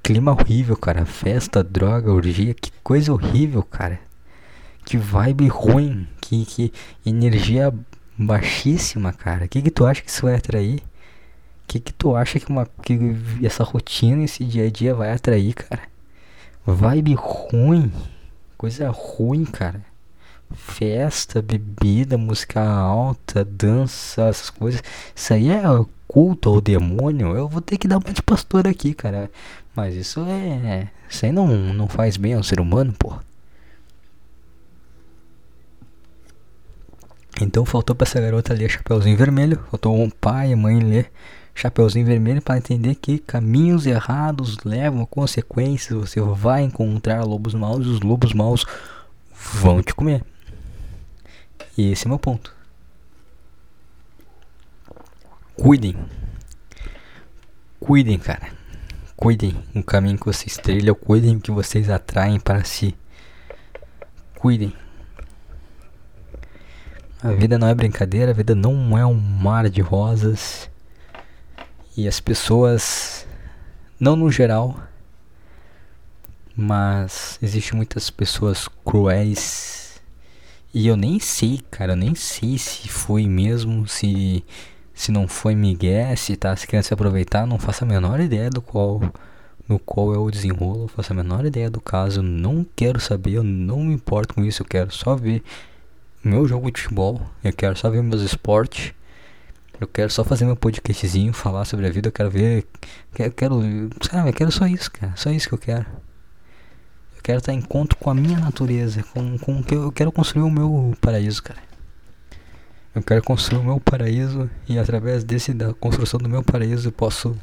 clima 0.08 0.32
horrível, 0.32 0.78
cara. 0.78 1.06
Festa, 1.06 1.62
droga, 1.62 2.14
orgia, 2.14 2.54
que 2.54 2.72
coisa 2.82 3.12
horrível, 3.12 3.62
cara. 3.62 4.00
Que 4.86 4.96
vibe 4.96 5.50
ruim, 5.50 6.08
que, 6.22 6.46
que 6.46 6.74
energia 7.06 7.74
baixíssima, 8.18 9.12
cara. 9.12 9.50
Que, 9.50 9.62
que 9.62 9.70
tu 9.70 9.86
acha 9.86 10.02
que 10.02 10.10
isso 10.10 10.22
vai 10.22 10.36
atrair? 10.36 10.82
Que, 11.68 11.82
que 11.82 11.92
tu 11.92 12.16
acha 12.16 12.40
que, 12.40 12.50
uma, 12.50 12.66
que 12.82 12.98
essa 13.44 13.66
rotina, 13.66 14.24
esse 14.24 14.46
dia 14.46 14.68
a 14.68 14.72
dia 14.72 14.96
vai 14.96 15.12
atrair, 15.12 15.54
cara? 15.54 15.82
Vibe 16.66 17.16
ruim, 17.16 17.92
coisa 18.58 18.90
ruim, 18.90 19.44
cara. 19.44 19.84
Festa, 20.56 21.42
bebida, 21.42 22.18
música 22.18 22.62
alta, 22.62 23.44
dança, 23.44 24.30
essas 24.30 24.50
coisas. 24.50 24.82
Isso 25.14 25.34
aí 25.34 25.50
é 25.50 25.62
culto 26.08 26.48
ao 26.48 26.62
demônio. 26.62 27.36
Eu 27.36 27.50
vou 27.50 27.60
ter 27.60 27.78
que 27.78 27.90
dar 27.90 27.98
uma 27.98 28.14
de 28.14 28.24
pastor 28.24 28.66
aqui, 28.66 28.94
cara. 28.94 29.30
Mas 29.78 29.94
isso 29.94 30.26
é. 30.28 30.90
Isso 31.08 31.24
aí 31.24 31.32
não, 31.32 31.46
não 31.48 31.88
faz 31.88 32.18
bem 32.18 32.34
ao 32.34 32.42
ser 32.42 32.60
humano, 32.60 32.92
pô. 32.98 33.16
Então 37.40 37.64
faltou 37.64 37.96
pra 37.96 38.08
essa 38.08 38.20
garota 38.20 38.56
ler 38.56 38.72
Chapeuzinho 38.72 39.16
Vermelho. 39.16 39.64
Faltou 39.70 39.96
um 39.96 40.10
pai 40.10 40.52
e 40.52 40.56
mãe 40.56 40.80
ler 40.80 41.12
Chapeuzinho 41.54 42.08
Vermelho 42.08 42.42
para 42.42 42.58
entender 42.58 42.96
que 42.96 43.20
caminhos 43.20 43.86
errados 43.86 44.58
levam 44.66 45.04
a 45.04 45.06
consequências. 45.06 45.96
Você 45.96 46.20
vai 46.22 46.64
encontrar 46.64 47.24
lobos 47.24 47.54
maus 47.54 47.86
e 47.86 47.90
os 47.90 48.02
lobos 48.02 48.34
maus 48.34 48.66
vão 49.32 49.84
te 49.84 49.94
comer. 49.94 50.24
E 51.78 51.92
esse 51.92 52.08
é 52.08 52.10
meu 52.10 52.18
ponto. 52.18 52.52
Cuidem. 55.56 55.96
Cuidem, 57.80 58.18
cara. 58.18 58.57
Cuidem 59.18 59.56
o 59.74 59.82
caminho 59.82 60.16
que 60.16 60.28
vocês 60.28 60.58
trilham, 60.58 60.94
cuidem 60.94 61.38
o 61.38 61.42
que 61.42 61.50
vocês 61.50 61.90
atraem 61.90 62.40
para 62.40 62.64
si. 62.64 62.96
Cuidem. 64.38 64.72
A 67.24 67.32
vida 67.32 67.58
não 67.58 67.68
é 67.68 67.74
brincadeira, 67.74 68.30
a 68.30 68.34
vida 68.36 68.54
não 68.54 68.96
é 68.96 69.04
um 69.04 69.16
mar 69.16 69.70
de 69.72 69.82
rosas. 69.82 70.70
E 71.98 72.08
as 72.08 72.20
pessoas, 72.20 73.26
não 74.00 74.16
no 74.16 74.32
geral, 74.32 74.80
mas 76.56 77.40
existem 77.42 77.76
muitas 77.76 78.10
pessoas 78.12 78.68
cruéis 78.84 80.00
E 80.72 80.88
eu 80.88 80.96
nem 80.96 81.20
sei, 81.20 81.60
cara, 81.72 81.94
eu 81.94 81.98
nem 81.98 82.14
sei 82.14 82.60
se 82.60 82.88
foi 82.88 83.28
mesmo, 83.28 83.88
se 83.88 84.46
se 84.98 85.12
não 85.12 85.28
foi 85.28 85.54
Miguel, 85.54 86.18
se 86.18 86.36
tá 86.36 86.56
se 86.56 86.66
querendo 86.66 86.84
se 86.84 86.94
aproveitar, 86.94 87.46
não 87.46 87.60
faço 87.60 87.84
a 87.84 87.88
menor 87.88 88.20
ideia 88.20 88.50
do 88.50 88.62
qual 88.62 89.00
no 89.70 89.78
qual 89.78 90.16
é 90.16 90.18
o 90.18 90.32
desenrolo, 90.32 90.88
faço 90.88 91.14
a 91.14 91.16
menor 91.16 91.46
ideia 91.46 91.70
do 91.70 91.80
caso, 91.80 92.20
eu 92.20 92.24
não 92.24 92.66
quero 92.76 93.00
saber, 93.00 93.34
eu 93.34 93.44
não 93.44 93.84
me 93.84 93.94
importo 93.94 94.34
com 94.34 94.44
isso, 94.44 94.64
eu 94.64 94.66
quero 94.66 94.92
só 94.92 95.16
ver 95.16 95.44
meu 96.24 96.48
jogo 96.48 96.72
de 96.72 96.82
futebol, 96.82 97.22
eu 97.44 97.54
quero 97.54 97.78
só 97.78 97.90
ver 97.92 98.02
meus 98.02 98.22
esportes. 98.24 98.94
Eu 99.80 99.88
quero 99.88 100.10
só 100.10 100.24
fazer 100.24 100.46
meu 100.46 100.56
podcastzinho, 100.56 101.32
falar 101.32 101.64
sobre 101.66 101.86
a 101.86 101.92
vida, 101.92 102.08
eu 102.08 102.12
quero 102.12 102.32
ver. 102.32 102.66
Quero, 103.14 103.32
quero 103.32 103.62
sabe, 104.02 104.30
eu 104.30 104.34
quero 104.34 104.52
só 104.52 104.66
isso, 104.66 104.92
cara. 104.92 105.14
Só 105.16 105.30
isso 105.30 105.48
que 105.48 105.54
eu 105.54 105.60
quero. 105.60 105.86
Eu 107.16 107.22
quero 107.22 107.38
estar 107.38 107.54
em 107.54 107.60
encontro 107.60 107.96
com 108.00 108.10
a 108.10 108.16
minha 108.16 108.40
natureza, 108.40 109.04
com, 109.14 109.38
com 109.38 109.62
que 109.62 109.76
eu 109.76 109.92
quero 109.92 110.12
construir 110.12 110.42
o 110.42 110.50
meu 110.50 110.98
paraíso, 111.00 111.44
cara. 111.44 111.60
Eu 112.98 113.04
quero 113.04 113.22
construir 113.22 113.60
o 113.60 113.64
meu 113.64 113.80
paraíso 113.80 114.50
e 114.68 114.80
através 114.80 115.24
desse 115.24 115.54
da 115.54 115.72
construção 115.72 116.20
do 116.20 116.28
meu 116.28 116.42
paraíso 116.42 116.88
eu 116.88 116.92
posso 116.92 117.38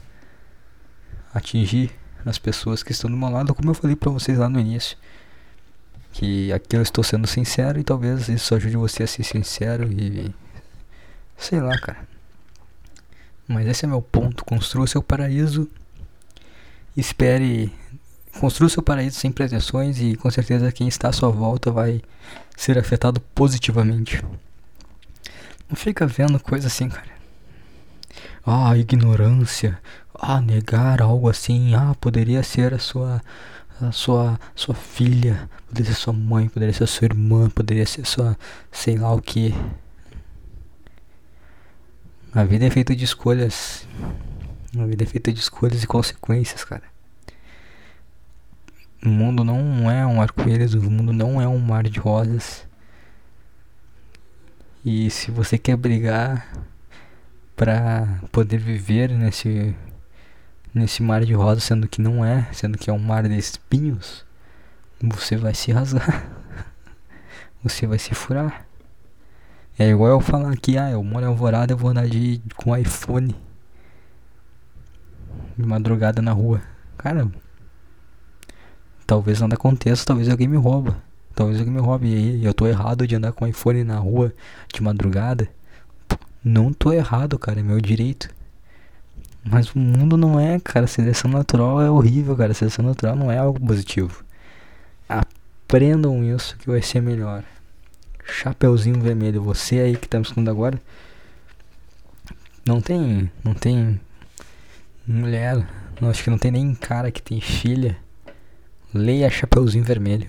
atingir 1.33 1.93
as 2.27 2.39
pessoas 2.39 2.83
que 2.83 2.91
estão 2.91 3.09
do 3.09 3.17
meu 3.17 3.29
lado, 3.29 3.55
como 3.55 3.71
eu 3.71 3.75
falei 3.75 3.95
para 3.95 4.11
vocês 4.11 4.37
lá 4.37 4.49
no 4.49 4.59
início. 4.59 4.99
Que 6.13 6.53
aqui 6.53 6.77
eu 6.77 6.83
estou 6.83 7.05
sendo 7.05 7.29
sincero 7.29 7.79
e 7.79 7.85
talvez 7.85 8.29
isso 8.29 8.53
ajude 8.53 8.77
você 8.77 9.05
a 9.05 9.07
ser 9.07 9.23
sincero 9.23 9.93
e 9.93 10.35
sei 11.37 11.61
lá, 11.61 11.79
cara. 11.79 12.05
Mas 13.47 13.69
esse 13.69 13.85
é 13.85 13.89
meu 13.89 14.03
ponto. 14.03 14.45
Construa 14.45 14.89
seu 14.89 15.05
paraíso. 15.05 15.71
Espere. 16.97 17.73
Construa 18.41 18.69
seu 18.69 18.83
paraíso 18.83 19.21
sem 19.21 19.31
pretensões 19.31 20.01
e 20.01 20.17
com 20.17 20.29
certeza 20.33 20.73
quem 20.73 20.89
está 20.89 21.11
à 21.11 21.13
sua 21.13 21.29
volta 21.31 21.71
vai 21.71 22.03
ser 22.57 22.77
afetado 22.77 23.21
positivamente. 23.21 24.21
Não 25.69 25.77
fica 25.77 26.07
vendo 26.07 26.39
coisa 26.39 26.67
assim, 26.67 26.89
cara. 26.89 27.15
Ah, 28.47 28.77
ignorância. 28.77 29.79
Ah, 30.15 30.41
negar 30.41 31.03
algo 31.03 31.29
assim. 31.29 31.75
Ah, 31.75 31.95
poderia 32.01 32.43
ser 32.43 32.75
a 32.75 32.79
sua 32.79 33.23
a 33.81 33.91
sua 33.91 34.39
sua 34.55 34.75
filha, 34.75 35.51
poderia 35.67 35.93
ser 35.93 36.01
sua 36.01 36.13
mãe, 36.13 36.49
poderia 36.49 36.73
ser 36.73 36.87
sua 36.87 37.07
irmã, 37.07 37.51
poderia 37.51 37.85
ser 37.87 38.07
sua 38.07 38.37
sei 38.71 38.97
lá 38.97 39.13
o 39.13 39.21
que. 39.21 39.55
A 42.33 42.45
vida 42.45 42.67
é 42.67 42.71
feita 42.71 42.95
de 42.95 43.05
escolhas. 43.05 43.87
A 44.79 44.85
vida 44.87 45.05
é 45.05 45.07
feita 45.07 45.33
de 45.33 45.41
escolhas 45.41 45.83
e 45.83 45.87
consequências, 45.87 46.65
cara. 46.65 46.83
O 49.05 49.09
mundo 49.09 49.45
não 49.45 49.91
é 49.91 50.05
um 50.07 50.21
arco-íris, 50.21 50.75
o 50.75 50.83
mundo 50.91 51.13
não 51.13 51.41
é 51.41 51.47
um 51.47 51.59
mar 51.59 51.85
de 51.85 52.01
rosas. 52.01 52.67
E 54.85 55.09
se 55.11 55.31
você 55.31 55.57
quer 55.57 55.77
brigar 55.77 56.47
para 57.57 58.21
poder 58.31 58.59
viver 58.59 59.11
nesse 59.11 59.75
nesse 60.75 61.03
mar 61.03 61.25
de 61.25 61.33
rosas, 61.33 61.65
sendo 61.65 61.89
que 61.89 62.03
não 62.03 62.25
é, 62.25 62.49
sendo 62.53 62.77
que 62.77 62.91
é 62.91 62.93
um 62.93 62.99
mar 62.99 63.23
de 63.27 63.39
espinhos, 63.39 64.27
você 65.01 65.37
vai 65.37 65.55
se 65.55 65.73
rasgar. 65.73 66.29
Você 67.63 67.87
vai 67.87 67.99
se 67.99 68.15
furar. 68.15 68.67
É 69.79 69.89
igual 69.89 70.11
eu 70.11 70.21
falar 70.21 70.55
que, 70.59 70.77
ah, 70.77 70.91
eu 70.91 71.03
moro 71.03 71.25
em 71.25 71.29
Alvorada, 71.29 71.73
eu 71.73 71.79
vou 71.79 71.91
andar 71.91 72.07
de, 72.07 72.43
com 72.57 72.77
iPhone. 72.77 73.35
De 75.57 75.65
madrugada 75.65 76.21
na 76.21 76.33
rua. 76.33 76.61
Cara, 76.99 77.27
talvez 79.07 79.41
nada 79.41 79.55
aconteça, 79.55 80.05
talvez 80.05 80.29
alguém 80.29 80.47
me 80.47 80.59
rouba. 80.59 81.03
Talvez 81.35 81.59
alguém 81.59 81.75
me 81.75 81.81
roube 81.81 82.07
e 82.07 82.15
aí 82.15 82.45
eu 82.45 82.55
tô 82.55 82.67
errado 82.67 83.07
de 83.07 83.17
andar 83.17 83.33
com 83.33 83.47
iPhone 83.47 83.83
na 83.83 83.99
rua 83.99 84.33
de 84.73 84.83
madrugada. 84.83 85.49
Não 86.45 86.73
tô 86.73 86.93
errado, 86.93 87.39
cara, 87.39 87.61
é 87.61 87.63
meu 87.63 87.81
direito. 87.81 88.29
Mas 89.45 89.75
o 89.75 89.79
mundo 89.79 90.17
não 90.17 90.41
é, 90.41 90.59
cara. 90.59 90.87
Seleção 90.87 91.31
natural 91.31 91.81
é 91.83 91.91
horrível, 91.91 92.37
cara. 92.37 92.55
Seleção 92.55 92.85
natural 92.85 93.15
não 93.15 93.31
é 93.31 93.39
algo 93.39 93.61
positivo. 93.61 94.25
Aprendam 95.09 96.25
isso 96.25 96.57
que 96.57 96.69
vai 96.69 96.81
ser 96.81 97.03
melhor. 97.03 97.45
Chapeuzinho 98.25 99.01
vermelho, 99.01 99.43
você 99.43 99.81
aí 99.81 99.97
que 99.97 100.09
tá 100.09 100.19
me 100.19 100.23
escutando 100.23 100.51
agora. 100.51 100.81
Não 102.65 102.81
tem. 102.81 103.31
Não 103.43 103.53
tem. 103.53 104.01
Mulher. 105.07 105.67
Não, 106.01 106.09
acho 106.09 106.25
que 106.25 106.31
não 106.31 106.39
tem 106.39 106.51
nem 106.51 106.75
cara 106.75 107.11
que 107.11 107.23
tem 107.23 107.41
filha. 107.41 107.97
Leia 108.93 109.29
Chapeuzinho 109.29 109.85
Vermelho. 109.85 110.29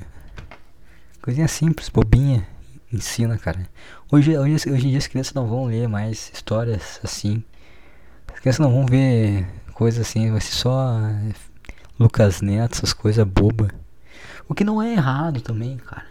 Coisinha 1.25 1.47
simples, 1.47 1.89
bobinha. 1.89 2.47
Ensina, 2.93 3.35
cara. 3.35 3.67
Hoje, 4.11 4.37
hoje, 4.37 4.69
hoje 4.69 4.85
em 4.85 4.89
dia 4.91 4.99
as 4.99 5.07
crianças 5.07 5.33
não 5.33 5.47
vão 5.47 5.65
ler 5.65 5.89
mais 5.89 6.31
histórias 6.31 6.99
assim. 7.03 7.43
As 8.31 8.39
crianças 8.39 8.59
não 8.59 8.71
vão 8.71 8.85
ver 8.85 9.43
coisas 9.73 10.07
assim. 10.07 10.29
Vai 10.29 10.39
ser 10.39 10.53
só 10.53 10.99
Lucas 11.99 12.41
Neto, 12.41 12.75
essas 12.75 12.93
coisas 12.93 13.25
bobas. 13.25 13.71
O 14.47 14.53
que 14.53 14.63
não 14.63 14.79
é 14.79 14.93
errado 14.93 15.41
também, 15.41 15.77
cara. 15.77 16.05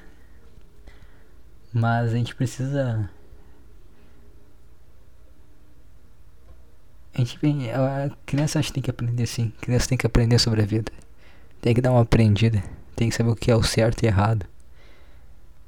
Mas 1.72 2.12
a 2.12 2.16
gente 2.16 2.34
precisa. 2.34 3.08
A 7.14 7.18
gente 7.18 7.38
a 7.70 8.10
criança 8.26 8.60
tem 8.64 8.82
que 8.82 8.90
aprender 8.90 9.26
sim. 9.26 9.52
A 9.58 9.64
criança 9.64 9.88
tem 9.90 9.96
que 9.96 10.08
aprender 10.08 10.40
sobre 10.40 10.60
a 10.60 10.66
vida. 10.66 10.90
Tem 11.60 11.72
que 11.72 11.80
dar 11.80 11.92
uma 11.92 12.02
aprendida. 12.02 12.60
Tem 12.96 13.08
que 13.08 13.14
saber 13.14 13.30
o 13.30 13.36
que 13.36 13.48
é 13.48 13.54
o 13.54 13.62
certo 13.62 14.02
e 14.02 14.06
errado. 14.06 14.44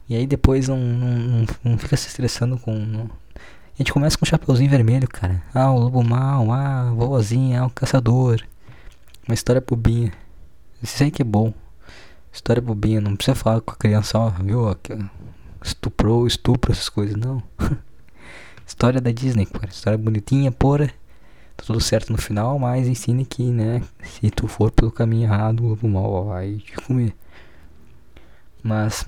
E 0.09 0.14
aí 0.14 0.26
depois 0.26 0.68
não, 0.68 0.78
não, 0.78 1.46
não, 1.64 1.78
fica 1.78 1.96
se 1.96 2.09
estressando 2.09 2.59
com. 2.59 2.72
Não. 2.72 3.11
A 3.34 3.78
gente 3.78 3.92
começa 3.92 4.16
com 4.16 4.24
o 4.24 4.28
chapeuzinho 4.28 4.70
vermelho, 4.70 5.09
cara. 5.09 5.42
Ah, 5.54 5.70
o 5.70 5.78
lobo 5.78 6.02
mal, 6.02 6.50
ah, 6.52 6.92
vovozinha, 6.94 7.62
ah, 7.62 7.66
o 7.66 7.70
caçador. 7.70 8.40
Uma 9.26 9.34
história 9.34 9.61
bobinha. 9.61 10.12
Isso 10.82 11.02
aí 11.02 11.11
que 11.11 11.22
é 11.22 11.24
bom. 11.24 11.52
História 12.32 12.62
bobinha, 12.62 13.00
não 13.00 13.16
precisa 13.16 13.34
falar 13.34 13.61
com 13.61 13.72
a 13.72 13.76
criança, 13.76 14.18
ó, 14.18 14.30
viu? 14.30 14.74
estuprou, 15.62 16.26
estupro, 16.26 16.72
essas 16.72 16.88
coisas, 16.88 17.16
não. 17.16 17.42
História 18.66 19.00
da 19.00 19.11
Disney, 19.11 19.46
cara. 19.46 19.68
História 19.68 19.98
bonitinha, 19.98 20.52
porra. 20.52 20.88
Tá 21.57 21.64
tudo 21.64 21.80
certo 21.80 22.12
no 22.12 22.18
final, 22.18 22.59
mas 22.59 22.86
ensine 22.86 23.24
que, 23.24 23.50
né? 23.50 23.82
Se 24.02 24.30
tu 24.30 24.46
for 24.46 24.70
pelo 24.70 24.92
caminho 24.92 25.24
errado, 25.24 25.78
o 25.80 25.88
mal 25.88 26.26
vai 26.26 26.57
te 26.57 26.74
comer. 26.76 27.14
Mas, 28.62 29.07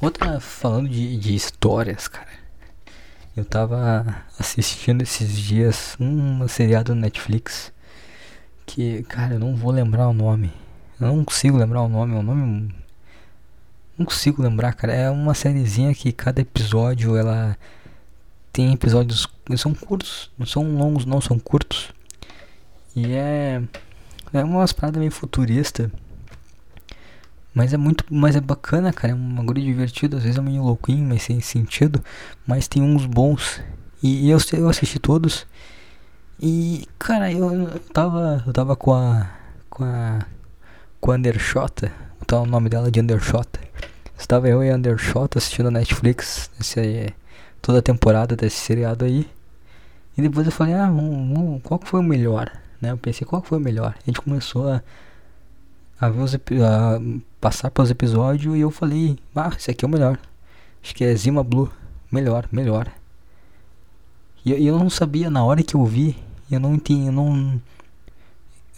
outra, 0.00 0.40
falando 0.40 0.88
de, 0.88 1.16
de 1.16 1.34
histórias, 1.34 2.08
cara. 2.08 2.28
Eu 3.36 3.44
tava 3.44 4.24
assistindo 4.38 5.02
esses 5.02 5.36
dias 5.36 5.96
um 6.00 6.46
seriado 6.48 6.94
no 6.94 7.00
Netflix. 7.00 7.72
Que, 8.64 9.02
cara, 9.04 9.34
eu 9.34 9.38
não 9.38 9.54
vou 9.54 9.70
lembrar 9.70 10.08
o 10.08 10.12
nome. 10.12 10.52
Eu 11.00 11.08
não 11.08 11.24
consigo 11.24 11.58
lembrar 11.58 11.82
o 11.82 11.88
nome. 11.88 12.14
É 12.14 12.18
um 12.18 12.22
nome 12.22 12.74
não 13.98 14.04
consigo 14.04 14.42
lembrar, 14.42 14.74
cara. 14.74 14.92
É 14.92 15.10
uma 15.10 15.34
sériezinha 15.34 15.94
que 15.94 16.12
cada 16.12 16.40
episódio 16.40 17.16
ela 17.16 17.56
tem 18.52 18.72
episódios 18.72 19.28
são 19.56 19.74
curtos, 19.74 20.30
não 20.38 20.46
são 20.46 20.76
longos, 20.76 21.04
não 21.04 21.20
são 21.20 21.38
curtos. 21.38 21.92
E 22.94 23.12
é 23.12 23.62
é 24.32 24.44
umas 24.44 24.72
paradas 24.72 24.98
meio 24.98 25.12
futurista. 25.12 25.90
Mas 27.56 27.72
é 27.72 27.78
muito, 27.78 28.04
mas 28.10 28.36
é 28.36 28.40
bacana, 28.40 28.92
cara. 28.92 29.14
É 29.14 29.16
um 29.16 29.34
bagulho 29.34 29.62
divertido, 29.62 30.18
às 30.18 30.24
vezes 30.24 30.38
é 30.38 30.42
meio 30.42 30.62
louquinho, 30.62 31.08
mas 31.08 31.22
sem 31.22 31.40
sentido, 31.40 32.04
mas 32.46 32.68
tem 32.68 32.82
uns 32.82 33.06
bons. 33.06 33.62
E, 34.02 34.26
e 34.26 34.30
eu 34.30 34.38
eu 34.52 34.68
assisti 34.68 34.98
todos. 34.98 35.46
E 36.38 36.86
cara, 36.98 37.32
eu, 37.32 37.80
tava 37.94 38.44
eu 38.46 38.52
tava 38.52 38.76
com 38.76 38.92
a 38.92 39.30
com 39.70 39.84
a 39.84 40.26
com 41.00 41.12
a 41.12 41.14
Undershota 41.14 41.90
tá 42.26 42.40
o 42.40 42.46
nome 42.46 42.68
dela 42.68 42.90
de 42.90 43.00
Undershot. 43.00 43.48
Estava 44.18 44.48
eu 44.48 44.62
e 44.62 44.70
Undershot 44.70 45.38
assistindo 45.38 45.68
a 45.68 45.70
Netflix 45.70 46.50
esse, 46.60 47.14
toda 47.62 47.78
a 47.78 47.82
temporada 47.82 48.36
desse 48.36 48.56
seriado 48.58 49.06
aí. 49.06 49.26
E 50.18 50.22
depois 50.22 50.46
eu 50.46 50.52
falei, 50.52 50.74
ah, 50.74 50.90
um, 50.90 51.54
um, 51.54 51.60
qual 51.60 51.78
que 51.78 51.88
foi 51.88 52.00
o 52.00 52.02
melhor? 52.02 52.50
Né? 52.80 52.90
Eu 52.90 52.98
pensei, 52.98 53.26
qual 53.26 53.40
que 53.40 53.48
foi 53.48 53.58
o 53.58 53.60
melhor? 53.60 53.94
A 53.96 54.06
gente 54.06 54.20
começou 54.20 54.68
a, 54.68 54.82
a 56.00 56.08
ver 56.08 56.20
os 56.20 56.34
a 56.34 56.38
passar 57.46 57.70
pelos 57.70 57.92
episódios 57.92 58.56
e 58.56 58.58
eu 58.58 58.72
falei, 58.72 59.16
ah, 59.36 59.52
esse 59.56 59.70
aqui 59.70 59.84
é 59.84 59.88
o 59.88 59.90
melhor. 59.90 60.18
Acho 60.82 60.92
que 60.92 61.04
é 61.04 61.14
Zima 61.14 61.44
Blue. 61.44 61.70
Melhor, 62.10 62.48
melhor. 62.50 62.90
E 64.44 64.50
eu, 64.50 64.58
eu 64.58 64.78
não 64.80 64.90
sabia 64.90 65.30
na 65.30 65.44
hora 65.44 65.62
que 65.62 65.76
eu 65.76 65.84
vi, 65.84 66.16
eu 66.50 66.58
não 66.58 66.74
entendi, 66.74 67.06
eu 67.06 67.12
não. 67.12 67.60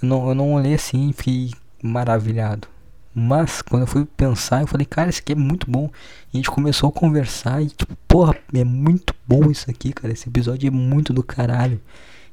Eu 0.02 0.08
não, 0.08 0.28
eu 0.28 0.34
não 0.34 0.52
olhei 0.52 0.74
assim 0.74 1.08
e 1.08 1.12
fiquei 1.14 1.50
maravilhado. 1.82 2.68
Mas 3.14 3.62
quando 3.62 3.82
eu 3.82 3.86
fui 3.86 4.04
pensar, 4.04 4.60
eu 4.60 4.66
falei, 4.66 4.84
cara, 4.84 5.08
isso 5.08 5.20
aqui 5.20 5.32
é 5.32 5.34
muito 5.34 5.70
bom. 5.70 5.90
E 6.30 6.36
a 6.36 6.36
gente 6.36 6.50
começou 6.50 6.90
a 6.90 6.92
conversar 6.92 7.62
e 7.62 7.68
tipo, 7.68 7.96
porra, 8.06 8.36
é 8.52 8.64
muito 8.64 9.14
bom 9.26 9.50
isso 9.50 9.70
aqui, 9.70 9.94
cara. 9.94 10.12
Esse 10.12 10.28
episódio 10.28 10.68
é 10.68 10.70
muito 10.70 11.14
do 11.14 11.22
caralho. 11.22 11.80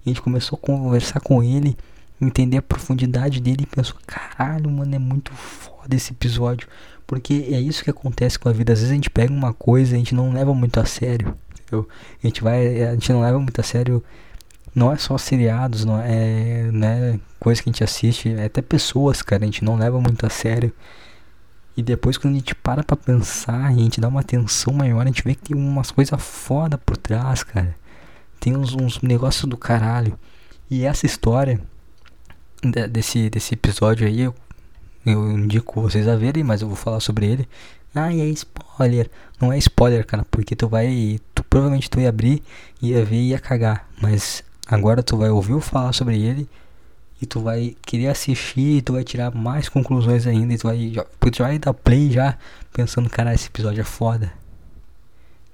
E 0.06 0.10
a 0.10 0.14
gente 0.14 0.22
começou 0.22 0.60
a 0.62 0.66
conversar 0.66 1.22
com 1.22 1.42
ele, 1.42 1.78
entender 2.20 2.58
a 2.58 2.62
profundidade 2.62 3.40
dele 3.40 3.64
e 3.64 3.66
pensou, 3.66 3.96
caralho, 4.06 4.70
mano, 4.70 4.94
é 4.94 5.00
muito 5.00 5.34
foda 5.34 5.75
esse 5.92 6.14
episódio. 6.14 6.68
Porque 7.06 7.48
é 7.52 7.60
isso 7.60 7.84
que 7.84 7.90
acontece 7.90 8.40
com 8.40 8.50
a 8.50 8.52
vida. 8.52 8.74
Às 8.74 8.80
vezes 8.80 8.92
a 8.92 8.96
gente 8.96 9.10
pega 9.10 9.32
uma 9.32 9.54
coisa 9.54 9.92
e 9.92 9.96
a 9.96 9.98
gente 9.98 10.16
não 10.16 10.34
leva 10.34 10.54
muito 10.54 10.80
a 10.80 10.86
sério. 10.86 11.36
Entendeu? 11.52 11.88
A 12.24 12.28
gente 12.28 12.42
vai. 12.42 12.84
A 12.84 12.94
gente 12.94 13.12
não 13.12 13.22
leva 13.22 13.40
muito 13.40 13.60
a 13.60 13.64
sério. 13.64 14.04
Não 14.74 14.92
é 14.92 14.98
só 14.98 15.18
seriados, 15.18 15.86
não 15.86 16.02
é 16.02 16.70
né, 16.72 17.20
coisa 17.40 17.64
que 17.64 17.70
a 17.70 17.72
gente 17.72 17.84
assiste, 17.84 18.34
é 18.34 18.44
até 18.44 18.62
pessoas, 18.62 19.22
cara, 19.22 19.44
a 19.44 19.46
gente 19.46 19.64
não 19.64 19.78
leva 19.78 20.02
muito 20.02 20.26
a 20.26 20.30
sério. 20.30 20.74
E 21.78 21.82
depois 21.82 22.18
quando 22.18 22.34
a 22.34 22.38
gente 22.38 22.54
para 22.54 22.84
pra 22.84 22.98
pensar 22.98 23.72
e 23.72 23.80
a 23.80 23.84
gente 23.84 24.02
dá 24.02 24.10
uma 24.10 24.20
atenção 24.20 24.74
maior, 24.74 25.02
a 25.02 25.06
gente 25.06 25.24
vê 25.24 25.34
que 25.34 25.54
tem 25.54 25.58
umas 25.58 25.92
coisas 25.92 26.22
foda 26.22 26.78
por 26.78 26.98
trás, 26.98 27.42
cara. 27.42 27.74
Tem 28.40 28.56
uns, 28.58 28.74
uns 28.74 29.02
negócios 29.02 29.46
do 29.46 29.56
caralho. 29.56 30.18
E 30.70 30.84
essa 30.86 31.06
história 31.06 31.62
desse, 32.92 33.30
desse 33.30 33.54
episódio 33.54 34.08
aí, 34.08 34.22
eu, 34.22 34.36
eu 35.06 35.32
indico 35.32 35.82
vocês 35.82 36.08
a 36.08 36.16
verem, 36.16 36.44
mas 36.44 36.62
eu 36.62 36.68
vou 36.68 36.76
falar 36.76 37.00
sobre 37.00 37.28
ele. 37.28 37.48
Ah, 37.94 38.12
e 38.12 38.20
é 38.20 38.26
spoiler. 38.26 39.10
Não 39.40 39.54
é 39.54 39.58
spoiler, 39.58 40.06
cara, 40.06 40.26
porque 40.30 40.56
tu 40.56 40.68
vai. 40.68 41.20
Tu 41.34 41.44
provavelmente 41.44 41.90
tu 41.90 42.00
ia 42.00 42.10
abrir, 42.10 42.44
ia 42.82 43.06
ver 43.06 43.16
e 43.16 43.30
ia 43.30 43.40
cagar. 43.40 43.88
Mas 44.02 44.44
agora 44.68 45.02
tu 45.02 45.16
vai 45.16 45.30
ouvir 45.30 45.54
eu 45.54 45.62
falar 45.62 45.94
sobre 45.94 46.20
ele. 46.22 46.50
E 47.22 47.26
tu 47.26 47.40
vai 47.40 47.76
querer 47.84 48.08
assistir 48.08 48.78
e 48.78 48.82
tu 48.82 48.94
vai 48.94 49.04
tirar 49.04 49.34
mais 49.34 49.70
conclusões 49.70 50.28
ainda. 50.28 50.54
E 50.54 50.58
tu 50.58 50.68
vai, 50.68 50.94
tu 51.32 51.44
vai 51.44 51.58
dar 51.58 51.74
play 51.74 52.12
já 52.12 52.38
pensando, 52.74 53.10
cara, 53.10 53.34
esse 53.34 53.48
episódio 53.48 53.82
é 53.82 53.86
foda. 53.86 54.34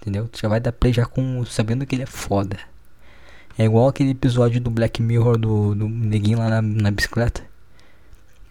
Entendeu? 0.02 0.28
Tu 0.28 0.39
já 0.39 0.47
vai 0.47 0.60
dar 0.60 0.72
play 0.72 0.91
já 0.91 1.06
com 1.06 1.45
sabendo 1.45 1.86
que 1.86 1.95
ele 1.95 2.04
é 2.04 2.08
foda. 2.08 2.58
É 3.58 3.66
igual 3.66 3.88
aquele 3.88 4.12
episódio 4.12 4.60
do 4.60 4.72
Black 4.72 5.02
Mirror 5.02 5.38
do, 5.38 5.76
do 5.76 5.88
neguinho 5.88 6.39
lá 6.39 6.49
na, 6.49 6.62
na 6.62 6.89
bicicleta. 6.89 7.51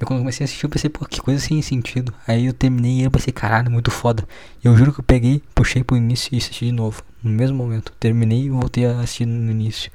Eu 0.01 0.07
quando 0.07 0.21
comecei 0.21 0.43
a 0.43 0.47
assistir 0.47 0.65
eu 0.65 0.71
pensei, 0.71 0.89
pô, 0.89 1.05
que 1.05 1.21
coisa 1.21 1.39
sem 1.39 1.61
sentido. 1.61 2.15
Aí 2.27 2.47
eu 2.47 2.55
terminei 2.55 3.01
e 3.01 3.03
eu 3.03 3.11
pensei, 3.11 3.35
caralho, 3.35 3.71
muito 3.71 3.91
foda. 3.91 4.27
E 4.65 4.67
eu 4.67 4.75
juro 4.75 4.95
que 4.95 5.01
eu 5.01 5.05
peguei, 5.05 5.43
puxei 5.55 5.85
pro 5.85 5.95
início 5.95 6.35
e 6.35 6.39
assisti 6.39 6.65
de 6.65 6.73
novo. 6.73 7.03
No 7.23 7.31
mesmo 7.31 7.59
momento. 7.59 7.93
Terminei 8.01 8.45
e 8.45 8.49
voltei 8.49 8.87
a 8.87 8.99
assistir 9.01 9.27
no 9.27 9.51
início. 9.51 9.93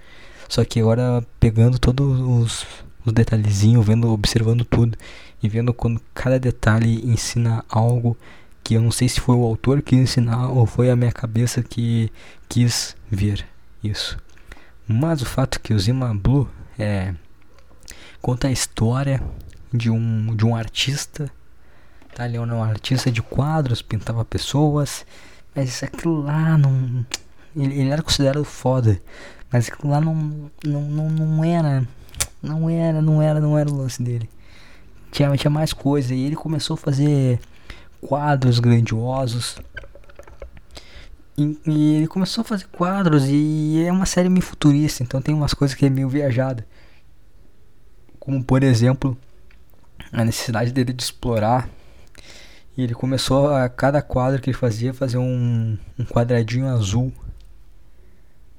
Só 0.47 0.63
que 0.63 0.79
agora 0.79 1.25
pegando 1.39 1.79
todos 1.79 2.19
os, 2.19 2.67
os 3.03 3.13
detalhezinhos, 3.13 3.83
vendo, 3.83 4.11
observando 4.11 4.63
tudo. 4.63 4.95
E 5.41 5.49
vendo 5.49 5.73
quando 5.73 5.99
cada 6.13 6.39
detalhe 6.39 7.01
ensina 7.03 7.65
algo 7.67 8.15
que 8.63 8.75
eu 8.75 8.81
não 8.81 8.91
sei 8.91 9.09
se 9.09 9.19
foi 9.19 9.35
o 9.35 9.43
autor 9.43 9.81
que 9.81 9.95
ensinar 9.95 10.49
ou 10.49 10.67
foi 10.67 10.91
a 10.91 10.95
minha 10.95 11.11
cabeça 11.11 11.63
que 11.63 12.11
quis 12.47 12.95
ver 13.09 13.43
isso. 13.83 14.19
Mas 14.87 15.23
o 15.23 15.25
fato 15.25 15.59
que 15.59 15.73
o 15.73 15.79
Zima 15.79 16.13
Blue 16.13 16.47
é, 16.77 17.13
conta 18.21 18.47
a 18.47 18.51
história 18.51 19.21
de 19.75 19.89
um, 19.89 20.35
de 20.35 20.45
um 20.45 20.55
artista. 20.55 21.31
Tá? 22.13 22.25
Ele 22.25 22.37
é 22.37 22.41
um 22.41 22.63
artista 22.63 23.11
de 23.11 23.21
quadros, 23.21 23.81
pintava 23.81 24.23
pessoas. 24.23 25.05
Mas 25.55 25.83
aquilo 25.83 26.21
lá 26.21 26.57
não. 26.57 27.05
Ele, 27.55 27.79
ele 27.79 27.89
era 27.89 28.01
considerado 28.01 28.43
foda. 28.43 29.01
Mas 29.51 29.69
aquilo 29.69 29.91
lá 29.91 30.01
não, 30.01 30.15
não, 30.63 30.81
não, 30.81 31.09
não 31.09 31.43
era. 31.43 31.87
Não 32.41 32.69
era, 32.69 33.01
não 33.01 33.21
era, 33.21 33.39
não 33.39 33.57
era 33.57 33.69
o 33.69 33.77
lance 33.77 34.01
dele. 34.01 34.29
Tinha, 35.11 35.35
tinha 35.37 35.51
mais 35.51 35.73
coisa. 35.73 36.13
E 36.13 36.25
ele 36.25 36.35
começou 36.35 36.75
a 36.75 36.77
fazer 36.77 37.39
quadros 38.01 38.59
grandiosos. 38.59 39.57
E, 41.37 41.59
e, 41.65 41.95
ele 41.95 42.07
começou 42.07 42.43
a 42.43 42.45
fazer 42.45 42.65
quadros 42.67 43.25
e 43.27 43.83
é 43.85 43.91
uma 43.91 44.05
série 44.05 44.29
meio 44.29 44.41
futurista, 44.41 45.03
então 45.03 45.21
tem 45.21 45.35
umas 45.35 45.53
coisas 45.53 45.75
que 45.75 45.85
é 45.85 45.89
meio 45.89 46.07
viajada. 46.07 46.65
Como 48.19 48.41
por 48.41 48.63
exemplo, 48.63 49.17
a 50.15 50.25
necessidade 50.25 50.71
dele 50.71 50.93
de 50.93 51.03
explorar. 51.03 51.69
E 52.77 52.83
ele 52.83 52.93
começou 52.93 53.53
a 53.53 53.69
cada 53.69 54.01
quadro 54.01 54.41
que 54.41 54.49
ele 54.49 54.57
fazia 54.57 54.93
fazer 54.93 55.17
um, 55.17 55.77
um 55.97 56.05
quadradinho 56.05 56.67
azul. 56.67 57.11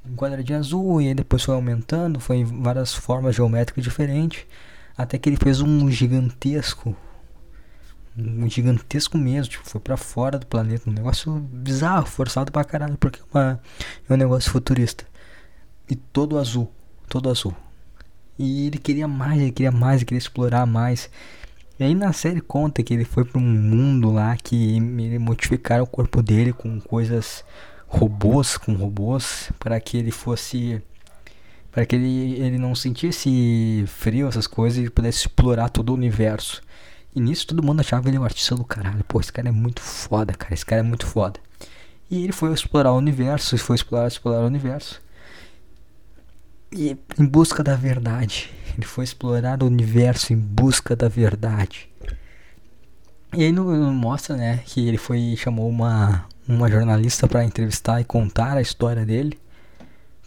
Um 0.09 0.15
quadradinho 0.15 0.59
azul 0.59 1.01
e 1.03 1.13
depois 1.15 1.43
foi 1.43 1.55
aumentando, 1.55 2.21
foi 2.21 2.37
em 2.37 2.45
várias 2.45 2.95
formas 2.95 3.35
geométricas 3.35 3.83
diferentes, 3.83 4.47
até 4.97 5.19
que 5.19 5.29
ele 5.29 5.37
fez 5.37 5.61
um 5.61 5.91
gigantesco 5.91 6.97
um 8.19 8.49
gigantesco 8.49 9.19
mesmo, 9.19 9.51
tipo, 9.51 9.69
foi 9.69 9.81
para 9.81 9.97
fora 9.97 10.39
do 10.39 10.47
planeta, 10.47 10.89
um 10.89 10.93
negócio 10.93 11.33
bizarro, 11.53 12.07
forçado 12.07 12.51
pra 12.51 12.65
caralho, 12.65 12.97
porque 12.97 13.21
é, 13.21 13.25
uma, 13.31 13.61
é 14.09 14.13
um 14.13 14.17
negócio 14.17 14.51
futurista. 14.51 15.05
E 15.89 15.95
todo 15.95 16.39
azul, 16.39 16.73
todo 17.09 17.29
azul. 17.29 17.55
E 18.39 18.67
ele 18.67 18.79
queria 18.79 19.07
mais, 19.07 19.41
ele 19.41 19.53
queria 19.53 19.71
mais, 19.71 19.97
ele 19.97 20.07
queria 20.07 20.19
explorar 20.19 20.65
mais. 20.67 21.11
E 21.79 21.85
aí 21.85 21.95
na 21.95 22.13
série 22.13 22.41
conta 22.41 22.83
que 22.83 22.95
ele 22.95 23.05
foi 23.05 23.25
para 23.25 23.39
um 23.39 23.43
mundo 23.43 24.11
lá 24.11 24.37
que 24.37 24.81
modificaram 25.19 25.85
o 25.85 25.87
corpo 25.87 26.23
dele 26.23 26.53
com 26.53 26.81
coisas 26.81 27.45
robôs, 27.87 28.57
com 28.57 28.75
robôs, 28.75 29.51
para 29.59 29.79
que 29.81 29.97
ele 29.99 30.11
fosse 30.11 30.83
para 31.71 31.85
que 31.85 31.95
ele, 31.95 32.41
ele 32.41 32.57
não 32.57 32.75
sentisse 32.75 33.85
frio, 33.87 34.27
essas 34.29 34.47
coisas, 34.47 34.83
e 34.83 34.89
pudesse 34.89 35.19
explorar 35.19 35.69
todo 35.69 35.91
o 35.91 35.95
universo. 35.95 36.63
E 37.15 37.21
nisso 37.21 37.47
todo 37.47 37.63
mundo 37.63 37.81
achava 37.81 38.09
ele 38.09 38.19
um 38.19 38.25
artista 38.25 38.55
do 38.55 38.65
caralho. 38.65 39.05
Pô, 39.05 39.21
esse 39.21 39.31
cara 39.31 39.51
é 39.51 39.53
muito 39.53 39.83
foda, 39.83 40.33
cara. 40.33 40.55
Esse 40.55 40.65
cara 40.65 40.81
é 40.81 40.83
muito 40.83 41.05
foda. 41.05 41.39
E 42.11 42.25
ele 42.25 42.33
foi 42.33 42.51
explorar 42.51 42.93
o 42.93 42.97
universo, 42.97 43.59
foi 43.59 43.77
explorar, 43.77 44.09
explorar 44.09 44.41
o 44.41 44.47
universo. 44.47 45.03
E 46.73 46.97
em 47.19 47.27
busca 47.27 47.63
da 47.63 47.77
verdade. 47.77 48.51
Ele 48.77 48.87
foi 48.87 49.05
explorar 49.05 49.63
o 49.63 49.67
universo 49.67 50.33
em 50.33 50.37
busca 50.37 50.95
da 50.95 51.09
verdade. 51.09 51.89
E 53.33 53.45
aí 53.45 53.53
no, 53.53 53.65
mostra, 53.93 54.37
né, 54.37 54.59
que 54.65 54.87
ele 54.87 54.99
foi 54.99 55.35
chamou 55.37 55.69
uma 55.69 56.27
uma 56.49 56.71
jornalista 56.71 57.27
para 57.27 57.45
entrevistar 57.45 58.01
e 58.01 58.05
contar 58.05 58.57
a 58.57 58.61
história 58.61 59.05
dele, 59.05 59.39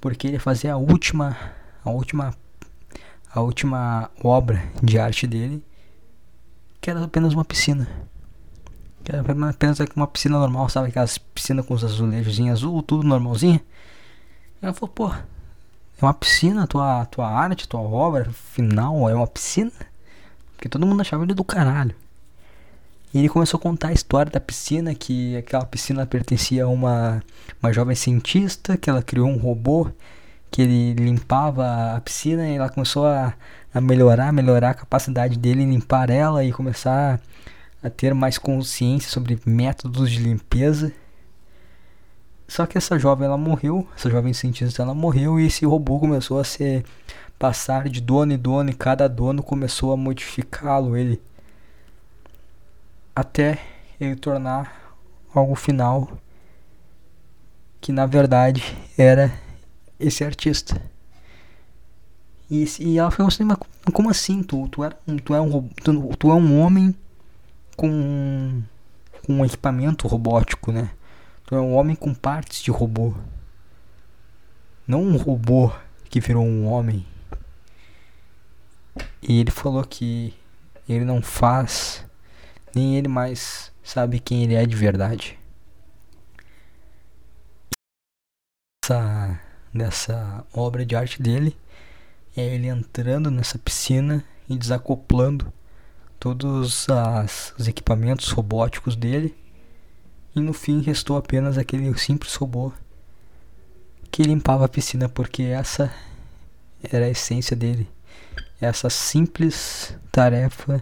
porque 0.01 0.27
ele 0.27 0.39
fazia 0.39 0.73
a 0.73 0.77
última 0.77 1.37
a 1.83 1.89
última 1.89 2.33
a 3.31 3.41
última 3.41 4.09
obra 4.21 4.61
de 4.83 4.99
arte 4.99 5.27
dele 5.27 5.63
que 6.81 6.89
era 6.89 7.03
apenas 7.03 7.33
uma 7.33 7.45
piscina. 7.45 7.87
Que 9.03 9.11
era 9.11 9.21
apenas 9.21 9.79
uma 9.95 10.07
piscina 10.07 10.39
normal, 10.39 10.69
sabe? 10.69 10.89
Aquelas 10.89 11.17
piscinas 11.17 11.65
com 11.65 11.73
os 11.73 11.83
azulejos 11.83 12.39
azul, 12.49 12.81
tudo 12.81 13.07
normalzinho. 13.07 13.59
Ela 14.61 14.73
falou, 14.73 14.93
pô, 14.93 15.13
é 16.01 16.05
uma 16.05 16.13
piscina, 16.13 16.65
tua, 16.65 17.05
tua 17.05 17.27
arte, 17.27 17.67
tua 17.67 17.81
obra 17.81 18.29
final 18.31 19.09
é 19.09 19.15
uma 19.15 19.27
piscina? 19.27 19.71
Porque 20.55 20.69
todo 20.69 20.85
mundo 20.85 21.01
achava 21.01 21.23
ele 21.23 21.33
do 21.33 21.43
caralho. 21.43 21.95
E 23.13 23.19
ele 23.19 23.29
começou 23.29 23.57
a 23.57 23.61
contar 23.61 23.89
a 23.89 23.93
história 23.93 24.31
da 24.31 24.39
piscina, 24.39 24.93
que 24.93 25.35
aquela 25.35 25.65
piscina 25.65 26.05
pertencia 26.05 26.65
a 26.65 26.67
uma, 26.67 27.23
uma 27.61 27.73
jovem 27.73 27.95
cientista, 27.95 28.77
que 28.77 28.89
ela 28.89 29.01
criou 29.01 29.27
um 29.27 29.37
robô 29.37 29.89
que 30.51 30.61
ele 30.61 30.93
limpava 30.93 31.95
a 31.95 32.01
piscina 32.01 32.47
e 32.47 32.55
ela 32.55 32.69
começou 32.69 33.05
a, 33.05 33.33
a 33.73 33.81
melhorar, 33.81 34.31
melhorar 34.31 34.71
a 34.71 34.73
capacidade 34.73 35.37
dele 35.37 35.63
em 35.63 35.71
limpar 35.71 36.09
ela 36.09 36.43
e 36.43 36.51
começar 36.51 37.19
a 37.83 37.89
ter 37.89 38.13
mais 38.13 38.37
consciência 38.37 39.09
sobre 39.09 39.39
métodos 39.45 40.11
de 40.11 40.19
limpeza. 40.19 40.91
Só 42.49 42.65
que 42.65 42.79
essa 42.79 42.97
jovem 42.97 43.27
ela 43.27 43.37
morreu, 43.37 43.87
essa 43.95 44.09
jovem 44.09 44.33
cientista 44.33 44.81
ela 44.81 44.95
morreu 44.95 45.39
e 45.39 45.45
esse 45.45 45.67
robô 45.67 45.99
começou 45.99 46.39
a 46.39 46.43
ser 46.43 46.83
passar 47.37 47.87
de 47.87 48.01
dono 48.01 48.33
em 48.33 48.37
dono 48.39 48.71
e 48.71 48.73
cada 48.73 49.07
dono 49.07 49.43
começou 49.43 49.93
a 49.93 49.97
modificá-lo 49.97 50.97
ele 50.97 51.21
até 53.15 53.59
ele 54.01 54.15
tornar 54.15 54.97
algo 55.31 55.53
final 55.53 56.17
que 57.79 57.91
na 57.91 58.07
verdade 58.07 58.75
era 58.97 59.31
esse 59.99 60.23
artista. 60.23 60.81
E, 62.49 62.65
e 62.79 62.97
ela 62.97 63.11
falou 63.11 63.27
assim, 63.27 63.43
mas 63.43 63.59
como 63.93 64.09
assim? 64.09 64.41
Tu, 64.41 64.67
tu, 64.69 64.83
é, 64.83 64.89
tu, 65.23 65.35
é 65.35 65.39
um, 65.39 65.67
tu, 65.83 66.17
tu 66.17 66.31
é 66.31 66.33
um 66.33 66.59
homem 66.59 66.95
com, 67.77 68.63
com 69.23 69.33
um 69.33 69.45
equipamento 69.45 70.07
robótico, 70.07 70.71
né? 70.71 70.89
Tu 71.49 71.55
é 71.55 71.59
um 71.59 71.73
homem 71.73 71.95
com 71.95 72.13
partes 72.13 72.61
de 72.61 72.69
robô. 72.69 73.11
Não 74.87 75.01
um 75.01 75.17
robô 75.17 75.73
que 76.07 76.19
virou 76.19 76.45
um 76.45 76.67
homem. 76.67 77.03
E 79.19 79.39
ele 79.39 79.49
falou 79.49 79.83
que 79.83 80.37
ele 80.87 81.03
não 81.03 81.23
faz, 81.23 82.05
nem 82.75 82.97
ele 82.97 83.07
mais 83.07 83.71
sabe 83.81 84.19
quem 84.19 84.43
ele 84.43 84.53
é 84.53 84.63
de 84.63 84.75
verdade. 84.75 85.39
Essa, 88.85 89.41
dessa 89.73 90.45
obra 90.53 90.85
de 90.85 90.95
arte 90.95 91.19
dele 91.19 91.57
é 92.37 92.43
ele 92.43 92.67
entrando 92.67 93.31
nessa 93.31 93.57
piscina 93.57 94.23
e 94.47 94.55
desacoplando 94.55 95.51
todos 96.19 96.87
as, 96.91 97.55
os 97.57 97.67
equipamentos 97.67 98.29
robóticos 98.29 98.95
dele. 98.95 99.35
E 100.39 100.41
no 100.41 100.53
fim 100.53 100.79
restou 100.79 101.17
apenas 101.17 101.57
aquele 101.57 101.93
simples 101.97 102.33
robô 102.35 102.71
que 104.09 104.23
limpava 104.23 104.63
a 104.63 104.69
piscina, 104.69 105.09
porque 105.09 105.43
essa 105.43 105.93
era 106.81 107.07
a 107.07 107.09
essência 107.09 107.57
dele. 107.57 107.89
Essa 108.61 108.89
simples 108.89 109.93
tarefa 110.09 110.81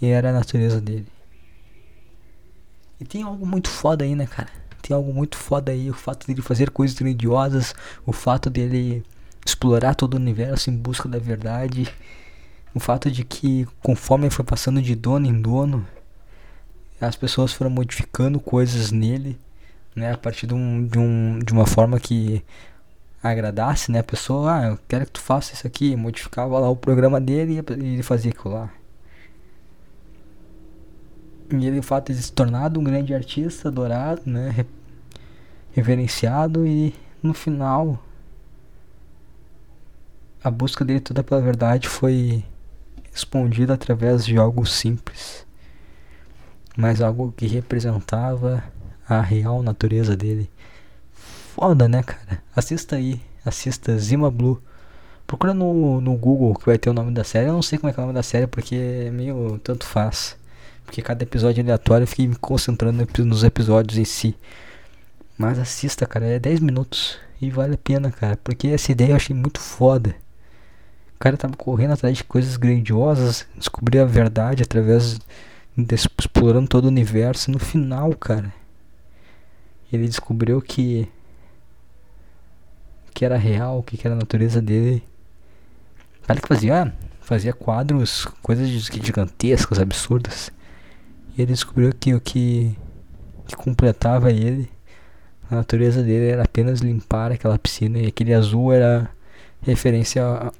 era 0.00 0.30
a 0.30 0.32
natureza 0.32 0.80
dele. 0.80 1.06
E 2.98 3.04
tem 3.04 3.22
algo 3.22 3.46
muito 3.46 3.68
foda 3.68 4.04
aí, 4.04 4.16
né, 4.16 4.26
cara? 4.26 4.50
Tem 4.82 4.96
algo 4.96 5.14
muito 5.14 5.36
foda 5.36 5.70
aí, 5.70 5.88
o 5.88 5.94
fato 5.94 6.26
dele 6.26 6.42
fazer 6.42 6.70
coisas 6.70 6.98
grandiosas, 6.98 7.76
o 8.04 8.12
fato 8.12 8.50
dele 8.50 9.04
explorar 9.46 9.94
todo 9.94 10.14
o 10.14 10.16
universo 10.16 10.70
em 10.70 10.76
busca 10.76 11.08
da 11.08 11.20
verdade, 11.20 11.88
o 12.74 12.80
fato 12.80 13.08
de 13.12 13.22
que 13.22 13.64
conforme 13.80 14.28
foi 14.28 14.44
passando 14.44 14.82
de 14.82 14.96
dono 14.96 15.24
em 15.24 15.40
dono, 15.40 15.86
as 17.06 17.16
pessoas 17.16 17.52
foram 17.52 17.70
modificando 17.70 18.38
coisas 18.38 18.92
nele, 18.92 19.38
né, 19.94 20.12
a 20.12 20.16
partir 20.16 20.46
de, 20.46 20.54
um, 20.54 20.86
de, 20.86 20.98
um, 20.98 21.38
de 21.40 21.52
uma 21.52 21.66
forma 21.66 21.98
que 21.98 22.44
agradasse, 23.22 23.90
né, 23.90 24.00
a 24.00 24.04
pessoa, 24.04 24.58
ah, 24.58 24.66
eu 24.68 24.78
quero 24.88 25.06
que 25.06 25.12
tu 25.12 25.20
faça 25.20 25.52
isso 25.52 25.66
aqui, 25.66 25.96
modificava 25.96 26.58
lá 26.58 26.68
o 26.68 26.76
programa 26.76 27.20
dele 27.20 27.60
e 27.70 27.94
ele 27.94 28.02
fazia 28.02 28.30
aquilo 28.30 28.54
lá. 28.54 28.70
E 31.50 31.66
ele, 31.66 31.80
o 31.80 31.82
fato 31.82 32.12
de 32.12 32.22
se 32.22 32.32
tornado 32.32 32.80
um 32.80 32.84
grande 32.84 33.14
artista, 33.14 33.68
adorado, 33.68 34.22
né? 34.24 34.64
Reverenciado 35.72 36.66
e 36.66 36.94
no 37.22 37.34
final 37.34 38.02
a 40.42 40.50
busca 40.50 40.84
dele 40.84 41.00
toda 41.00 41.22
pela 41.22 41.40
verdade 41.40 41.88
foi 41.88 42.44
respondida 43.12 43.74
através 43.74 44.24
de 44.24 44.36
algo 44.36 44.66
simples, 44.66 45.46
mas 46.76 47.00
algo 47.00 47.32
que 47.36 47.46
representava 47.46 48.62
a 49.08 49.20
real 49.20 49.62
natureza 49.62 50.16
dele. 50.16 50.50
Foda, 51.54 51.88
né, 51.88 52.02
cara? 52.02 52.42
Assista 52.54 52.96
aí, 52.96 53.20
assista 53.44 53.96
Zima 53.98 54.30
Blue. 54.30 54.62
Procura 55.26 55.54
no, 55.54 56.00
no 56.00 56.16
Google 56.16 56.54
que 56.54 56.66
vai 56.66 56.78
ter 56.78 56.90
o 56.90 56.94
nome 56.94 57.12
da 57.12 57.24
série. 57.24 57.48
Eu 57.48 57.54
não 57.54 57.62
sei 57.62 57.78
como 57.78 57.90
é 57.90 57.92
que 57.92 58.00
é 58.00 58.02
o 58.02 58.06
nome 58.06 58.14
da 58.14 58.22
série 58.22 58.46
porque 58.46 58.74
é 58.74 59.10
meio 59.10 59.58
tanto 59.62 59.86
faz. 59.86 60.36
Porque 60.84 61.00
cada 61.00 61.22
episódio 61.22 61.60
é 61.60 61.62
aleatório 61.62 62.04
eu 62.04 62.08
fiquei 62.08 62.26
me 62.26 62.36
concentrando 62.36 63.06
nos 63.24 63.44
episódios 63.44 63.98
em 63.98 64.04
si. 64.04 64.36
Mas 65.38 65.58
assista, 65.58 66.06
cara, 66.06 66.26
é 66.26 66.38
10 66.38 66.60
minutos. 66.60 67.18
E 67.40 67.50
vale 67.50 67.74
a 67.74 67.78
pena, 67.78 68.10
cara. 68.10 68.36
Porque 68.42 68.68
essa 68.68 68.92
ideia 68.92 69.10
eu 69.10 69.16
achei 69.16 69.34
muito 69.34 69.60
foda. 69.60 70.14
O 71.16 71.18
cara 71.18 71.36
tava 71.36 71.56
correndo 71.56 71.92
atrás 71.92 72.16
de 72.16 72.24
coisas 72.24 72.56
grandiosas, 72.56 73.46
descobrir 73.56 74.00
a 74.00 74.04
verdade 74.04 74.62
através 74.62 75.18
explorando 75.76 76.68
todo 76.68 76.84
o 76.84 76.88
universo. 76.88 77.50
E 77.50 77.52
no 77.52 77.58
final, 77.58 78.14
cara, 78.14 78.52
ele 79.92 80.06
descobriu 80.06 80.60
que 80.60 81.08
que 83.14 83.24
era 83.24 83.36
real, 83.36 83.82
que 83.82 84.00
era 84.04 84.14
a 84.14 84.18
natureza 84.18 84.60
dele. 84.60 85.02
O 86.22 86.26
cara 86.26 86.40
que 86.40 86.48
fazia, 86.48 86.94
fazia 87.20 87.52
quadros, 87.52 88.26
coisas 88.42 88.68
gigantescas, 88.68 89.78
absurdas. 89.78 90.50
E 91.36 91.42
ele 91.42 91.52
descobriu 91.52 91.92
que 91.92 92.14
o 92.14 92.20
que, 92.20 92.76
que 93.46 93.56
completava 93.56 94.30
ele, 94.32 94.68
a 95.50 95.56
natureza 95.56 96.02
dele 96.02 96.30
era 96.30 96.44
apenas 96.44 96.80
limpar 96.80 97.32
aquela 97.32 97.58
piscina 97.58 97.98
e 97.98 98.06
aquele 98.06 98.32
azul 98.32 98.72
era 98.72 99.10
referência 99.60 100.24
a, 100.24 100.52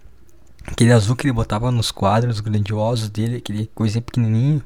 aquele 0.67 0.93
azul 0.93 1.17
que 1.17 1.27
ele 1.27 1.33
botava 1.33 1.71
nos 1.71 1.91
quadros 1.91 2.41
grandiosos 2.41 3.09
dele, 3.09 3.37
aquele 3.37 3.67
coisinha 3.75 4.03
pequenininho, 4.03 4.63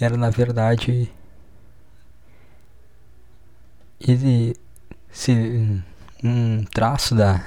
era 0.00 0.16
na 0.16 0.30
verdade 0.30 1.10
ele 4.00 4.56
se 5.10 5.82
um 6.22 6.64
traço 6.64 7.14
da 7.14 7.44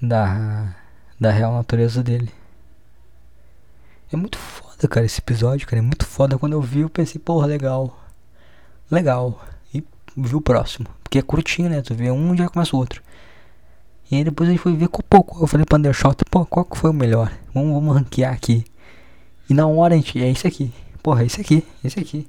da 0.00 0.74
da 1.18 1.30
real 1.30 1.52
natureza 1.54 2.02
dele. 2.02 2.30
É 4.12 4.16
muito 4.16 4.38
foda, 4.38 4.86
cara, 4.88 5.06
esse 5.06 5.20
episódio, 5.20 5.66
cara. 5.66 5.78
É 5.78 5.82
muito 5.82 6.06
foda. 6.06 6.38
Quando 6.38 6.52
eu 6.52 6.60
vi, 6.60 6.80
eu 6.80 6.90
pensei, 6.90 7.20
porra, 7.20 7.46
legal. 7.46 7.98
Legal. 8.90 9.44
E 9.74 9.82
vi 10.16 10.36
o 10.36 10.40
próximo. 10.40 10.86
Porque 11.02 11.18
é 11.18 11.22
curtinho, 11.22 11.68
né? 11.68 11.82
Tu 11.82 11.94
vê 11.94 12.10
um 12.10 12.34
e 12.34 12.38
já 12.38 12.48
começa 12.48 12.76
o 12.76 12.78
outro. 12.78 13.02
E 14.10 14.16
aí 14.16 14.24
depois 14.24 14.48
a 14.48 14.52
gente 14.52 14.60
foi 14.60 14.76
ver 14.76 14.88
com 14.88 15.02
pouco. 15.02 15.42
Eu 15.42 15.46
falei 15.46 15.66
pro 15.66 15.76
Undershot, 15.78 16.24
pô, 16.30 16.46
qual 16.46 16.64
que 16.64 16.78
foi 16.78 16.90
o 16.90 16.94
melhor? 16.94 17.32
Vamos, 17.52 17.72
vamos 17.72 17.96
ranquear 17.96 18.32
aqui. 18.32 18.64
E 19.48 19.54
na 19.54 19.66
hora 19.66 19.94
a 19.94 19.96
gente, 19.96 20.22
é 20.22 20.30
esse 20.30 20.46
aqui. 20.46 20.72
Porra, 21.02 21.22
é 21.22 21.26
esse 21.26 21.40
aqui, 21.40 21.64
esse 21.84 22.00
aqui. 22.00 22.28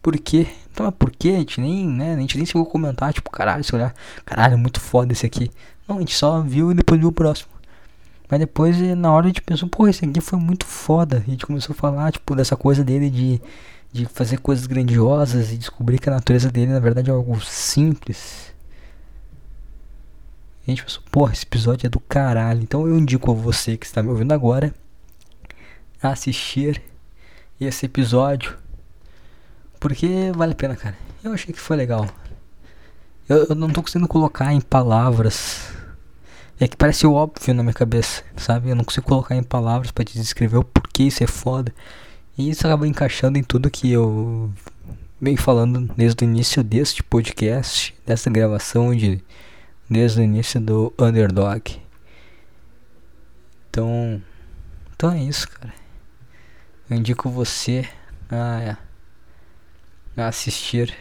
Por 0.00 0.16
quê? 0.18 0.46
Então, 0.70 0.86
mas 0.86 0.94
por 0.96 1.10
quê? 1.10 1.30
A 1.30 1.38
gente 1.38 1.60
nem, 1.60 1.86
né? 1.86 2.14
A 2.14 2.18
gente 2.18 2.36
nem 2.36 2.46
chegou 2.46 2.62
a 2.62 2.66
comentar, 2.66 3.12
tipo, 3.12 3.30
caralho, 3.30 3.62
se 3.62 3.74
olhar, 3.74 3.94
caralho, 4.24 4.54
é 4.54 4.56
muito 4.56 4.80
foda 4.80 5.12
esse 5.12 5.24
aqui. 5.26 5.50
Não, 5.86 5.96
a 5.96 6.00
gente 6.00 6.14
só 6.14 6.40
viu 6.40 6.72
e 6.72 6.74
depois 6.74 6.98
viu 7.00 7.08
o 7.08 7.12
próximo. 7.12 7.50
Mas 8.28 8.40
depois, 8.40 8.80
eh, 8.80 8.94
na 8.94 9.12
hora, 9.12 9.26
a 9.26 9.28
gente 9.28 9.42
pensou, 9.42 9.68
pô, 9.68 9.86
esse 9.86 10.04
aqui 10.04 10.20
foi 10.20 10.38
muito 10.38 10.64
foda. 10.66 11.18
A 11.26 11.30
gente 11.30 11.46
começou 11.46 11.74
a 11.74 11.76
falar, 11.76 12.10
tipo, 12.12 12.34
dessa 12.34 12.56
coisa 12.56 12.82
dele 12.82 13.10
de, 13.10 13.40
de 13.92 14.06
fazer 14.06 14.38
coisas 14.38 14.66
grandiosas 14.66 15.52
e 15.52 15.56
descobrir 15.56 15.98
que 15.98 16.08
a 16.08 16.12
natureza 16.12 16.50
dele, 16.50 16.72
na 16.72 16.80
verdade, 16.80 17.10
é 17.10 17.12
algo 17.12 17.40
simples. 17.40 18.52
A 20.66 20.70
gente 20.70 20.82
pensou, 20.84 21.02
pô, 21.10 21.28
esse 21.28 21.44
episódio 21.44 21.86
é 21.86 21.90
do 21.90 22.00
caralho. 22.00 22.62
Então 22.62 22.86
eu 22.86 22.98
indico 22.98 23.30
a 23.30 23.34
você 23.34 23.76
que 23.76 23.86
está 23.86 24.02
me 24.02 24.08
ouvindo 24.08 24.32
agora 24.32 24.74
assistir 26.10 26.82
esse 27.60 27.86
episódio. 27.86 28.56
Porque 29.78 30.32
vale 30.34 30.52
a 30.52 30.56
pena, 30.56 30.74
cara. 30.74 30.96
Eu 31.22 31.32
achei 31.32 31.52
que 31.54 31.60
foi 31.60 31.76
legal. 31.76 32.08
Eu, 33.28 33.46
eu 33.50 33.54
não 33.54 33.70
tô 33.70 33.82
conseguindo 33.82 34.08
colocar 34.08 34.52
em 34.52 34.60
palavras 34.60 35.70
é 36.64 36.68
que 36.68 36.76
parece 36.76 37.04
óbvio 37.06 37.54
na 37.54 37.62
minha 37.64 37.74
cabeça, 37.74 38.22
sabe? 38.36 38.70
Eu 38.70 38.76
não 38.76 38.84
consigo 38.84 39.04
colocar 39.04 39.34
em 39.34 39.42
palavras 39.42 39.90
para 39.90 40.04
te 40.04 40.14
descrever 40.14 40.58
o 40.58 40.64
porquê 40.64 41.04
isso 41.04 41.24
é 41.24 41.26
foda. 41.26 41.74
E 42.38 42.48
isso 42.48 42.64
acaba 42.64 42.86
encaixando 42.86 43.36
em 43.36 43.42
tudo 43.42 43.68
que 43.68 43.90
eu 43.90 44.48
venho 45.20 45.36
falando 45.36 45.92
desde 45.96 46.24
o 46.24 46.24
início 46.24 46.62
deste 46.62 47.02
podcast, 47.02 47.92
dessa 48.06 48.30
gravação 48.30 48.94
de 48.94 49.20
desde 49.90 50.20
o 50.20 50.22
início 50.22 50.60
do 50.60 50.94
Underdog. 50.96 51.82
Então, 53.68 54.22
então 54.94 55.10
é 55.10 55.18
isso, 55.18 55.48
cara. 55.48 55.74
Eu 56.92 56.96
indico 56.96 57.30
você 57.30 57.88
a, 58.30 58.76
a 60.14 60.28
assistir 60.28 60.94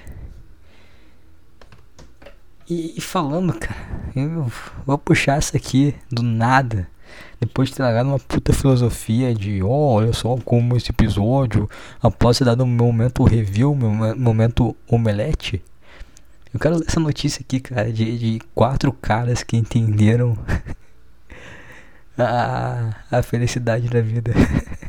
e, 2.70 2.94
e, 2.98 3.02
falando, 3.02 3.52
cara, 3.60 3.76
eu 4.16 4.50
vou 4.86 4.98
puxar 4.98 5.38
essa 5.38 5.58
aqui 5.58 5.94
do 6.10 6.24
nada. 6.24 6.88
Depois 7.42 7.68
de 7.68 7.76
ter 7.76 7.84
largado 7.84 8.08
uma 8.08 8.20
puta 8.20 8.54
filosofia 8.54 9.36
de, 9.36 9.62
oh, 9.62 9.96
olha 9.96 10.14
só 10.14 10.38
como 10.38 10.78
esse 10.78 10.92
episódio, 10.92 11.70
após 12.02 12.38
ter 12.38 12.46
dado 12.46 12.64
um 12.64 12.68
momento 12.68 13.26
review, 13.26 13.76
meu 13.76 13.92
momento 14.16 14.74
omelete. 14.88 15.62
Eu 16.54 16.60
quero 16.62 16.78
ler 16.78 16.86
essa 16.88 17.02
notícia 17.02 17.42
aqui, 17.42 17.60
cara, 17.60 17.92
de, 17.92 18.18
de 18.18 18.42
quatro 18.56 18.94
caras 18.94 19.44
que 19.44 19.58
entenderam 19.58 20.38
a, 22.18 22.96
a 23.12 23.22
felicidade 23.22 23.90
da 23.90 24.00
vida. 24.00 24.32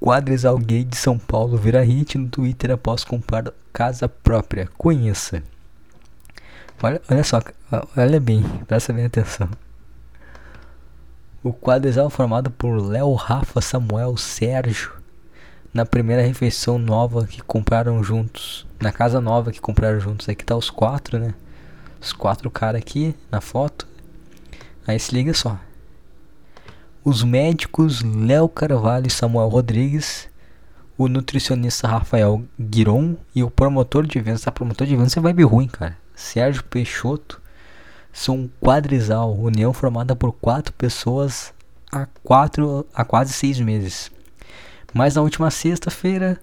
Quadrisal 0.00 0.58
gay 0.58 0.82
de 0.82 0.96
São 0.96 1.18
Paulo 1.18 1.56
vira 1.56 1.84
hit 1.84 2.18
no 2.18 2.28
Twitter 2.28 2.72
após 2.72 3.04
comprar 3.04 3.52
casa 3.72 4.08
própria. 4.08 4.68
Conheça. 4.76 5.42
Olha, 6.82 7.00
olha 7.08 7.22
só, 7.22 7.40
olha 7.96 8.18
bem, 8.18 8.42
presta 8.66 8.92
bem 8.92 9.04
atenção. 9.04 9.48
O 11.44 11.52
quadro 11.52 11.88
é 11.88 12.10
formado 12.10 12.50
por 12.50 12.76
Léo, 12.80 13.14
Rafa, 13.14 13.60
Samuel, 13.60 14.16
Sérgio. 14.16 14.92
Na 15.72 15.86
primeira 15.86 16.22
refeição 16.22 16.78
nova 16.78 17.26
que 17.26 17.40
compraram 17.40 18.02
juntos. 18.02 18.66
Na 18.80 18.92
casa 18.92 19.20
nova 19.20 19.50
que 19.50 19.60
compraram 19.60 19.98
juntos. 19.98 20.28
Aqui 20.28 20.44
tá 20.44 20.56
os 20.56 20.70
quatro, 20.70 21.18
né? 21.18 21.34
Os 22.00 22.12
quatro 22.12 22.50
caras 22.50 22.80
aqui 22.80 23.14
na 23.30 23.40
foto. 23.40 23.86
Aí 24.86 24.98
se 24.98 25.14
liga 25.14 25.32
só. 25.32 25.58
Os 27.04 27.24
médicos 27.24 28.00
Léo 28.00 28.48
Carvalho 28.48 29.08
e 29.08 29.10
Samuel 29.10 29.48
Rodrigues. 29.48 30.28
O 30.96 31.08
nutricionista 31.08 31.88
Rafael 31.88 32.44
Guiron. 32.60 33.16
E 33.34 33.42
o 33.42 33.50
promotor 33.50 34.06
de 34.06 34.18
eventos. 34.18 34.42
Tá, 34.42 34.52
promotor 34.52 34.86
de 34.86 34.94
eventos 34.94 35.16
é 35.16 35.20
vibe 35.20 35.42
ruim, 35.42 35.66
cara. 35.66 35.98
Sérgio 36.14 36.62
Peixoto 36.62 37.42
são 38.12 38.36
um 38.36 38.50
quadrisal, 38.60 39.34
união 39.34 39.72
formada 39.72 40.14
por 40.14 40.30
quatro 40.32 40.72
pessoas 40.74 41.52
há, 41.90 42.06
quatro, 42.22 42.86
há 42.94 43.04
quase 43.04 43.32
seis 43.32 43.58
meses. 43.58 44.08
Mas 44.94 45.16
na 45.16 45.22
última 45.22 45.50
sexta-feira, 45.50 46.38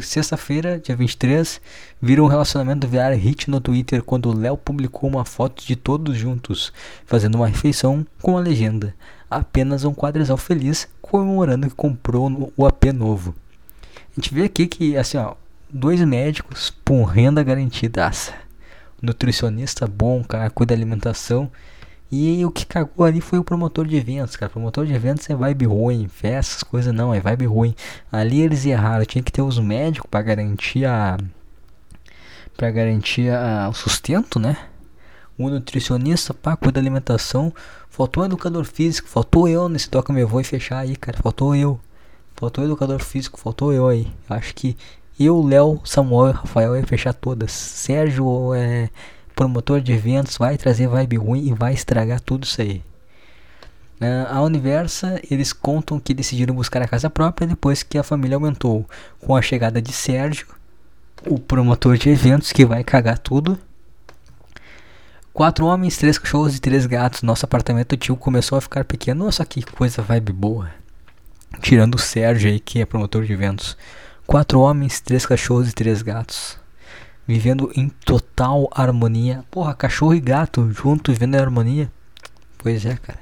sexta-feira, 0.00 0.78
dia 0.78 0.96
23, 0.96 1.60
viram 2.00 2.24
um 2.24 2.28
relacionamento 2.28 2.88
virar 2.88 3.12
hit 3.12 3.50
no 3.50 3.60
Twitter 3.60 4.02
quando 4.02 4.30
o 4.30 4.34
Léo 4.34 4.56
publicou 4.56 5.10
uma 5.10 5.26
foto 5.26 5.66
de 5.66 5.76
todos 5.76 6.16
juntos, 6.16 6.72
fazendo 7.04 7.34
uma 7.34 7.48
refeição 7.48 8.06
com 8.22 8.38
a 8.38 8.40
legenda 8.40 8.94
apenas 9.30 9.84
um 9.84 9.94
quadrisal 9.94 10.36
feliz 10.36 10.88
comemorando 11.00 11.68
que 11.68 11.74
comprou 11.74 12.52
o 12.56 12.66
AP 12.66 12.86
novo. 12.86 13.34
A 13.94 14.20
gente 14.20 14.34
vê 14.34 14.44
aqui 14.44 14.66
que, 14.66 14.96
assim, 14.96 15.16
ó, 15.16 15.34
dois 15.68 16.00
médicos, 16.00 16.74
com 16.84 17.04
renda 17.04 17.42
garantida 17.42 18.10
nutricionista 19.00 19.86
bom, 19.86 20.22
cara, 20.24 20.50
cuida 20.50 20.74
da 20.74 20.78
alimentação. 20.78 21.50
E 22.12 22.44
o 22.44 22.50
que 22.50 22.66
cagou 22.66 23.06
ali 23.06 23.20
foi 23.20 23.38
o 23.38 23.44
promotor 23.44 23.86
de 23.86 23.96
eventos, 23.96 24.34
cara. 24.34 24.50
Promotor 24.50 24.84
de 24.84 24.92
eventos 24.92 25.30
é 25.30 25.34
vibe 25.34 25.66
ruim, 25.66 26.08
festas, 26.08 26.64
coisa 26.64 26.92
não, 26.92 27.14
é 27.14 27.20
vibe 27.20 27.46
ruim. 27.46 27.74
Ali 28.10 28.40
eles 28.40 28.66
erraram, 28.66 29.04
tinha 29.04 29.22
que 29.22 29.30
ter 29.30 29.42
os 29.42 29.60
médicos 29.60 30.10
para 30.10 30.20
garantir 30.20 30.84
a 30.84 31.16
para 32.56 32.70
garantir 32.70 33.30
a, 33.30 33.68
o 33.70 33.72
sustento, 33.72 34.38
né? 34.38 34.56
O 35.40 35.48
nutricionista 35.48 36.34
para 36.34 36.54
cuidar 36.54 36.72
da 36.72 36.80
alimentação, 36.80 37.50
faltou 37.88 38.22
um 38.22 38.26
educador 38.26 38.62
físico, 38.66 39.08
faltou 39.08 39.48
eu 39.48 39.70
nesse 39.70 39.88
toca 39.88 40.12
meu 40.12 40.28
vou 40.28 40.42
e 40.42 40.44
fechar 40.44 40.80
aí, 40.80 40.94
cara. 40.94 41.16
Faltou 41.16 41.56
eu. 41.56 41.80
Faltou 42.36 42.62
educador 42.62 43.02
físico, 43.02 43.40
faltou 43.40 43.72
eu 43.72 43.88
aí. 43.88 44.06
Acho 44.28 44.54
que 44.54 44.76
eu, 45.18 45.42
Léo, 45.42 45.80
Samuel 45.82 46.34
Rafael 46.34 46.76
ia 46.76 46.86
fechar 46.86 47.14
todas. 47.14 47.52
Sérgio 47.52 48.52
é 48.54 48.90
promotor 49.34 49.80
de 49.80 49.92
eventos, 49.92 50.36
vai 50.36 50.58
trazer 50.58 50.86
vibe 50.88 51.16
ruim 51.16 51.46
e 51.46 51.54
vai 51.54 51.72
estragar 51.72 52.20
tudo 52.20 52.44
isso 52.44 52.60
aí. 52.60 52.82
A 54.28 54.42
Universa, 54.42 55.22
eles 55.30 55.54
contam 55.54 55.98
que 55.98 56.12
decidiram 56.12 56.54
buscar 56.54 56.82
a 56.82 56.86
casa 56.86 57.08
própria 57.08 57.46
depois 57.46 57.82
que 57.82 57.96
a 57.96 58.02
família 58.02 58.36
aumentou. 58.36 58.84
Com 59.18 59.34
a 59.34 59.40
chegada 59.40 59.80
de 59.80 59.90
Sérgio, 59.90 60.48
o 61.26 61.38
promotor 61.38 61.96
de 61.96 62.10
eventos 62.10 62.52
que 62.52 62.66
vai 62.66 62.84
cagar 62.84 63.18
tudo. 63.18 63.58
Quatro 65.40 65.64
homens, 65.64 65.96
três 65.96 66.18
cachorros 66.18 66.54
e 66.54 66.60
três 66.60 66.84
gatos. 66.84 67.22
Nosso 67.22 67.46
apartamento 67.46 67.96
tio 67.96 68.14
começou 68.14 68.58
a 68.58 68.60
ficar 68.60 68.84
pequeno. 68.84 69.24
Nossa, 69.24 69.42
que 69.42 69.62
coisa 69.62 70.02
vibe 70.02 70.34
boa. 70.34 70.70
Tirando 71.62 71.94
o 71.94 71.98
Sérgio 71.98 72.50
aí, 72.50 72.60
que 72.60 72.78
é 72.78 72.84
promotor 72.84 73.24
de 73.24 73.32
eventos. 73.32 73.74
Quatro 74.26 74.60
homens, 74.60 75.00
três 75.00 75.24
cachorros 75.24 75.70
e 75.70 75.72
três 75.72 76.02
gatos 76.02 76.58
vivendo 77.26 77.72
em 77.74 77.88
total 77.88 78.68
harmonia. 78.70 79.42
Porra, 79.50 79.72
cachorro 79.72 80.14
e 80.14 80.20
gato 80.20 80.70
junto 80.72 81.10
vivendo 81.10 81.36
em 81.36 81.40
harmonia. 81.40 81.90
Pois 82.58 82.84
é, 82.84 82.96
cara. 82.96 83.20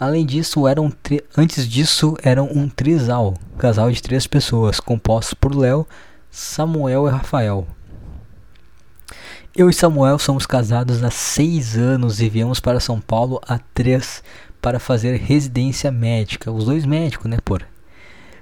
Além 0.00 0.24
disso, 0.24 0.66
eram 0.66 0.90
antes 1.36 1.68
disso 1.68 2.16
eram 2.22 2.46
um 2.50 2.66
trisal, 2.66 3.34
casal 3.58 3.92
de 3.92 4.02
três 4.02 4.26
pessoas, 4.26 4.80
composto 4.80 5.36
por 5.36 5.54
Léo, 5.54 5.86
Samuel 6.30 7.06
e 7.06 7.10
Rafael. 7.10 7.68
Eu 9.56 9.70
e 9.70 9.72
Samuel 9.72 10.18
somos 10.18 10.46
casados 10.46 11.02
há 11.04 11.10
seis 11.10 11.76
anos 11.76 12.20
e 12.20 12.28
viemos 12.28 12.60
para 12.60 12.80
São 12.80 13.00
Paulo 13.00 13.40
há 13.46 13.58
três 13.58 14.22
para 14.60 14.80
fazer 14.80 15.16
residência 15.16 15.90
médica. 15.90 16.50
Os 16.50 16.64
dois 16.64 16.84
médicos, 16.84 17.30
né, 17.30 17.38
por? 17.44 17.64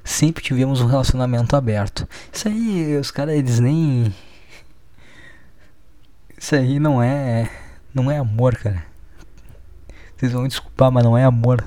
sempre 0.04 0.42
tivemos 0.42 0.80
um 0.80 0.86
relacionamento 0.86 1.54
aberto. 1.54 2.08
Isso 2.32 2.48
aí, 2.48 2.96
os 2.96 3.10
caras, 3.10 3.34
eles 3.34 3.60
nem. 3.60 4.12
Isso 6.36 6.54
aí 6.54 6.78
não 6.78 7.02
é. 7.02 7.50
Não 7.94 8.10
é 8.10 8.18
amor, 8.18 8.56
cara. 8.56 8.84
Vocês 10.16 10.32
vão 10.32 10.42
me 10.42 10.48
desculpar, 10.48 10.90
mas 10.90 11.04
não 11.04 11.16
é 11.16 11.24
amor. 11.24 11.64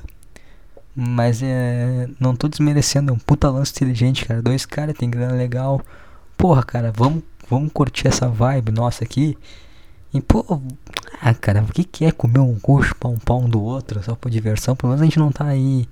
Mas 0.95 1.41
é. 1.43 2.07
Não 2.19 2.35
tô 2.35 2.47
desmerecendo, 2.47 3.11
é 3.11 3.13
um 3.13 3.19
puta 3.19 3.49
lance 3.49 3.71
inteligente, 3.71 4.25
cara. 4.25 4.41
Dois 4.41 4.65
caras 4.65 4.97
tem 4.97 5.09
grana 5.09 5.33
legal. 5.33 5.81
Porra, 6.37 6.63
cara, 6.63 6.91
vamos, 6.95 7.23
vamos 7.49 7.71
curtir 7.71 8.07
essa 8.07 8.27
vibe 8.27 8.71
nossa 8.71 9.03
aqui. 9.03 9.37
E, 10.13 10.21
pô, 10.21 10.45
ah, 11.21 11.33
cara, 11.33 11.61
o 11.61 11.67
que, 11.67 11.83
que 11.83 12.05
é 12.05 12.11
comer 12.11 12.39
um 12.39 12.57
coxo 12.59 12.95
pra 12.95 13.09
um 13.09 13.17
pau 13.17 13.41
do 13.41 13.61
outro 13.61 14.01
só 14.03 14.15
por 14.15 14.31
diversão? 14.31 14.75
Pelo 14.75 14.91
menos 14.91 15.01
a 15.01 15.05
gente 15.05 15.19
não 15.19 15.31
tá 15.31 15.45
aí 15.45 15.87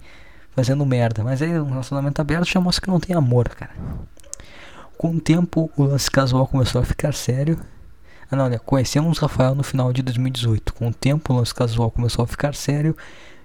fazendo 0.55 0.85
merda. 0.85 1.23
Mas 1.23 1.41
aí 1.41 1.59
um 1.59 1.69
relacionamento 1.69 2.21
aberto 2.21 2.45
já 2.45 2.61
mostra 2.61 2.81
que 2.81 2.89
não 2.89 2.99
tem 2.99 3.15
amor, 3.15 3.49
cara. 3.49 3.71
Com 4.97 5.15
o 5.15 5.19
tempo, 5.19 5.69
o 5.75 5.83
lance 5.83 6.09
casual 6.09 6.47
começou 6.47 6.81
a 6.81 6.85
ficar 6.85 7.13
sério. 7.13 7.59
Ah, 8.31 8.35
não, 8.35 8.45
olha, 8.45 8.59
conhecemos 8.59 9.17
Rafael 9.17 9.53
no 9.55 9.63
final 9.63 9.91
de 9.91 10.01
2018. 10.01 10.73
Com 10.73 10.87
o 10.87 10.93
tempo, 10.93 11.33
o 11.33 11.37
lance 11.37 11.53
casual 11.53 11.91
começou 11.91 12.23
a 12.23 12.27
ficar 12.27 12.55
sério. 12.55 12.95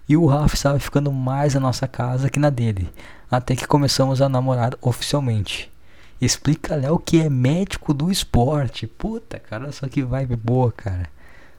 E 0.08 0.16
o 0.16 0.26
Rafa 0.26 0.54
estava 0.54 0.78
ficando 0.78 1.12
mais 1.12 1.54
na 1.54 1.60
nossa 1.60 1.88
casa 1.88 2.30
que 2.30 2.38
na 2.38 2.50
dele. 2.50 2.88
Até 3.30 3.54
que 3.56 3.66
começamos 3.66 4.22
a 4.22 4.28
namorar 4.28 4.74
oficialmente. 4.80 5.70
Explica 6.20 6.74
Léo 6.74 6.98
que 6.98 7.20
é 7.20 7.30
médico 7.30 7.94
do 7.94 8.10
esporte. 8.10 8.86
Puta, 8.86 9.38
cara, 9.38 9.70
só 9.70 9.86
que 9.86 10.02
vibe 10.02 10.34
boa, 10.34 10.72
cara. 10.72 11.08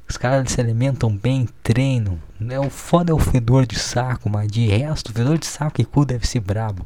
Os 0.09 0.17
caras 0.17 0.51
se 0.51 0.59
alimentam 0.59 1.15
bem, 1.15 1.47
treinam. 1.63 2.19
Né? 2.37 2.59
O 2.59 2.69
foda 2.69 3.11
é 3.11 3.13
o 3.13 3.19
fedor 3.19 3.65
de 3.65 3.79
saco, 3.79 4.29
mas 4.29 4.51
de 4.51 4.67
resto, 4.67 5.09
o 5.09 5.13
fedor 5.13 5.37
de 5.37 5.45
saco 5.45 5.79
e 5.79 5.85
cu 5.85 6.03
deve 6.03 6.27
ser 6.27 6.41
brabo. 6.41 6.85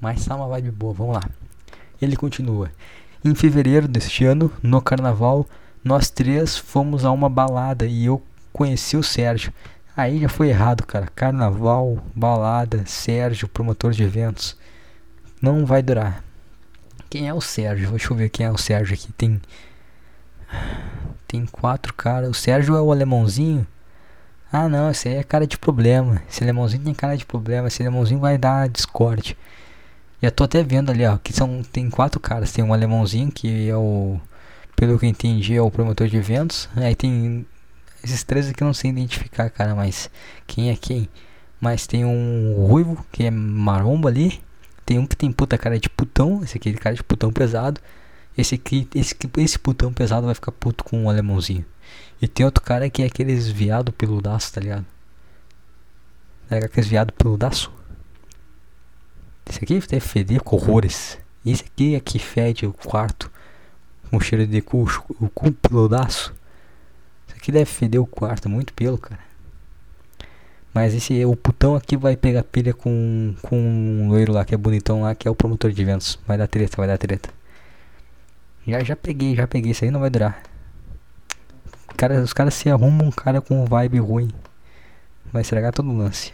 Mas 0.00 0.26
tá 0.26 0.36
uma 0.36 0.48
vibe 0.48 0.70
boa, 0.70 0.92
vamos 0.92 1.14
lá. 1.14 1.22
Ele 2.02 2.16
continua. 2.16 2.70
Em 3.24 3.34
fevereiro 3.34 3.88
deste 3.88 4.24
ano, 4.24 4.52
no 4.62 4.82
carnaval, 4.82 5.46
nós 5.82 6.10
três 6.10 6.58
fomos 6.58 7.04
a 7.04 7.10
uma 7.10 7.28
balada 7.28 7.86
e 7.86 8.04
eu 8.04 8.22
conheci 8.52 8.96
o 8.96 9.02
Sérgio. 9.02 9.52
Aí 9.96 10.20
já 10.20 10.28
foi 10.28 10.50
errado, 10.50 10.84
cara. 10.84 11.08
Carnaval, 11.14 12.04
balada, 12.14 12.84
Sérgio, 12.86 13.48
promotor 13.48 13.92
de 13.92 14.02
eventos. 14.02 14.56
Não 15.40 15.64
vai 15.64 15.82
durar. 15.82 16.27
Quem 17.10 17.28
é 17.28 17.34
o 17.34 17.40
Sérgio? 17.40 17.90
Deixa 17.90 18.12
eu 18.12 18.16
ver 18.16 18.28
quem 18.28 18.46
é 18.46 18.50
o 18.50 18.58
Sérgio 18.58 18.94
aqui. 18.94 19.12
Tem 19.12 19.40
tem 21.26 21.44
quatro 21.46 21.92
caras. 21.94 22.30
O 22.30 22.34
Sérgio 22.34 22.74
é 22.76 22.80
o 22.80 22.90
alemãozinho. 22.90 23.66
Ah 24.50 24.68
não, 24.68 24.90
esse 24.90 25.08
aí 25.08 25.16
é 25.16 25.22
cara 25.22 25.46
de 25.46 25.58
problema. 25.58 26.22
Esse 26.28 26.42
alemãozinho 26.42 26.82
tem 26.84 26.94
cara 26.94 27.16
de 27.16 27.26
problema. 27.26 27.68
Esse 27.68 27.82
alemãozinho 27.82 28.20
vai 28.20 28.38
dar 28.38 28.68
Discord. 28.68 29.36
Já 30.22 30.30
tô 30.30 30.44
até 30.44 30.62
vendo 30.62 30.90
ali, 30.90 31.06
ó, 31.06 31.18
que 31.18 31.32
são 31.32 31.62
tem 31.62 31.90
quatro 31.90 32.18
caras. 32.18 32.52
Tem 32.52 32.64
um 32.64 32.72
alemãozinho 32.72 33.30
que 33.30 33.68
é 33.68 33.76
o, 33.76 34.18
pelo 34.74 34.98
que 34.98 35.04
eu 35.06 35.10
entendi, 35.10 35.54
é 35.54 35.62
o 35.62 35.70
promotor 35.70 36.08
de 36.08 36.16
eventos. 36.16 36.68
Aí 36.76 36.94
tem 36.96 37.46
esses 38.02 38.24
três 38.24 38.48
aqui 38.48 38.62
eu 38.62 38.66
não 38.66 38.74
sei 38.74 38.90
identificar, 38.90 39.50
cara, 39.50 39.74
mas 39.74 40.10
quem 40.46 40.70
é 40.70 40.76
quem? 40.76 41.08
Mas 41.60 41.86
tem 41.86 42.04
um 42.04 42.54
ruivo 42.68 43.04
que 43.12 43.24
é 43.24 43.30
maromba 43.30 44.08
ali. 44.08 44.40
Tem 44.88 44.98
um 44.98 45.06
que 45.06 45.14
tem 45.14 45.30
puta 45.30 45.58
cara 45.58 45.78
de 45.78 45.90
putão, 45.90 46.42
esse 46.42 46.56
aqui 46.56 46.70
é 46.70 46.72
cara 46.72 46.94
de 46.94 47.04
putão 47.04 47.30
pesado. 47.30 47.78
Esse 48.38 48.54
aqui, 48.54 48.88
esse, 48.94 49.14
esse 49.36 49.58
putão 49.58 49.92
pesado 49.92 50.24
vai 50.24 50.34
ficar 50.34 50.50
puto 50.50 50.82
com 50.82 51.02
um 51.02 51.10
alemãozinho. 51.10 51.62
E 52.22 52.26
tem 52.26 52.46
outro 52.46 52.64
cara 52.64 52.88
que 52.88 53.02
é 53.02 53.04
aqueles 53.04 53.48
viado 53.48 53.92
peludaço, 53.92 54.50
tá 54.50 54.62
ligado? 54.62 54.86
É 56.48 56.56
aqueles 56.56 56.88
viado 56.88 57.12
peludaço. 57.12 57.70
Esse 59.46 59.62
aqui 59.62 59.78
deve 59.78 60.00
feder 60.00 60.42
com 60.42 60.56
horrores. 60.56 61.18
Esse 61.44 61.64
aqui 61.64 61.94
é 61.94 62.00
que 62.00 62.18
fede 62.18 62.64
o 62.64 62.72
quarto 62.72 63.30
com 64.10 64.18
cheiro 64.18 64.46
de 64.46 64.62
cu, 64.62 64.88
o 65.20 65.28
cu 65.28 65.52
peludaço. 65.52 66.34
Esse 67.28 67.36
aqui 67.36 67.52
deve 67.52 67.66
feder 67.66 68.00
o 68.00 68.06
quarto, 68.06 68.48
muito 68.48 68.72
pelo, 68.72 68.96
cara. 68.96 69.27
Mas 70.72 70.94
esse 70.94 71.24
o 71.24 71.34
putão 71.34 71.74
aqui 71.74 71.96
vai 71.96 72.16
pegar 72.16 72.42
pilha 72.44 72.74
com, 72.74 73.34
com 73.42 73.58
um 73.58 74.08
loiro 74.08 74.32
lá 74.32 74.44
que 74.44 74.54
é 74.54 74.58
bonitão 74.58 75.02
lá, 75.02 75.14
que 75.14 75.26
é 75.26 75.30
o 75.30 75.34
promotor 75.34 75.72
de 75.72 75.82
eventos. 75.82 76.18
Vai 76.26 76.36
dar 76.36 76.46
treta, 76.46 76.76
vai 76.76 76.86
dar 76.86 76.98
treta. 76.98 77.30
Já, 78.66 78.84
já 78.84 78.94
peguei, 78.94 79.34
já 79.34 79.46
peguei. 79.46 79.72
Isso 79.72 79.84
aí 79.84 79.90
não 79.90 80.00
vai 80.00 80.10
durar. 80.10 80.42
Cara, 81.96 82.20
os 82.20 82.32
caras 82.32 82.54
se 82.54 82.70
arrumam 82.70 83.08
um 83.08 83.10
cara 83.10 83.40
com 83.40 83.64
vibe 83.64 83.98
ruim. 83.98 84.30
Vai 85.32 85.42
estragar 85.42 85.72
todo 85.72 85.90
o 85.90 85.96
lance. 85.96 86.32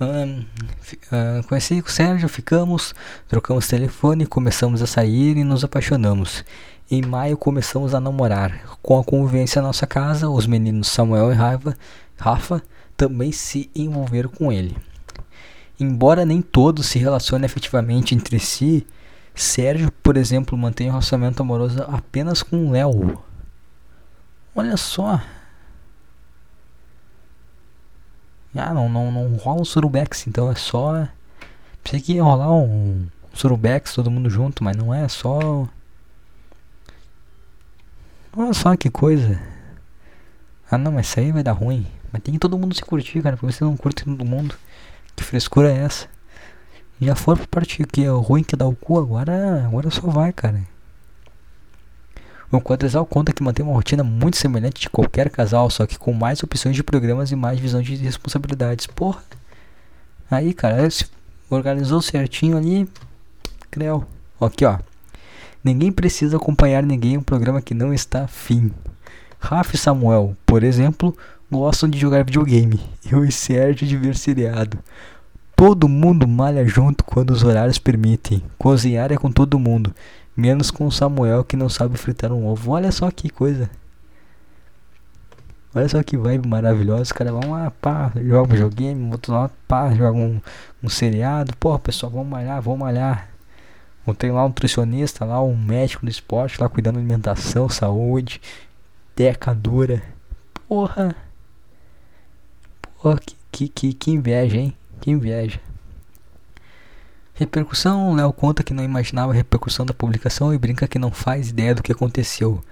Um, 0.00 0.40
uh, 0.40 1.46
conheci 1.46 1.80
o 1.80 1.88
Sérgio, 1.88 2.28
ficamos, 2.28 2.94
trocamos 3.28 3.68
telefone, 3.68 4.26
começamos 4.26 4.82
a 4.82 4.86
sair 4.86 5.36
e 5.36 5.44
nos 5.44 5.62
apaixonamos. 5.62 6.44
Em 6.90 7.02
maio 7.02 7.36
começamos 7.36 7.94
a 7.94 8.00
namorar. 8.00 8.78
Com 8.82 8.98
a 8.98 9.04
convivência 9.04 9.60
na 9.60 9.68
nossa 9.68 9.86
casa, 9.86 10.28
os 10.28 10.46
meninos 10.46 10.88
Samuel 10.88 11.32
e 11.32 11.34
Raiva, 11.34 11.76
Rafa 12.16 12.62
também 13.02 13.32
se 13.32 13.68
envolveram 13.74 14.28
com 14.30 14.52
ele. 14.52 14.76
Embora 15.80 16.24
nem 16.24 16.40
todos 16.40 16.86
se 16.86 17.00
relacionem 17.00 17.44
efetivamente 17.44 18.14
entre 18.14 18.38
si, 18.38 18.86
Sérgio, 19.34 19.90
por 19.90 20.16
exemplo, 20.16 20.56
mantém 20.56 20.86
um 20.86 20.92
relacionamento 20.92 21.42
amoroso 21.42 21.82
apenas 21.88 22.44
com 22.44 22.70
Léo. 22.70 23.20
Olha 24.54 24.76
só. 24.76 25.20
Ah, 28.54 28.72
não, 28.72 28.88
não, 28.88 29.10
não 29.10 29.36
rola 29.36 29.62
um 29.62 29.64
surubex, 29.64 30.28
então 30.28 30.48
é 30.48 30.54
só. 30.54 31.08
Pensei 31.82 32.00
que 32.00 32.12
ia 32.12 32.22
rolar 32.22 32.52
um 32.52 33.08
surubex 33.34 33.94
todo 33.94 34.12
mundo 34.12 34.30
junto, 34.30 34.62
mas 34.62 34.76
não 34.76 34.94
é, 34.94 35.06
é 35.06 35.08
só. 35.08 35.66
Olha 38.36 38.54
só 38.54 38.76
que 38.76 38.88
coisa. 38.88 39.42
Ah 40.70 40.78
não, 40.78 40.92
mas 40.92 41.08
isso 41.08 41.18
aí 41.18 41.32
vai 41.32 41.42
dar 41.42 41.52
ruim. 41.52 41.84
Mas 42.12 42.22
tem 42.22 42.34
que 42.34 42.40
todo 42.40 42.58
mundo 42.58 42.74
se 42.74 42.82
curtir, 42.82 43.22
cara, 43.22 43.36
porque 43.36 43.52
você 43.52 43.64
não 43.64 43.76
curte 43.76 44.04
todo 44.04 44.24
mundo. 44.24 44.54
Que 45.16 45.24
frescura 45.24 45.72
é 45.72 45.78
essa? 45.78 46.06
Já 47.00 47.16
foram 47.16 47.38
pra 47.38 47.60
parte 47.60 47.82
que 47.84 48.04
é 48.04 48.08
ruim 48.08 48.44
que 48.44 48.54
dá 48.54 48.66
o 48.66 48.76
cu, 48.76 48.98
agora, 48.98 49.64
agora 49.66 49.90
só 49.90 50.02
vai, 50.02 50.32
cara. 50.32 50.62
O 52.50 52.60
Quadrisal 52.60 53.06
conta 53.06 53.32
que 53.32 53.42
mantém 53.42 53.64
uma 53.64 53.74
rotina 53.74 54.04
muito 54.04 54.36
semelhante 54.36 54.82
de 54.82 54.90
qualquer 54.90 55.30
casal, 55.30 55.70
só 55.70 55.86
que 55.86 55.98
com 55.98 56.12
mais 56.12 56.42
opções 56.42 56.76
de 56.76 56.82
programas 56.82 57.32
e 57.32 57.36
mais 57.36 57.58
visão 57.58 57.80
de 57.80 57.96
responsabilidades. 57.96 58.86
Porra. 58.86 59.22
Aí, 60.30 60.52
cara, 60.52 60.88
se 60.90 61.06
organizou 61.48 62.02
certinho 62.02 62.58
ali. 62.58 62.86
Creu. 63.70 64.04
Aqui, 64.38 64.66
ó. 64.66 64.78
Ninguém 65.64 65.90
precisa 65.90 66.36
acompanhar 66.36 66.82
ninguém 66.82 67.14
em 67.14 67.16
um 67.16 67.22
programa 67.22 67.62
que 67.62 67.72
não 67.72 67.94
está 67.94 68.24
afim. 68.24 68.70
Rafa 69.40 69.74
e 69.74 69.78
Samuel, 69.78 70.36
por 70.44 70.62
exemplo, 70.62 71.16
gostam 71.52 71.88
de 71.88 71.98
jogar 71.98 72.24
videogame. 72.24 72.80
Eu 73.10 73.24
e 73.24 73.30
Sérgio 73.30 73.86
de 73.86 73.96
ver 73.96 74.16
seriado. 74.16 74.78
Todo 75.54 75.88
mundo 75.88 76.26
malha 76.26 76.66
junto 76.66 77.04
quando 77.04 77.30
os 77.30 77.44
horários 77.44 77.78
permitem. 77.78 78.42
Cozinhar 78.58 79.12
é 79.12 79.16
com 79.16 79.30
todo 79.30 79.58
mundo, 79.58 79.94
menos 80.34 80.70
com 80.70 80.86
o 80.86 80.90
Samuel 80.90 81.44
que 81.44 81.54
não 81.54 81.68
sabe 81.68 81.98
fritar 81.98 82.32
um 82.32 82.46
ovo. 82.46 82.72
Olha 82.72 82.90
só 82.90 83.10
que 83.10 83.28
coisa. 83.28 83.70
Olha 85.74 85.88
só 85.88 86.02
que 86.02 86.16
vibe 86.16 86.48
maravilhosa. 86.48 87.02
Os 87.02 87.12
caras 87.12 87.32
vão 87.32 87.52
lá, 87.52 87.70
pá, 87.70 88.10
jogam 88.16 88.56
um 88.56 88.58
joguinho, 88.58 89.12
outro 89.12 89.32
lá, 89.34 89.50
pá, 89.68 89.94
jogam 89.94 90.22
um, 90.22 90.40
um 90.82 90.88
seriado. 90.88 91.54
Porra, 91.58 91.78
pessoal, 91.78 92.10
vamos 92.10 92.28
malhar, 92.28 92.60
vamos 92.60 92.80
malhar. 92.80 93.28
Tem 94.18 94.32
lá 94.32 94.44
um 94.44 94.48
nutricionista, 94.48 95.24
lá 95.24 95.40
um 95.42 95.56
médico 95.56 96.04
do 96.04 96.10
esporte, 96.10 96.60
lá 96.60 96.68
cuidando 96.68 96.94
da 96.94 97.00
alimentação, 97.00 97.68
saúde, 97.68 98.40
teca 99.14 99.54
dura. 99.54 100.02
Porra. 100.66 101.14
Porra, 103.02 103.18
que, 103.50 103.68
que, 103.68 103.92
que, 103.92 104.10
inveja, 104.12 104.56
hein? 104.56 104.76
Que 105.00 105.10
inveja. 105.10 105.60
Repercussão, 107.34 108.14
Léo 108.14 108.32
conta 108.32 108.62
que 108.62 108.72
não 108.72 108.84
imaginava 108.84 109.32
a 109.32 109.34
repercussão 109.34 109.84
da 109.84 109.92
publicação 109.92 110.54
e 110.54 110.58
brinca 110.58 110.86
que 110.86 111.00
não 111.00 111.10
faz 111.10 111.50
ideia 111.50 111.74
do 111.74 111.82
que 111.82 111.90
aconteceu. 111.90 112.62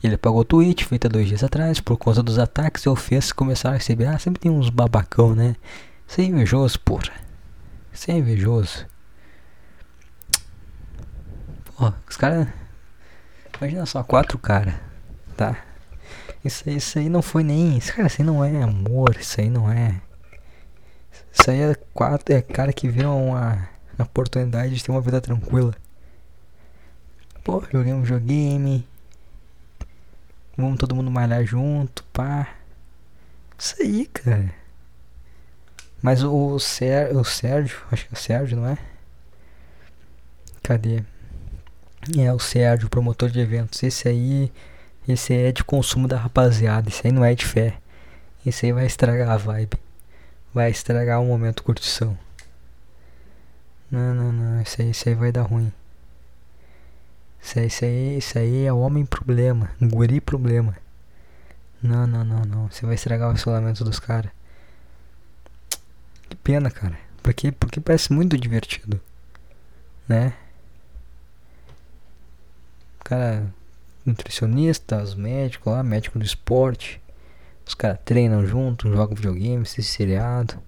Ele 0.00 0.14
apagou 0.14 0.42
o 0.42 0.44
tweet 0.44 0.84
feito 0.84 1.08
dois 1.08 1.26
dias 1.26 1.42
atrás 1.42 1.80
por 1.80 1.96
conta 1.96 2.22
dos 2.22 2.38
ataques 2.38 2.84
e 2.84 2.88
ofensas 2.88 3.32
que 3.32 3.38
começaram 3.38 3.74
a 3.74 3.78
receber. 3.78 4.06
Ah, 4.06 4.18
sempre 4.20 4.40
tem 4.40 4.52
uns 4.52 4.70
babacão, 4.70 5.34
né? 5.34 5.56
Isso 6.06 6.20
é 6.20 6.24
invejoso, 6.24 6.78
porra. 6.78 7.12
Isso 7.92 8.08
é 8.08 8.14
invejoso. 8.14 8.86
Pô, 11.76 11.92
os 12.08 12.16
caras. 12.16 12.46
Imagina 13.58 13.84
só, 13.84 14.04
quatro 14.04 14.38
caras, 14.38 14.74
tá? 15.36 15.56
Isso, 16.44 16.68
isso 16.68 16.98
aí 16.98 17.08
não 17.08 17.22
foi 17.22 17.42
nem. 17.42 17.78
Cara, 17.80 18.06
isso 18.06 18.20
aí 18.20 18.26
não 18.26 18.44
é 18.44 18.62
amor, 18.62 19.16
isso 19.18 19.40
aí 19.40 19.48
não 19.48 19.70
é. 19.70 20.00
Isso 21.32 21.50
aí 21.50 21.60
é 21.60 21.74
quatro. 21.94 22.34
É 22.34 22.42
cara 22.42 22.72
que 22.72 22.88
vê 22.88 23.04
uma, 23.04 23.68
uma 23.98 24.04
oportunidade 24.04 24.74
de 24.74 24.82
ter 24.82 24.90
uma 24.90 25.00
vida 25.00 25.20
tranquila. 25.20 25.74
Pô, 27.44 27.62
joguei 27.72 27.92
um 27.92 28.02
videogame 28.02 28.86
Vamos 30.56 30.78
todo 30.78 30.94
mundo 30.94 31.10
malhar 31.10 31.44
junto, 31.44 32.04
pá. 32.12 32.56
Isso 33.58 33.74
aí, 33.80 34.06
cara. 34.06 34.54
Mas 36.02 36.22
o, 36.22 36.58
Ser, 36.58 37.16
o 37.16 37.24
Sérgio, 37.24 37.80
acho 37.90 38.06
que 38.06 38.14
é 38.14 38.18
o 38.18 38.20
Sérgio, 38.20 38.56
não 38.58 38.68
é? 38.68 38.78
Cadê? 40.62 41.02
É 42.18 42.32
o 42.32 42.38
Sérgio, 42.38 42.90
promotor 42.90 43.30
de 43.30 43.40
eventos. 43.40 43.82
Esse 43.82 44.08
aí, 44.08 44.52
esse 45.06 45.32
aí 45.32 45.46
é 45.46 45.52
de 45.52 45.64
consumo 45.64 46.06
da 46.06 46.16
rapaziada. 46.16 46.88
Esse 46.88 47.06
aí 47.06 47.12
não 47.12 47.24
é 47.24 47.34
de 47.34 47.44
fé. 47.44 47.78
Esse 48.46 48.66
aí 48.66 48.72
vai 48.72 48.86
estragar 48.86 49.30
a 49.30 49.36
vibe. 49.36 49.78
Vai 50.54 50.70
estragar 50.70 51.20
o 51.20 51.26
momento 51.26 51.62
curtição. 51.62 52.16
Não, 53.90 54.14
não, 54.14 54.32
não. 54.32 54.60
Esse 54.60 54.82
aí, 54.82 54.90
esse 54.90 55.08
aí 55.08 55.14
vai 55.14 55.32
dar 55.32 55.42
ruim. 55.42 55.72
Isso 57.42 57.58
aí, 57.58 57.66
isso 57.66 57.84
aí, 57.84 58.18
isso 58.18 58.38
aí 58.38 58.64
é 58.66 58.72
homem 58.72 59.04
problema, 59.04 59.70
guri 59.80 60.20
problema. 60.20 60.76
Não, 61.82 62.06
não, 62.06 62.24
não, 62.24 62.42
não. 62.42 62.70
Você 62.70 62.86
vai 62.86 62.94
estragar 62.94 63.30
o 63.30 63.34
isolamento 63.34 63.84
dos 63.84 63.98
caras. 63.98 64.30
Que 66.28 66.36
pena, 66.36 66.70
cara. 66.70 66.96
Porque, 67.22 67.50
porque 67.50 67.80
parece 67.80 68.12
muito 68.12 68.38
divertido. 68.38 69.00
Né? 70.08 70.34
Cara, 73.04 73.52
nutricionista, 74.04 75.02
os 75.02 75.14
médicos 75.14 75.72
lá, 75.72 75.82
médico 75.82 76.18
do 76.18 76.24
esporte. 76.24 77.00
Os 77.66 77.74
caras 77.74 77.98
treinam 78.04 78.46
junto, 78.46 78.90
jogam 78.90 79.14
videogame, 79.14 79.62
esse 79.62 79.82
seriado. 79.82 80.58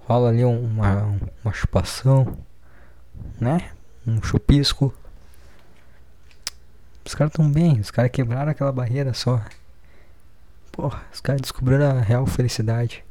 Rola 0.00 0.30
ali 0.30 0.44
uma, 0.44 1.18
uma 1.44 1.52
chupação, 1.52 2.38
né? 3.40 3.70
Um 4.06 4.22
chupisco. 4.22 4.94
Os 7.04 7.14
caras 7.14 7.32
tão 7.32 7.50
bem, 7.50 7.80
os 7.80 7.90
caras 7.90 8.10
quebraram 8.10 8.50
aquela 8.50 8.72
barreira 8.72 9.12
só. 9.12 9.40
Porra, 10.72 11.02
os 11.12 11.20
caras 11.20 11.40
descobriram 11.40 11.90
a 11.90 12.00
real 12.00 12.26
felicidade. 12.26 13.04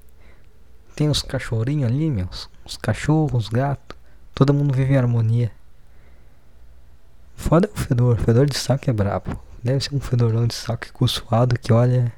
Tem 0.96 1.10
os 1.10 1.22
cachorrinhos 1.22 1.92
ali, 1.92 2.10
meus. 2.10 2.50
Os 2.66 2.78
cachorros, 2.78 3.46
os 3.46 3.50
gatos. 3.50 3.98
Todo 4.34 4.54
mundo 4.54 4.74
vive 4.74 4.94
em 4.94 4.98
harmonia. 4.98 5.52
Foda 7.36 7.70
o 7.74 7.78
fedor. 7.78 8.18
Fedor 8.18 8.46
de 8.46 8.58
saco 8.58 8.90
é 8.90 8.94
brabo. 8.94 9.40
Deve 9.64 9.84
ser 9.84 9.96
um 9.96 10.00
fedorão 10.00 10.48
de 10.48 10.54
saco 10.54 11.08
suado 11.08 11.60
que 11.60 11.74
olha. 11.74 12.12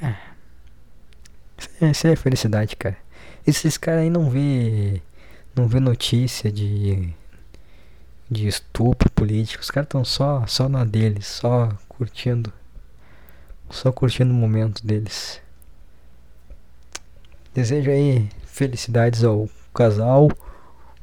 É. 0.00 0.14
Isso 1.90 2.06
é 2.06 2.16
felicidade, 2.16 2.76
cara. 2.76 2.96
Esses 3.46 3.76
caras 3.76 4.02
aí 4.02 4.10
não 4.10 4.30
vê. 4.30 5.02
Não 5.54 5.66
vê 5.66 5.80
notícia 5.80 6.50
de 6.50 7.14
de 8.30 8.46
estupro 8.46 9.10
político. 9.10 9.62
Os 9.62 9.70
caras 9.70 9.86
estão 9.86 10.04
só, 10.04 10.46
só 10.46 10.68
na 10.68 10.84
deles, 10.84 11.26
só 11.26 11.68
curtindo. 11.88 12.52
Só 13.68 13.90
curtindo 13.90 14.32
o 14.32 14.36
momento 14.36 14.86
deles. 14.86 15.40
Desejo 17.52 17.90
aí 17.90 18.28
felicidades 18.46 19.24
ao 19.24 19.48
casal. 19.74 20.30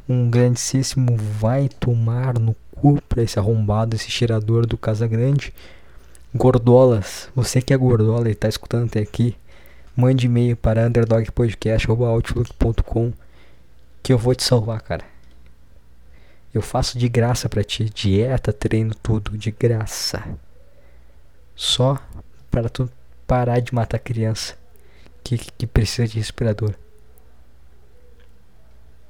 Um 0.08 0.30
grandíssimo 0.30 1.18
vai 1.18 1.68
tomar 1.68 2.40
no 2.40 2.56
cu 2.72 3.02
pra 3.10 3.24
esse 3.24 3.38
arrombado, 3.38 3.96
esse 3.96 4.10
cheirador 4.10 4.66
do 4.66 4.78
Casa 4.78 5.06
Grande. 5.08 5.54
Gordolas, 6.34 7.30
você 7.36 7.62
que 7.62 7.74
é 7.74 7.78
gordola 7.78 8.30
e 8.30 8.36
tá 8.36 8.48
escutando 8.48 8.86
até 8.86 9.00
aqui, 9.00 9.36
mande 9.96 10.28
e-mail 10.28 10.56
para 10.56 10.88
underdogpodcast.outlook.com 10.88 13.12
que 14.04 14.14
eu 14.14 14.18
vou 14.18 14.36
te 14.36 14.44
salvar, 14.44 14.82
cara. 14.82 15.04
Eu 16.54 16.62
faço 16.62 16.98
de 16.98 17.10
graça 17.10 17.50
para 17.50 17.64
ti, 17.64 17.90
dieta, 17.90 18.54
treino, 18.54 18.94
tudo 18.96 19.38
de 19.38 19.52
graça. 19.52 20.24
Só 21.56 21.98
para 22.50 22.70
tu 22.70 22.90
parar 23.26 23.60
de 23.60 23.74
matar 23.74 24.00
criança 24.00 24.56
que, 25.24 25.38
que 25.38 25.68
precisa 25.68 26.08
de 26.08 26.18
respirador. 26.18 26.74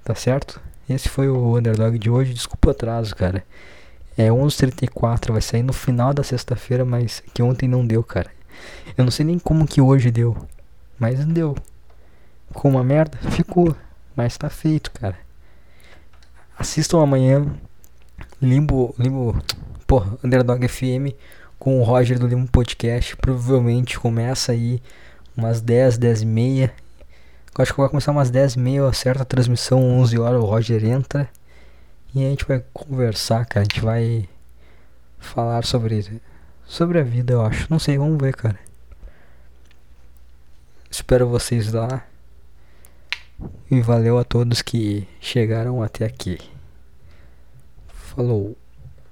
Tá 0.04 0.16
certo? 0.16 0.60
Esse 0.90 1.10
foi 1.10 1.28
o 1.30 1.58
underdog 1.58 1.98
de 2.00 2.10
hoje. 2.10 2.34
Desculpa 2.34 2.70
o 2.70 2.72
atraso, 2.72 3.16
cara. 3.16 3.44
É 4.18 4.30
11h34, 4.30 5.32
vai 5.32 5.42
sair 5.42 5.64
no 5.64 5.74
final 5.74 6.14
da 6.14 6.24
sexta-feira, 6.24 6.84
mas 6.84 7.22
que 7.34 7.44
ontem 7.44 7.68
não 7.68 7.86
deu, 7.86 8.04
cara. 8.04 8.32
Eu 8.98 9.04
não 9.04 9.12
sei 9.12 9.26
nem 9.26 9.38
como 9.38 9.68
que 9.68 9.80
hoje 9.80 10.10
deu, 10.10 10.36
mas 10.98 11.24
deu. 11.26 11.56
Ficou 12.48 12.72
uma 12.72 12.84
merda? 12.84 13.18
Ficou, 13.32 13.76
mas 14.16 14.38
tá 14.38 14.50
feito, 14.50 14.92
cara. 14.92 15.18
Assistam 16.58 17.04
amanhã 17.04 17.46
Limbo, 18.42 18.96
Limbo, 18.98 19.40
porra, 19.86 20.18
Underdog 20.24 20.68
FM 20.68 21.14
com 21.60 21.80
o 21.80 21.84
Roger 21.84 22.18
do 22.18 22.28
Limbo 22.28 22.50
Podcast. 22.52 23.16
Provavelmente 23.18 24.00
começa 24.00 24.52
aí 24.52 24.82
umas 25.36 25.62
10, 25.62 25.98
10 25.98 26.22
e 26.22 26.26
meia. 26.26 26.74
Eu 27.58 27.64
acho 27.64 27.74
que 27.74 27.80
vai 27.80 27.90
começar 27.90 28.12
umas 28.12 28.30
10 28.30 28.54
e 28.54 28.60
meia, 28.60 28.94
certa 28.94 29.26
transmissão, 29.26 29.82
11 30.00 30.20
horas, 30.20 30.40
o 30.40 30.46
Roger 30.46 30.86
entra. 30.86 31.28
E 32.14 32.24
a 32.24 32.30
gente 32.30 32.46
vai 32.46 32.64
conversar, 32.72 33.48
cara. 33.48 33.62
A 33.62 33.64
gente 33.64 33.82
vai 33.82 34.30
falar 35.18 35.66
sobre, 35.66 36.22
sobre 36.68 37.00
a 37.00 37.04
vida, 37.04 37.34
eu 37.34 37.42
acho. 37.42 37.66
Não 37.68 37.80
sei, 37.80 37.98
vamos 37.98 38.22
ver, 38.22 38.36
cara. 38.36 38.60
Espero 40.90 41.28
vocês 41.28 41.74
lá. 41.74 42.06
E 43.72 43.82
valeu 43.82 44.20
a 44.20 44.24
todos 44.24 44.62
que 44.62 45.08
chegaram 45.20 45.82
até 45.82 46.06
aqui. 46.06 46.38
Falou. 47.88 48.56